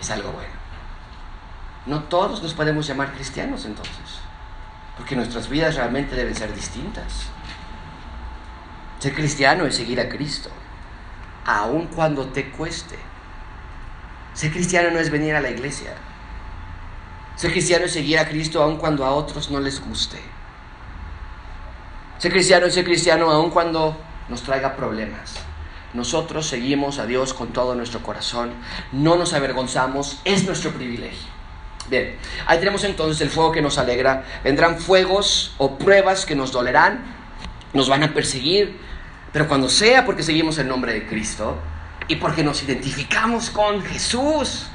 es 0.00 0.10
algo 0.10 0.32
bueno. 0.32 0.52
No 1.86 2.04
todos 2.04 2.42
nos 2.42 2.54
podemos 2.54 2.86
llamar 2.86 3.12
cristianos 3.12 3.64
entonces, 3.66 4.20
porque 4.96 5.16
nuestras 5.16 5.48
vidas 5.48 5.76
realmente 5.76 6.16
deben 6.16 6.34
ser 6.34 6.54
distintas. 6.54 7.26
Ser 8.98 9.14
cristiano 9.14 9.66
es 9.66 9.76
seguir 9.76 10.00
a 10.00 10.08
Cristo 10.08 10.50
aun 11.44 11.86
cuando 11.88 12.26
te 12.26 12.50
cueste. 12.50 12.98
Ser 14.34 14.50
cristiano 14.52 14.90
no 14.90 14.98
es 14.98 15.10
venir 15.10 15.34
a 15.34 15.40
la 15.40 15.50
iglesia. 15.50 15.94
Ser 17.36 17.52
cristiano 17.52 17.86
es 17.86 17.92
seguir 17.92 18.18
a 18.18 18.28
Cristo 18.28 18.62
aun 18.62 18.76
cuando 18.76 19.04
a 19.04 19.10
otros 19.10 19.50
no 19.50 19.60
les 19.60 19.84
guste. 19.84 20.18
Ser 22.18 22.32
cristiano 22.32 22.66
es 22.66 22.74
ser 22.74 22.84
cristiano 22.84 23.30
aun 23.30 23.50
cuando 23.50 23.96
nos 24.28 24.42
traiga 24.42 24.76
problemas. 24.76 25.34
Nosotros 25.92 26.46
seguimos 26.46 26.98
a 26.98 27.06
Dios 27.06 27.34
con 27.34 27.52
todo 27.52 27.74
nuestro 27.74 28.02
corazón, 28.02 28.52
no 28.90 29.16
nos 29.16 29.32
avergonzamos, 29.32 30.20
es 30.24 30.44
nuestro 30.44 30.72
privilegio. 30.72 31.34
Bien, 31.88 32.16
ahí 32.46 32.58
tenemos 32.58 32.82
entonces 32.84 33.20
el 33.20 33.30
fuego 33.30 33.52
que 33.52 33.62
nos 33.62 33.78
alegra. 33.78 34.24
Vendrán 34.42 34.78
fuegos 34.78 35.54
o 35.58 35.78
pruebas 35.78 36.24
que 36.24 36.34
nos 36.34 36.50
dolerán, 36.50 37.04
nos 37.72 37.88
van 37.88 38.02
a 38.02 38.14
perseguir, 38.14 38.76
pero 39.34 39.48
cuando 39.48 39.68
sea 39.68 40.06
porque 40.06 40.22
seguimos 40.22 40.58
el 40.58 40.68
nombre 40.68 40.92
de 40.92 41.06
Cristo 41.08 41.58
y 42.06 42.14
porque 42.16 42.44
nos 42.44 42.62
identificamos 42.62 43.50
con 43.50 43.82
Jesús 43.82 44.68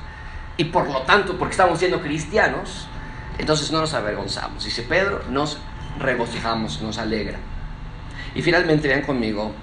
y 0.58 0.66
por 0.66 0.86
lo 0.90 1.04
tanto 1.04 1.38
porque 1.38 1.54
estamos 1.54 1.80
siendo 1.80 2.02
cristianos, 2.02 2.86
entonces 3.38 3.72
no 3.72 3.80
nos 3.80 3.94
avergonzamos. 3.94 4.66
Dice 4.66 4.82
Pedro, 4.84 5.24
nos 5.30 5.58
regocijamos, 5.98 6.82
nos 6.82 6.98
alegra. 6.98 7.40
Y 8.36 8.42
finalmente 8.42 8.90
vean 8.90 9.04
conmigo 9.04 9.54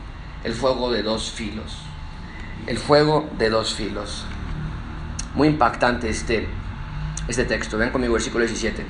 el 0.45 0.55
fuego 0.55 0.91
de 0.91 1.03
dos 1.03 1.31
filos. 1.31 1.77
El 2.67 2.79
fuego 2.79 3.29
de 3.37 3.51
dos 3.51 3.75
filos. 3.75 4.25
Muy 5.35 5.49
impactante 5.49 6.09
este, 6.09 6.49
este 7.29 7.45
texto. 7.45 7.77
Vean 7.77 7.91
conmigo 7.91 8.15
versículo 8.15 8.47
17. 8.47 8.83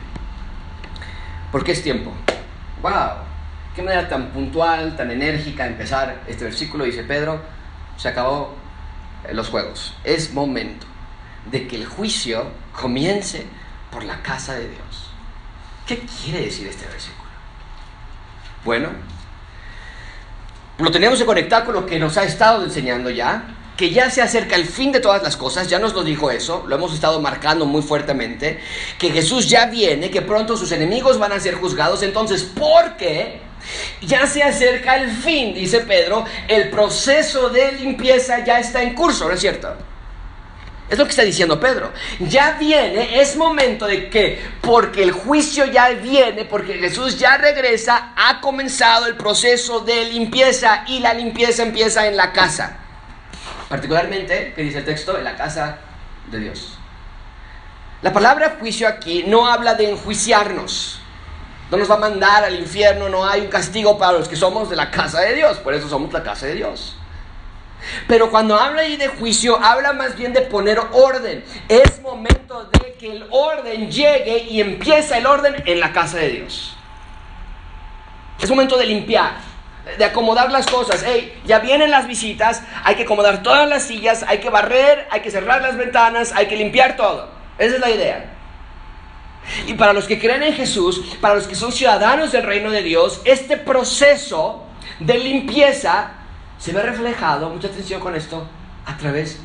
Porque 1.51 1.73
es 1.73 1.83
tiempo. 1.83 2.13
¡Wow! 2.81 3.27
Qué 3.77 3.83
manera 3.83 4.09
tan 4.09 4.29
puntual, 4.29 4.97
tan 4.97 5.11
enérgica 5.11 5.67
empezar 5.67 6.23
este 6.27 6.45
versículo, 6.45 6.85
dice 6.85 7.05
Pedro, 7.05 7.43
se 7.99 8.09
acabó 8.09 8.55
eh, 9.29 9.35
los 9.35 9.49
juegos. 9.49 9.95
Es 10.03 10.33
momento 10.33 10.87
de 11.51 11.69
que 11.69 11.77
el 11.77 11.87
juicio 11.87 12.51
comience 12.73 13.45
por 13.93 14.03
la 14.03 14.23
casa 14.23 14.55
de 14.55 14.69
Dios. 14.71 15.11
¿Qué 15.87 16.01
quiere 16.01 16.47
decir 16.47 16.67
este 16.67 16.87
versículo? 16.87 17.29
Bueno, 18.65 18.89
lo 20.79 20.91
tenemos 20.91 21.19
que 21.19 21.27
conectar 21.27 21.65
con 21.65 21.75
lo 21.75 21.85
que 21.85 21.99
nos 21.99 22.17
ha 22.17 22.25
estado 22.25 22.65
enseñando 22.65 23.11
ya, 23.11 23.45
que 23.77 23.91
ya 23.91 24.11
se 24.11 24.23
acerca 24.23 24.57
el 24.57 24.65
fin 24.65 24.91
de 24.91 25.01
todas 25.01 25.23
las 25.23 25.37
cosas, 25.37 25.69
ya 25.69 25.79
nos 25.79 25.93
lo 25.93 26.03
dijo 26.03 26.31
eso, 26.31 26.65
lo 26.67 26.77
hemos 26.77 26.95
estado 26.95 27.21
marcando 27.21 27.67
muy 27.67 27.83
fuertemente, 27.83 28.59
que 28.99 29.11
Jesús 29.11 29.51
ya 29.51 29.67
viene, 29.67 30.11
que 30.11 30.23
pronto 30.23 30.57
sus 30.57 30.73
enemigos 30.73 31.19
van 31.19 31.33
a 31.33 31.41
ser 31.41 31.57
juzgados, 31.57 32.03
entonces, 32.03 32.43
¿por 32.43 32.97
qué? 32.97 33.46
Ya 34.03 34.27
se 34.27 34.43
acerca 34.43 34.97
el 34.97 35.11
fin, 35.11 35.55
dice 35.55 35.81
Pedro, 35.81 36.25
el 36.49 36.71
proceso 36.71 37.49
de 37.49 37.73
limpieza 37.73 38.45
ya 38.45 38.59
está 38.59 38.83
en 38.83 38.95
curso, 38.95 39.29
¿no 39.29 39.35
es 39.35 39.41
cierto? 39.41 39.77
Es 40.89 40.97
lo 40.99 41.05
que 41.05 41.11
está 41.11 41.23
diciendo 41.23 41.59
Pedro. 41.59 41.93
Ya 42.21 42.53
viene, 42.53 43.21
es 43.21 43.37
momento 43.37 43.87
de 43.87 44.09
que, 44.09 44.41
porque 44.61 45.03
el 45.03 45.11
juicio 45.11 45.65
ya 45.67 45.89
viene, 45.91 46.45
porque 46.45 46.75
Jesús 46.75 47.19
ya 47.19 47.37
regresa, 47.37 48.13
ha 48.17 48.41
comenzado 48.41 49.07
el 49.07 49.17
proceso 49.17 49.81
de 49.81 50.05
limpieza 50.05 50.85
y 50.87 51.01
la 51.01 51.13
limpieza 51.13 51.65
empieza 51.65 52.07
en 52.07 52.17
la 52.17 52.33
casa. 52.33 52.77
Particularmente, 53.69 54.53
que 54.55 54.63
dice 54.63 54.79
el 54.79 54.85
texto, 54.85 55.19
en 55.19 55.25
la 55.25 55.37
casa 55.37 55.79
de 56.31 56.39
Dios. 56.39 56.79
La 58.03 58.13
palabra 58.13 58.57
juicio 58.61 58.87
aquí 58.87 59.25
no 59.27 59.49
habla 59.49 59.75
de 59.75 59.91
enjuiciarnos. 59.91 61.01
No 61.71 61.77
nos 61.77 61.91
va 61.91 61.97
a 61.97 61.99
mandar 61.99 62.45
al 62.45 62.55
infierno, 62.55 63.09
no 63.09 63.27
hay 63.27 63.41
un 63.41 63.49
castigo 63.49 63.99
para 63.99 64.13
los 64.13 64.29
que 64.29 64.37
somos 64.37 64.71
de 64.71 64.77
la 64.77 64.91
casa 64.91 65.21
de 65.21 65.35
Dios, 65.35 65.59
por 65.59 65.75
eso 65.75 65.89
somos 65.89 66.13
la 66.13 66.23
casa 66.23 66.47
de 66.47 66.55
Dios. 66.55 66.97
Pero 68.07 68.31
cuando 68.31 68.57
habla 68.57 68.83
ahí 68.83 68.97
de 68.97 69.09
juicio, 69.09 69.59
habla 69.63 69.93
más 69.93 70.17
bien 70.17 70.33
de 70.33 70.43
poner 70.43 70.79
orden. 70.93 71.45
Es 71.69 72.01
momento 72.01 72.65
de 72.65 72.95
que 72.95 73.13
el 73.13 73.27
orden 73.31 73.91
llegue 73.91 74.47
y 74.49 74.61
empieza 74.61 75.19
el 75.19 75.27
orden 75.27 75.63
en 75.67 75.81
la 75.81 75.93
casa 75.93 76.19
de 76.19 76.29
Dios. 76.31 76.77
Es 78.41 78.49
momento 78.51 78.77
de 78.77 78.87
limpiar, 78.87 79.37
de 79.99 80.05
acomodar 80.05 80.51
las 80.53 80.67
cosas. 80.67 81.03
Hey, 81.07 81.41
ya 81.47 81.59
vienen 81.59 81.91
las 81.91 82.07
visitas, 82.07 82.63
hay 82.85 82.95
que 82.95 83.03
acomodar 83.03 83.43
todas 83.43 83.69
las 83.69 83.83
sillas, 83.83 84.25
hay 84.27 84.39
que 84.39 84.51
barrer, 84.51 85.07
hay 85.11 85.21
que 85.21 85.31
cerrar 85.31 85.63
las 85.63 85.77
ventanas, 85.77 86.33
hay 86.33 86.47
que 86.47 86.57
limpiar 86.57 86.97
todo. 86.97 87.31
Esa 87.59 87.75
es 87.75 87.81
la 87.81 87.91
idea. 87.91 88.36
Y 89.67 89.75
para 89.75 89.93
los 89.93 90.07
que 90.07 90.19
creen 90.19 90.43
en 90.43 90.55
Jesús, 90.55 91.17
para 91.21 91.35
los 91.35 91.47
que 91.47 91.55
son 91.55 91.73
ciudadanos 91.73 92.33
del 92.33 92.45
reino 92.45 92.71
de 92.71 92.83
Dios, 92.83 93.21
este 93.25 93.57
proceso 93.57 94.65
de 95.01 95.19
limpieza 95.19 96.13
se 96.59 96.73
ve 96.73 96.83
reflejado, 96.83 97.51
mucha 97.51 97.69
atención 97.69 98.01
con 98.01 98.15
esto, 98.15 98.47
a 98.85 98.97
través 98.97 99.41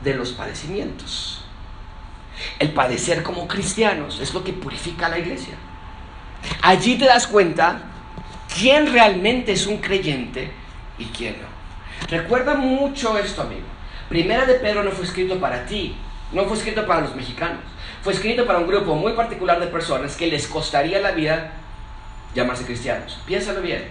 de 0.00 0.14
los 0.14 0.32
padecimientos. 0.32 1.44
El 2.58 2.72
padecer 2.72 3.22
como 3.22 3.48
cristianos 3.48 4.20
es 4.20 4.34
lo 4.34 4.44
que 4.44 4.52
purifica 4.52 5.08
la 5.08 5.18
iglesia. 5.18 5.54
Allí 6.62 6.96
te 6.98 7.06
das 7.06 7.26
cuenta 7.26 7.82
quién 8.58 8.92
realmente 8.92 9.52
es 9.52 9.66
un 9.66 9.78
creyente 9.78 10.52
y 10.98 11.06
quién 11.06 11.36
no. 11.40 11.56
Recuerda 12.08 12.54
mucho 12.54 13.16
esto, 13.16 13.42
amigo. 13.42 13.66
Primera 14.08 14.44
de 14.44 14.54
Pedro 14.54 14.82
no 14.84 14.90
fue 14.90 15.04
escrito 15.04 15.40
para 15.40 15.64
ti, 15.66 15.96
no 16.32 16.44
fue 16.44 16.56
escrito 16.56 16.86
para 16.86 17.00
los 17.00 17.14
mexicanos 17.16 17.60
fue 18.06 18.12
escrito 18.12 18.46
para 18.46 18.60
un 18.60 18.68
grupo 18.68 18.94
muy 18.94 19.14
particular 19.14 19.58
de 19.58 19.66
personas 19.66 20.14
que 20.14 20.28
les 20.28 20.46
costaría 20.46 21.00
la 21.00 21.10
vida 21.10 21.54
llamarse 22.36 22.64
cristianos. 22.64 23.18
Piénsalo 23.26 23.60
bien. 23.60 23.88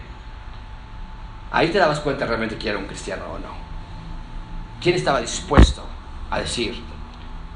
Ahí 1.52 1.68
te 1.68 1.80
dabas 1.80 2.00
cuenta 2.00 2.26
realmente 2.26 2.56
que 2.56 2.70
era 2.70 2.78
un 2.78 2.86
cristiano 2.86 3.26
o 3.26 3.40
no. 3.40 3.50
¿Quién 4.82 4.96
estaba 4.96 5.20
dispuesto 5.20 5.86
a 6.32 6.40
decir, 6.40 6.82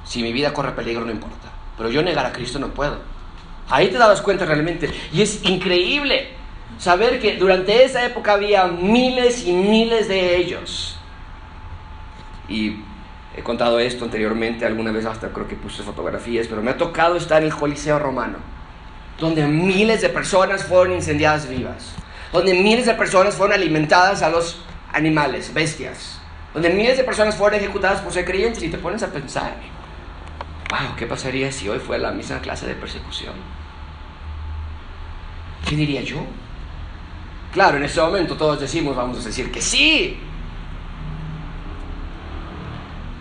si 0.03 0.21
mi 0.21 0.33
vida 0.33 0.51
corre 0.51 0.73
peligro 0.73 1.05
no 1.05 1.13
importa, 1.13 1.47
pero 1.77 1.89
yo 1.89 2.03
negar 2.03 2.25
a 2.25 2.33
Cristo 2.33 2.59
no 2.59 2.73
puedo? 2.73 2.97
Ahí 3.69 3.87
te 3.87 3.97
dabas 3.97 4.21
cuenta 4.21 4.43
realmente. 4.43 4.91
Y 5.13 5.21
es 5.21 5.41
increíble 5.45 6.31
saber 6.77 7.21
que 7.21 7.37
durante 7.37 7.85
esa 7.85 8.05
época 8.05 8.33
había 8.33 8.67
miles 8.67 9.47
y 9.47 9.53
miles 9.53 10.09
de 10.09 10.35
ellos. 10.35 10.97
Y 12.49 12.83
He 13.39 13.41
contado 13.41 13.79
esto 13.79 14.03
anteriormente, 14.03 14.65
alguna 14.65 14.91
vez 14.91 15.05
hasta 15.05 15.29
creo 15.29 15.47
que 15.47 15.55
puse 15.55 15.81
fotografías, 15.81 16.47
pero 16.47 16.61
me 16.61 16.71
ha 16.71 16.77
tocado 16.77 17.15
estar 17.15 17.41
en 17.41 17.47
el 17.47 17.55
Coliseo 17.55 17.97
Romano, 17.97 18.37
donde 19.17 19.47
miles 19.47 20.01
de 20.01 20.09
personas 20.09 20.65
fueron 20.65 20.93
incendiadas 20.93 21.47
vivas, 21.47 21.93
donde 22.33 22.53
miles 22.53 22.85
de 22.85 22.95
personas 22.95 23.35
fueron 23.35 23.55
alimentadas 23.55 24.23
a 24.23 24.29
los 24.29 24.61
animales, 24.91 25.53
bestias, 25.53 26.19
donde 26.53 26.69
miles 26.69 26.97
de 26.97 27.05
personas 27.05 27.33
fueron 27.37 27.57
ejecutadas 27.61 28.01
por 28.01 28.11
ser 28.11 28.25
creyentes 28.25 28.61
y 28.61 28.67
te 28.67 28.77
pones 28.77 29.03
a 29.03 29.07
pensar. 29.07 29.55
wow, 30.69 30.97
¿qué 30.97 31.05
pasaría 31.05 31.49
si 31.49 31.69
hoy 31.69 31.79
fuera 31.79 32.09
la 32.09 32.11
misma 32.11 32.41
clase 32.41 32.67
de 32.67 32.75
persecución? 32.75 33.35
¿Qué 35.65 35.77
diría 35.77 36.01
yo? 36.01 36.25
Claro, 37.53 37.77
en 37.77 37.83
ese 37.83 38.01
momento 38.01 38.35
todos 38.35 38.59
decimos, 38.59 38.97
vamos 38.97 39.23
a 39.23 39.27
decir 39.29 39.49
que 39.49 39.61
sí. 39.61 40.19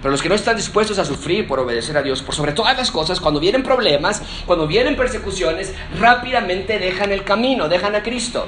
Pero 0.00 0.12
los 0.12 0.22
que 0.22 0.28
no 0.28 0.36
están 0.36 0.56
dispuestos 0.56 0.98
a 0.98 1.04
sufrir 1.04 1.48
por 1.48 1.58
obedecer 1.58 1.96
a 1.96 2.02
Dios, 2.02 2.22
por 2.22 2.34
sobre 2.34 2.52
todas 2.52 2.76
las 2.76 2.90
cosas, 2.90 3.20
cuando 3.20 3.40
vienen 3.40 3.64
problemas, 3.64 4.22
cuando 4.46 4.66
vienen 4.68 4.96
persecuciones, 4.96 5.74
rápidamente 5.98 6.78
dejan 6.78 7.10
el 7.10 7.24
camino, 7.24 7.68
dejan 7.68 7.96
a 7.96 8.02
Cristo. 8.02 8.46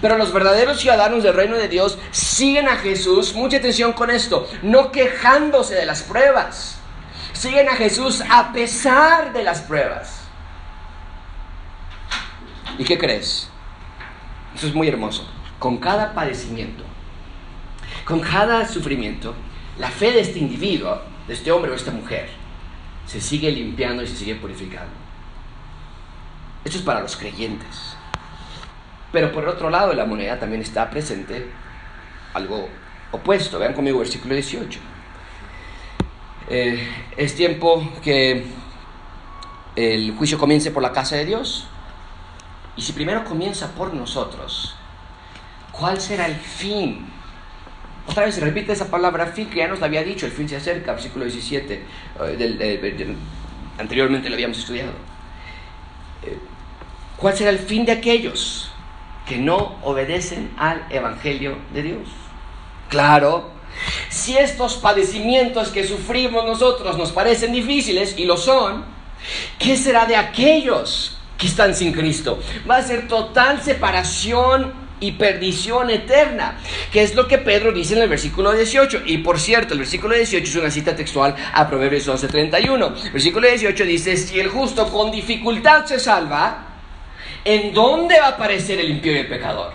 Pero 0.00 0.16
los 0.16 0.32
verdaderos 0.32 0.80
ciudadanos 0.80 1.22
del 1.24 1.34
reino 1.34 1.56
de 1.56 1.66
Dios 1.66 1.98
siguen 2.12 2.68
a 2.68 2.76
Jesús, 2.76 3.34
mucha 3.34 3.56
atención 3.56 3.92
con 3.92 4.10
esto, 4.10 4.46
no 4.62 4.92
quejándose 4.92 5.74
de 5.74 5.86
las 5.86 6.02
pruebas. 6.02 6.78
Siguen 7.32 7.68
a 7.68 7.74
Jesús 7.74 8.22
a 8.30 8.52
pesar 8.52 9.32
de 9.32 9.42
las 9.42 9.62
pruebas. 9.62 10.20
¿Y 12.78 12.84
qué 12.84 12.98
crees? 12.98 13.48
Eso 14.54 14.66
es 14.68 14.74
muy 14.74 14.88
hermoso. 14.88 15.26
Con 15.58 15.78
cada 15.78 16.14
padecimiento, 16.14 16.84
con 18.04 18.20
cada 18.20 18.68
sufrimiento, 18.68 19.34
la 19.78 19.90
fe 19.90 20.12
de 20.12 20.20
este 20.20 20.38
individuo, 20.38 21.00
de 21.26 21.34
este 21.34 21.50
hombre 21.50 21.72
o 21.72 21.74
esta 21.74 21.90
mujer, 21.90 22.28
se 23.06 23.20
sigue 23.20 23.50
limpiando 23.50 24.02
y 24.02 24.06
se 24.06 24.16
sigue 24.16 24.36
purificando. 24.36 24.92
Esto 26.64 26.78
es 26.78 26.84
para 26.84 27.00
los 27.00 27.16
creyentes. 27.16 27.96
Pero 29.12 29.30
por 29.32 29.44
el 29.44 29.50
otro 29.50 29.70
lado 29.70 29.90
de 29.90 29.96
la 29.96 30.06
moneda 30.06 30.38
también 30.38 30.62
está 30.62 30.88
presente 30.90 31.50
algo 32.32 32.68
opuesto. 33.12 33.58
Vean 33.58 33.74
conmigo 33.74 33.98
versículo 33.98 34.34
18. 34.34 34.80
Eh, 36.48 36.88
es 37.16 37.34
tiempo 37.34 37.92
que 38.02 38.44
el 39.76 40.14
juicio 40.16 40.38
comience 40.38 40.70
por 40.70 40.82
la 40.82 40.92
casa 40.92 41.16
de 41.16 41.24
Dios. 41.24 41.66
Y 42.76 42.82
si 42.82 42.92
primero 42.92 43.24
comienza 43.24 43.72
por 43.74 43.94
nosotros, 43.94 44.74
¿cuál 45.70 46.00
será 46.00 46.26
el 46.26 46.36
fin? 46.36 47.13
Otra 48.06 48.26
vez 48.26 48.34
se 48.34 48.40
repite 48.42 48.72
esa 48.72 48.90
palabra 48.90 49.26
fin 49.26 49.48
que 49.48 49.56
ya 49.56 49.68
nos 49.68 49.80
la 49.80 49.86
había 49.86 50.02
dicho, 50.02 50.26
el 50.26 50.32
fin 50.32 50.48
se 50.48 50.56
acerca, 50.56 50.92
versículo 50.92 51.24
17, 51.24 51.82
eh, 52.38 53.16
anteriormente 53.78 54.28
lo 54.28 54.34
habíamos 54.34 54.58
estudiado. 54.58 54.92
Eh, 56.22 56.38
¿Cuál 57.16 57.36
será 57.36 57.50
el 57.50 57.58
fin 57.58 57.86
de 57.86 57.92
aquellos 57.92 58.70
que 59.26 59.38
no 59.38 59.76
obedecen 59.82 60.50
al 60.58 60.84
Evangelio 60.90 61.56
de 61.72 61.82
Dios? 61.82 62.08
Claro, 62.90 63.50
si 64.10 64.36
estos 64.36 64.76
padecimientos 64.76 65.68
que 65.70 65.84
sufrimos 65.84 66.44
nosotros 66.44 66.98
nos 66.98 67.10
parecen 67.10 67.52
difíciles, 67.52 68.14
y 68.18 68.26
lo 68.26 68.36
son, 68.36 68.84
¿qué 69.58 69.76
será 69.76 70.04
de 70.04 70.16
aquellos 70.16 71.16
que 71.38 71.46
están 71.46 71.74
sin 71.74 71.92
Cristo? 71.92 72.38
Va 72.68 72.76
a 72.76 72.82
ser 72.82 73.08
total 73.08 73.62
separación 73.62 74.83
y 75.04 75.12
perdición 75.12 75.90
eterna, 75.90 76.58
que 76.90 77.02
es 77.02 77.14
lo 77.14 77.28
que 77.28 77.38
Pedro 77.38 77.72
dice 77.72 77.94
en 77.94 78.02
el 78.02 78.08
versículo 78.08 78.52
18. 78.52 79.02
Y 79.06 79.18
por 79.18 79.38
cierto, 79.38 79.74
el 79.74 79.80
versículo 79.80 80.14
18 80.14 80.44
es 80.44 80.56
una 80.56 80.70
cita 80.70 80.96
textual 80.96 81.34
a 81.52 81.68
Proverbios 81.68 82.08
11:31. 82.08 83.06
El 83.06 83.12
versículo 83.12 83.46
18 83.46 83.84
dice, 83.84 84.16
si 84.16 84.40
el 84.40 84.48
justo 84.48 84.90
con 84.90 85.10
dificultad 85.10 85.84
se 85.84 86.00
salva, 86.00 86.66
¿en 87.44 87.74
dónde 87.74 88.18
va 88.18 88.26
a 88.26 88.30
aparecer 88.30 88.80
el 88.80 88.90
impío 88.90 89.12
y 89.12 89.18
el 89.18 89.28
pecador? 89.28 89.74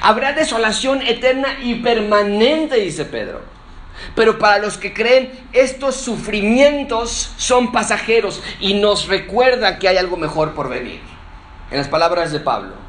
Habrá 0.00 0.32
desolación 0.32 1.02
eterna 1.02 1.58
y 1.62 1.76
permanente, 1.76 2.76
dice 2.76 3.04
Pedro. 3.04 3.42
Pero 4.14 4.38
para 4.38 4.58
los 4.58 4.78
que 4.78 4.94
creen, 4.94 5.32
estos 5.52 5.96
sufrimientos 5.96 7.32
son 7.36 7.72
pasajeros 7.72 8.40
y 8.60 8.74
nos 8.74 9.08
recuerda 9.08 9.78
que 9.78 9.88
hay 9.88 9.96
algo 9.96 10.16
mejor 10.16 10.54
por 10.54 10.68
venir. 10.68 11.00
En 11.70 11.78
las 11.78 11.88
palabras 11.88 12.32
de 12.32 12.40
Pablo, 12.40 12.87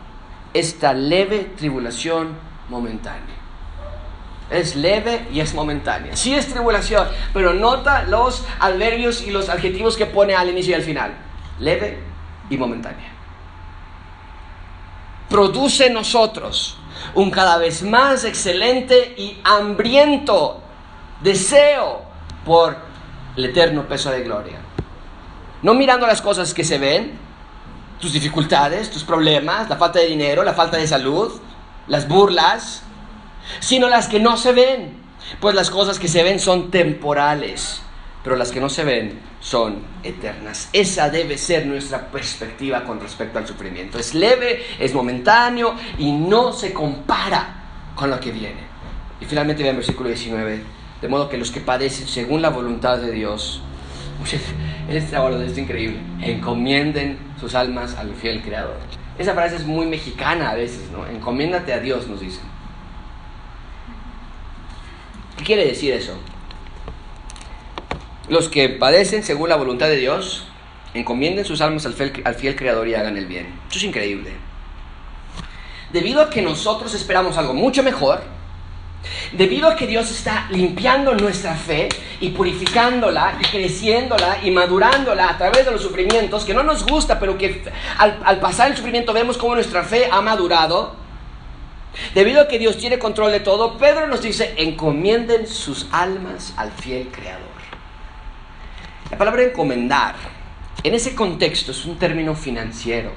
esta 0.53 0.93
leve 0.93 1.51
tribulación 1.57 2.37
momentánea. 2.69 3.35
Es 4.49 4.75
leve 4.75 5.27
y 5.31 5.41
es 5.41 5.53
momentánea. 5.53 6.15
Sí 6.15 6.33
es 6.33 6.47
tribulación, 6.47 7.07
pero 7.33 7.53
nota 7.53 8.03
los 8.03 8.45
adverbios 8.59 9.21
y 9.21 9.31
los 9.31 9.47
adjetivos 9.49 9.95
que 9.95 10.07
pone 10.07 10.35
al 10.35 10.49
inicio 10.49 10.71
y 10.71 10.75
al 10.75 10.81
final. 10.81 11.13
Leve 11.59 11.99
y 12.49 12.57
momentánea. 12.57 13.11
Produce 15.29 15.87
en 15.87 15.93
nosotros 15.93 16.77
un 17.13 17.29
cada 17.29 17.57
vez 17.57 17.83
más 17.83 18.25
excelente 18.25 19.13
y 19.17 19.39
hambriento 19.43 20.61
deseo 21.21 22.01
por 22.43 22.75
el 23.35 23.45
eterno 23.45 23.87
peso 23.87 24.09
de 24.09 24.23
gloria. 24.23 24.57
No 25.61 25.75
mirando 25.75 26.07
las 26.07 26.21
cosas 26.21 26.53
que 26.53 26.63
se 26.63 26.79
ven, 26.79 27.19
tus 27.99 28.13
dificultades, 28.13 28.89
tus 28.89 29.03
problemas, 29.03 29.69
la 29.69 29.77
falta 29.77 29.99
de 29.99 30.07
dinero, 30.07 30.43
la 30.43 30.53
falta 30.53 30.77
de 30.77 30.87
salud, 30.87 31.31
las 31.87 32.07
burlas, 32.07 32.83
sino 33.59 33.89
las 33.89 34.07
que 34.07 34.19
no 34.19 34.37
se 34.37 34.53
ven. 34.53 34.97
Pues 35.39 35.53
las 35.53 35.69
cosas 35.69 35.99
que 35.99 36.07
se 36.07 36.23
ven 36.23 36.39
son 36.39 36.71
temporales, 36.71 37.81
pero 38.23 38.35
las 38.35 38.51
que 38.51 38.59
no 38.59 38.69
se 38.69 38.83
ven 38.83 39.19
son 39.39 39.83
eternas. 40.03 40.69
Esa 40.73 41.09
debe 41.09 41.37
ser 41.37 41.65
nuestra 41.65 42.09
perspectiva 42.09 42.83
con 42.83 42.99
respecto 42.99 43.37
al 43.37 43.47
sufrimiento. 43.47 43.99
Es 43.99 44.13
leve, 44.13 44.65
es 44.79 44.93
momentáneo 44.93 45.75
y 45.97 46.11
no 46.11 46.53
se 46.53 46.73
compara 46.73 47.91
con 47.95 48.09
lo 48.09 48.19
que 48.19 48.31
viene. 48.31 48.69
Y 49.21 49.25
finalmente 49.25 49.63
vean 49.63 49.75
versículo 49.75 50.09
19, 50.09 50.63
de 51.01 51.07
modo 51.07 51.29
que 51.29 51.37
los 51.37 51.51
que 51.51 51.59
padecen 51.59 52.07
según 52.07 52.41
la 52.41 52.49
voluntad 52.49 52.97
de 52.97 53.11
Dios, 53.11 53.61
este 54.89 55.15
es 55.45 55.57
increíble. 55.57 55.99
Encomienden 56.21 57.17
sus 57.39 57.55
almas 57.55 57.95
al 57.95 58.13
fiel 58.13 58.41
Creador. 58.41 58.77
Esa 59.17 59.33
frase 59.33 59.55
es 59.55 59.65
muy 59.65 59.85
mexicana 59.85 60.51
a 60.51 60.55
veces, 60.55 60.89
¿no? 60.91 61.05
Encomiéndate 61.07 61.73
a 61.73 61.79
Dios, 61.79 62.07
nos 62.07 62.21
dicen. 62.21 62.43
¿Qué 65.37 65.43
quiere 65.43 65.65
decir 65.65 65.93
eso? 65.93 66.17
Los 68.27 68.49
que 68.49 68.69
padecen 68.69 69.23
según 69.23 69.49
la 69.49 69.55
voluntad 69.55 69.87
de 69.87 69.97
Dios, 69.97 70.47
encomienden 70.93 71.45
sus 71.45 71.61
almas 71.61 71.85
al 71.85 71.93
fiel, 71.93 72.55
Creador 72.55 72.87
y 72.87 72.95
hagan 72.95 73.17
el 73.17 73.25
bien. 73.25 73.47
Eso 73.69 73.77
es 73.77 73.83
increíble. 73.83 74.31
Debido 75.91 76.21
a 76.21 76.29
que 76.29 76.41
nosotros 76.41 76.93
esperamos 76.93 77.37
algo 77.37 77.53
mucho 77.53 77.83
mejor, 77.83 78.21
Debido 79.31 79.67
a 79.67 79.75
que 79.75 79.87
Dios 79.87 80.09
está 80.11 80.47
limpiando 80.49 81.13
nuestra 81.13 81.55
fe 81.55 81.89
y 82.19 82.29
purificándola 82.29 83.37
y 83.39 83.45
creciéndola 83.45 84.39
y 84.43 84.51
madurándola 84.51 85.29
a 85.29 85.37
través 85.37 85.65
de 85.65 85.71
los 85.71 85.81
sufrimientos, 85.81 86.45
que 86.45 86.53
no 86.53 86.63
nos 86.63 86.85
gusta, 86.85 87.19
pero 87.19 87.37
que 87.37 87.63
al, 87.97 88.39
pasar 88.39 88.69
el 88.69 88.75
sufrimiento 88.75 89.13
vemos 89.13 89.37
cómo 89.37 89.55
nuestra 89.55 89.83
fe 89.83 90.09
ha 90.11 90.21
madurado, 90.21 90.95
debido 92.13 92.41
a 92.41 92.47
que 92.47 92.59
Dios 92.59 92.77
tiene 92.77 92.99
control 92.99 93.31
de 93.31 93.39
todo, 93.39 93.77
Pedro 93.77 94.07
nos 94.07 94.21
dice, 94.21 94.53
encomienden 94.57 95.47
sus 95.47 95.87
almas 95.91 96.53
al 96.57 96.71
fiel 96.71 97.07
Creador. 97.09 97.47
La 99.11 99.17
palabra 99.17 99.43
encomendar, 99.43 100.15
en 100.83 100.93
ese 100.93 101.15
contexto, 101.15 101.71
es 101.71 101.85
un 101.85 101.97
término 101.97 102.35
financiero. 102.35 103.11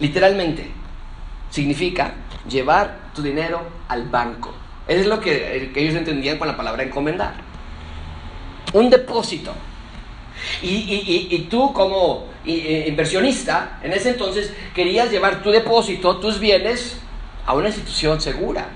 Literalmente, 0.00 0.70
significa 1.54 2.14
llevar 2.48 3.12
tu 3.14 3.22
dinero 3.22 3.62
al 3.86 4.08
banco. 4.08 4.52
Eso 4.88 5.02
es 5.02 5.06
lo 5.06 5.20
que, 5.20 5.70
ellos 5.76 5.94
entendían 5.94 6.36
con 6.36 6.48
la 6.48 6.56
palabra 6.56 6.82
encomendar. 6.82 7.34
Un 8.72 8.90
depósito. 8.90 9.54
Y, 10.62 11.46
tú 11.48 11.72
como 11.72 12.26
inversionista, 12.44 13.78
en 13.84 13.92
ese 13.92 14.10
entonces 14.10 14.52
querías 14.74 15.12
llevar 15.12 15.44
tu 15.44 15.50
depósito, 15.50 16.16
tus 16.16 16.40
bienes, 16.40 16.98
a 17.46 17.54
una 17.54 17.68
institución 17.68 18.20
segura. 18.20 18.66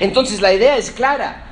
Entonces 0.00 0.40
la 0.40 0.54
idea 0.54 0.78
es 0.78 0.90
clara. 0.90 1.42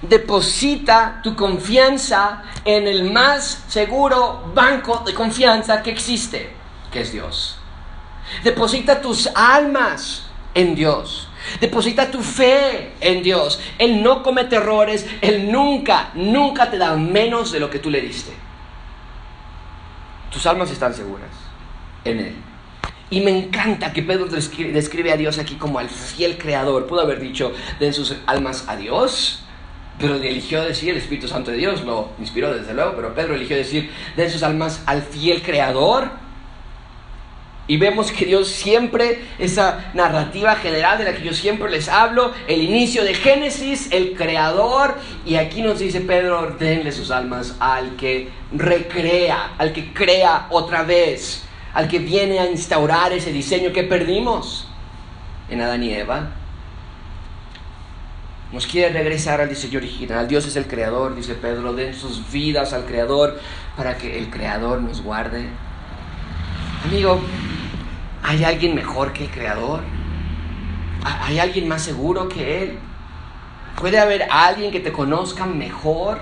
Deposita 0.00 1.20
tu 1.22 1.36
confianza 1.36 2.44
en 2.64 2.88
el 2.88 3.12
más 3.12 3.64
seguro 3.68 4.50
banco 4.54 5.02
de 5.04 5.12
confianza 5.12 5.82
que 5.82 5.90
existe, 5.90 6.48
que 6.90 7.02
es 7.02 7.12
Dios. 7.12 7.59
Deposita 8.44 9.00
tus 9.00 9.28
almas 9.34 10.26
en 10.54 10.74
Dios. 10.74 11.28
Deposita 11.60 12.10
tu 12.10 12.22
fe 12.22 12.92
en 13.00 13.22
Dios. 13.22 13.60
Él 13.78 14.02
no 14.02 14.22
comete 14.22 14.56
errores. 14.56 15.06
Él 15.20 15.50
nunca, 15.50 16.10
nunca 16.14 16.70
te 16.70 16.78
da 16.78 16.96
menos 16.96 17.52
de 17.52 17.60
lo 17.60 17.70
que 17.70 17.78
tú 17.78 17.90
le 17.90 18.00
diste. 18.00 18.32
Tus 20.30 20.46
almas 20.46 20.70
están 20.70 20.94
seguras 20.94 21.30
en 22.04 22.20
Él. 22.20 22.34
Y 23.10 23.20
me 23.20 23.36
encanta 23.36 23.92
que 23.92 24.02
Pedro 24.02 24.26
describe, 24.26 25.12
a 25.12 25.16
Dios 25.16 25.38
aquí 25.38 25.56
como 25.56 25.80
al 25.80 25.88
fiel 25.88 26.38
creador. 26.38 26.86
Pudo 26.86 27.00
haber 27.00 27.18
dicho, 27.18 27.52
den 27.80 27.92
sus 27.92 28.14
almas 28.26 28.66
a 28.68 28.76
Dios, 28.76 29.42
pero 29.98 30.14
eligió 30.14 30.62
decir, 30.62 30.90
el 30.90 30.98
Espíritu 30.98 31.26
Santo 31.26 31.50
de 31.50 31.56
Dios 31.56 31.82
lo 31.82 32.10
inspiró 32.20 32.54
desde 32.54 32.72
luego, 32.72 32.92
pero 32.94 33.12
Pedro 33.12 33.34
eligió 33.34 33.56
decir, 33.56 33.90
den 34.16 34.30
sus 34.30 34.44
almas 34.44 34.84
al 34.86 35.02
fiel 35.02 35.42
creador 35.42 36.10
Y 37.70 37.76
vemos 37.76 38.10
que 38.10 38.26
Dios 38.26 38.48
siempre, 38.48 39.22
esa 39.38 39.92
narrativa 39.94 40.56
general 40.56 40.98
de 40.98 41.04
la 41.04 41.12
que 41.12 41.22
yo 41.22 41.32
siempre 41.32 41.70
les 41.70 41.88
hablo, 41.88 42.32
el 42.48 42.62
inicio 42.62 43.04
de 43.04 43.14
Génesis, 43.14 43.92
el 43.92 44.16
creador, 44.16 44.96
y 45.24 45.36
aquí 45.36 45.62
nos 45.62 45.78
dice 45.78 46.00
Pedro, 46.00 46.40
ordenle 46.40 46.90
sus 46.90 47.12
almas 47.12 47.54
al 47.60 47.94
que 47.94 48.28
recrea, 48.50 49.52
al 49.56 49.72
que 49.72 49.92
crea 49.94 50.48
otra 50.50 50.82
vez, 50.82 51.44
al 51.72 51.86
que 51.86 52.00
viene 52.00 52.40
a 52.40 52.50
instaurar 52.50 53.12
ese 53.12 53.32
diseño 53.32 53.72
que 53.72 53.84
perdimos 53.84 54.66
en 55.48 55.60
Adán 55.60 55.84
y 55.84 55.92
Eva. 55.94 56.28
Nos 58.50 58.66
quiere 58.66 58.92
regresar 58.92 59.40
al 59.40 59.48
diseño 59.48 59.78
original. 59.78 60.26
Dios 60.26 60.44
es 60.44 60.56
el 60.56 60.66
creador, 60.66 61.14
dice 61.14 61.34
Pedro, 61.34 61.72
den 61.72 61.94
sus 61.94 62.32
vidas 62.32 62.72
al 62.72 62.84
creador 62.84 63.38
para 63.76 63.96
que 63.96 64.18
el 64.18 64.28
creador 64.28 64.82
nos 64.82 65.02
guarde. 65.02 65.46
Amigo, 66.84 67.20
¿Hay 68.22 68.44
alguien 68.44 68.74
mejor 68.74 69.12
que 69.12 69.24
el 69.24 69.30
Creador? 69.30 69.80
¿Hay 71.02 71.38
alguien 71.38 71.68
más 71.68 71.82
seguro 71.82 72.28
que 72.28 72.62
Él? 72.62 72.78
¿Puede 73.78 73.98
haber 73.98 74.28
alguien 74.30 74.70
que 74.70 74.80
te 74.80 74.92
conozca 74.92 75.46
mejor? 75.46 76.20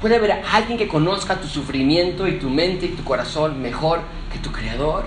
¿Puede 0.00 0.16
haber 0.16 0.32
alguien 0.50 0.76
que 0.76 0.88
conozca 0.88 1.40
tu 1.40 1.46
sufrimiento 1.46 2.26
y 2.26 2.38
tu 2.38 2.50
mente 2.50 2.86
y 2.86 2.90
tu 2.90 3.04
corazón 3.04 3.62
mejor 3.62 4.00
que 4.32 4.38
tu 4.40 4.50
Creador? 4.50 5.04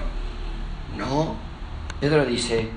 No. 0.97 1.35
Pedro 1.99 2.25
dice, 2.25 2.69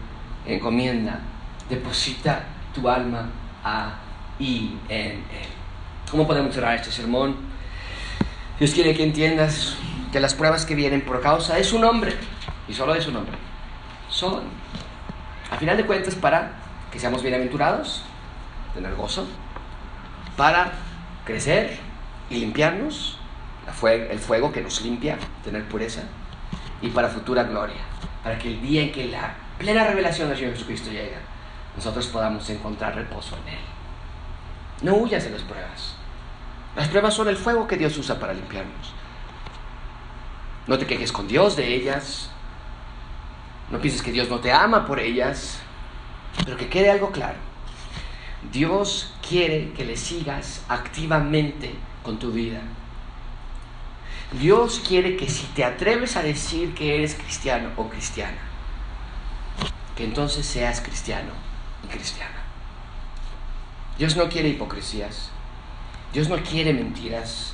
encomienda, 0.46 1.20
deposita 1.68 2.44
tu 2.74 2.88
alma 2.88 3.30
a 3.62 3.94
y 4.40 4.72
en 4.88 5.12
Él. 5.12 5.48
¿Cómo 6.10 6.26
podemos 6.26 6.54
cerrar 6.54 6.74
este 6.74 6.90
sermón? 6.90 7.36
Dios 8.58 8.72
quiere 8.72 8.96
que 8.96 9.04
entiendas 9.04 9.76
que 10.10 10.18
las 10.18 10.34
pruebas 10.34 10.66
que 10.66 10.74
vienen 10.74 11.02
por 11.02 11.20
causa 11.20 11.54
de 11.54 11.64
su 11.64 11.78
nombre 11.78 12.16
y 12.68 12.74
solo 12.74 12.94
de 12.94 13.00
su 13.00 13.10
nombre, 13.12 13.36
son, 14.08 14.42
a 15.50 15.56
final 15.56 15.76
de 15.76 15.86
cuentas, 15.86 16.14
para 16.14 16.52
que 16.92 16.98
seamos 16.98 17.22
bienaventurados, 17.22 18.02
tener 18.74 18.94
gozo, 18.94 19.26
para 20.36 20.72
crecer 21.24 21.78
y 22.30 22.36
limpiarnos, 22.36 23.18
el 23.90 24.18
fuego 24.18 24.52
que 24.52 24.60
nos 24.60 24.80
limpia, 24.82 25.18
tener 25.44 25.64
pureza, 25.68 26.02
y 26.80 26.88
para 26.88 27.08
futura 27.08 27.44
gloria, 27.44 27.80
para 28.22 28.38
que 28.38 28.48
el 28.48 28.60
día 28.60 28.82
en 28.82 28.92
que 28.92 29.06
la 29.06 29.34
plena 29.58 29.84
revelación 29.84 30.28
del 30.28 30.38
Señor 30.38 30.52
Jesucristo 30.52 30.90
llegue, 30.90 31.16
nosotros 31.76 32.06
podamos 32.08 32.48
encontrar 32.50 32.94
reposo 32.94 33.36
en 33.36 33.54
Él. 33.54 33.60
No 34.82 34.94
huyas 34.94 35.24
de 35.24 35.30
las 35.30 35.42
pruebas. 35.42 35.94
Las 36.76 36.88
pruebas 36.88 37.14
son 37.14 37.28
el 37.28 37.36
fuego 37.36 37.66
que 37.66 37.76
Dios 37.76 37.96
usa 37.98 38.18
para 38.18 38.32
limpiarnos. 38.32 38.92
No 40.66 40.78
te 40.78 40.86
quejes 40.86 41.10
con 41.10 41.26
Dios 41.26 41.56
de 41.56 41.74
ellas. 41.74 42.30
No 43.70 43.80
pienses 43.80 44.02
que 44.02 44.12
Dios 44.12 44.28
no 44.28 44.40
te 44.40 44.50
ama 44.50 44.86
por 44.86 44.98
ellas, 44.98 45.58
pero 46.44 46.56
que 46.56 46.68
quede 46.68 46.90
algo 46.90 47.10
claro. 47.10 47.38
Dios 48.52 49.12
quiere 49.26 49.72
que 49.72 49.84
le 49.84 49.96
sigas 49.96 50.64
activamente 50.68 51.74
con 52.02 52.18
tu 52.18 52.30
vida. 52.30 52.60
Dios 54.32 54.82
quiere 54.86 55.16
que 55.16 55.28
si 55.28 55.46
te 55.46 55.64
atreves 55.64 56.16
a 56.16 56.22
decir 56.22 56.74
que 56.74 56.96
eres 56.96 57.14
cristiano 57.14 57.70
o 57.76 57.88
cristiana, 57.88 58.38
que 59.96 60.04
entonces 60.04 60.46
seas 60.46 60.80
cristiano 60.80 61.32
y 61.84 61.88
cristiana. 61.88 62.36
Dios 63.98 64.16
no 64.16 64.28
quiere 64.28 64.50
hipocresías. 64.50 65.30
Dios 66.12 66.28
no 66.28 66.36
quiere 66.36 66.72
mentiras. 66.72 67.52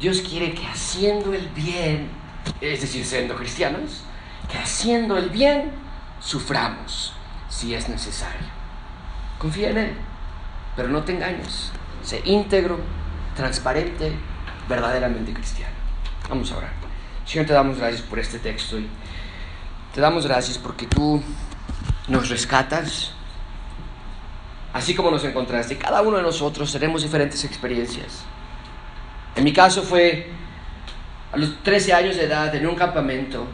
Dios 0.00 0.20
quiere 0.20 0.52
que 0.52 0.66
haciendo 0.66 1.32
el 1.32 1.48
bien, 1.50 2.08
es 2.60 2.80
decir, 2.80 3.04
siendo 3.04 3.36
cristianos, 3.36 4.02
que 4.50 4.58
haciendo 4.58 5.16
el 5.16 5.30
bien 5.30 5.70
suframos 6.20 7.14
si 7.48 7.74
es 7.74 7.88
necesario. 7.88 8.46
Confía 9.38 9.70
en 9.70 9.78
Él, 9.78 9.94
pero 10.74 10.88
no 10.88 11.02
te 11.02 11.12
engañes. 11.12 11.70
Sé 12.02 12.22
íntegro, 12.24 12.78
transparente, 13.34 14.12
verdaderamente 14.68 15.32
cristiano. 15.32 15.74
Vamos 16.28 16.50
a 16.52 16.58
orar. 16.58 16.72
Señor, 17.24 17.46
te 17.46 17.52
damos 17.52 17.78
gracias 17.78 18.02
por 18.02 18.18
este 18.18 18.38
texto 18.38 18.78
y 18.78 18.88
te 19.94 20.00
damos 20.00 20.26
gracias 20.26 20.58
porque 20.58 20.86
tú 20.86 21.22
nos 22.08 22.28
rescatas, 22.28 23.12
así 24.72 24.94
como 24.94 25.10
nos 25.10 25.24
encontraste. 25.24 25.76
Cada 25.76 26.02
uno 26.02 26.18
de 26.18 26.22
nosotros 26.22 26.70
tenemos 26.72 27.02
diferentes 27.02 27.44
experiencias. 27.44 28.24
En 29.34 29.44
mi 29.44 29.52
caso 29.52 29.82
fue 29.82 30.30
a 31.32 31.36
los 31.36 31.62
13 31.62 31.92
años 31.92 32.16
de 32.16 32.24
edad 32.24 32.54
en 32.54 32.66
un 32.66 32.74
campamento 32.74 33.46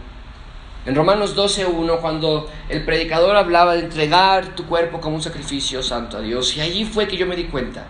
en 0.85 0.95
Romanos 0.95 1.37
12.1, 1.37 2.01
cuando 2.01 2.51
el 2.69 2.85
predicador 2.85 3.37
hablaba 3.37 3.75
de 3.75 3.81
entregar 3.81 4.55
tu 4.57 4.67
cuerpo 4.67 5.01
como 5.01 5.17
un 5.17 5.23
sacrificio 5.23 5.83
santo 5.83 6.17
a 6.17 6.21
Dios, 6.21 6.57
y 6.57 6.61
allí 6.61 6.85
fue 6.85 7.07
que 7.07 7.17
yo 7.17 7.27
me 7.27 7.37
di 7.37 7.45
cuenta 7.45 7.87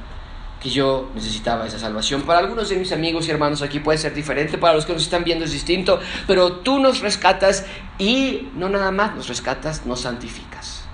que 0.63 0.71
yo 0.71 1.11
necesitaba 1.15 1.67
esa 1.67 1.79
salvación. 1.79 2.23
Para 2.23 2.39
algunos 2.39 2.69
de 2.69 2.77
mis 2.77 2.93
amigos 2.93 3.27
y 3.27 3.33
hermanos 3.33 3.63
aquí 3.63 3.81
puede 3.81 3.99
ser 3.99 4.15
diferente, 4.15 4.59
para 4.59 4.75
los 4.75 4.87
que 4.87 4.93
nos 4.93 5.03
están 5.03 5.25
viendo 5.25 5.45
es 5.45 5.53
distinto, 5.53 5.99
pero 6.29 6.59
tú 6.59 6.79
nos 6.79 7.01
rescatas 7.01 7.67
y 7.99 8.49
no 8.55 8.69
nada 8.69 8.93
más 8.93 9.17
nos 9.17 9.29
rescatas, 9.29 9.87
nos 9.87 10.03
santificas. 10.03 10.85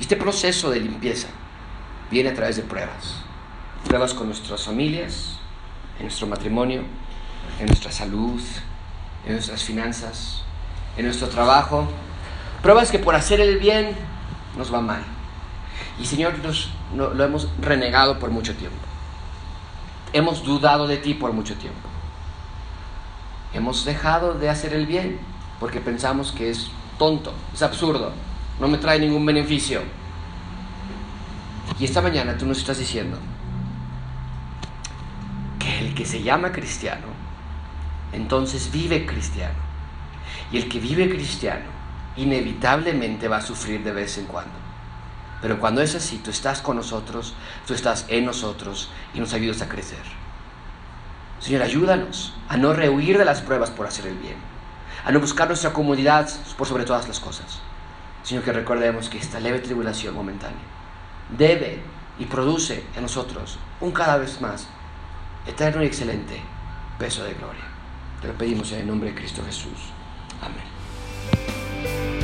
Este 0.00 0.16
proceso 0.16 0.70
de 0.70 0.80
limpieza 0.80 1.28
viene 2.10 2.30
a 2.30 2.34
través 2.34 2.56
de 2.56 2.62
pruebas. 2.62 3.22
Pruebas 3.86 4.12
con 4.12 4.26
nuestras 4.26 4.64
familias, 4.64 5.38
en 5.98 6.06
nuestro 6.06 6.26
matrimonio, 6.26 6.82
en 7.60 7.66
nuestra 7.66 7.92
salud, 7.92 8.40
en 9.24 9.34
nuestras 9.34 9.62
finanzas, 9.62 10.42
en 10.98 11.04
nuestro 11.06 11.28
trabajo, 11.28 11.88
pruebas 12.60 12.90
que 12.90 12.98
por 12.98 13.14
hacer 13.14 13.40
el 13.40 13.58
bien 13.58 13.96
nos 14.56 14.72
va 14.74 14.80
mal. 14.80 15.02
Y 15.98 16.04
Señor, 16.04 16.38
nos, 16.40 16.70
lo 16.94 17.24
hemos 17.24 17.48
renegado 17.60 18.18
por 18.18 18.30
mucho 18.30 18.54
tiempo. 18.54 18.76
Hemos 20.12 20.44
dudado 20.44 20.86
de 20.86 20.96
ti 20.96 21.14
por 21.14 21.32
mucho 21.32 21.54
tiempo. 21.54 21.88
Hemos 23.54 23.84
dejado 23.84 24.34
de 24.34 24.50
hacer 24.50 24.74
el 24.74 24.86
bien 24.86 25.18
porque 25.60 25.80
pensamos 25.80 26.32
que 26.32 26.50
es 26.50 26.68
tonto, 26.98 27.32
es 27.54 27.62
absurdo, 27.62 28.12
no 28.60 28.68
me 28.68 28.78
trae 28.78 28.98
ningún 28.98 29.24
beneficio. 29.24 29.82
Y 31.78 31.84
esta 31.84 32.00
mañana 32.00 32.36
tú 32.36 32.44
nos 32.44 32.58
estás 32.58 32.78
diciendo 32.78 33.16
que 35.58 35.78
el 35.78 35.94
que 35.94 36.04
se 36.04 36.22
llama 36.22 36.50
cristiano, 36.50 37.06
entonces 38.12 38.70
vive 38.72 39.06
cristiano. 39.06 39.67
Y 40.50 40.58
el 40.58 40.68
que 40.68 40.80
vive 40.80 41.08
cristiano 41.08 41.66
inevitablemente 42.16 43.28
va 43.28 43.38
a 43.38 43.42
sufrir 43.42 43.82
de 43.84 43.92
vez 43.92 44.18
en 44.18 44.26
cuando. 44.26 44.54
Pero 45.40 45.60
cuando 45.60 45.82
es 45.82 45.94
así, 45.94 46.18
tú 46.18 46.30
estás 46.30 46.60
con 46.60 46.76
nosotros, 46.76 47.34
tú 47.66 47.74
estás 47.74 48.06
en 48.08 48.24
nosotros 48.24 48.90
y 49.14 49.20
nos 49.20 49.32
ayudas 49.34 49.62
a 49.62 49.68
crecer. 49.68 50.02
Señor, 51.38 51.62
ayúdanos 51.62 52.34
a 52.48 52.56
no 52.56 52.72
rehuir 52.72 53.18
de 53.18 53.24
las 53.24 53.42
pruebas 53.42 53.70
por 53.70 53.86
hacer 53.86 54.06
el 54.08 54.18
bien, 54.18 54.36
a 55.04 55.12
no 55.12 55.20
buscar 55.20 55.46
nuestra 55.46 55.72
comodidad 55.72 56.28
por 56.56 56.66
sobre 56.66 56.84
todas 56.84 57.06
las 57.06 57.20
cosas, 57.20 57.60
sino 58.24 58.42
que 58.42 58.52
recordemos 58.52 59.08
que 59.08 59.18
esta 59.18 59.38
leve 59.38 59.60
tribulación 59.60 60.14
momentánea 60.14 60.58
debe 61.36 61.80
y 62.18 62.24
produce 62.24 62.84
en 62.96 63.02
nosotros 63.02 63.58
un 63.80 63.92
cada 63.92 64.16
vez 64.16 64.40
más 64.40 64.66
eterno 65.46 65.84
y 65.84 65.86
excelente 65.86 66.40
peso 66.98 67.22
de 67.22 67.34
gloria. 67.34 67.64
Te 68.20 68.26
lo 68.26 68.34
pedimos 68.34 68.72
en 68.72 68.80
el 68.80 68.86
nombre 68.88 69.10
de 69.10 69.14
Cristo 69.14 69.42
Jesús. 69.46 69.92
Amén. 70.40 72.17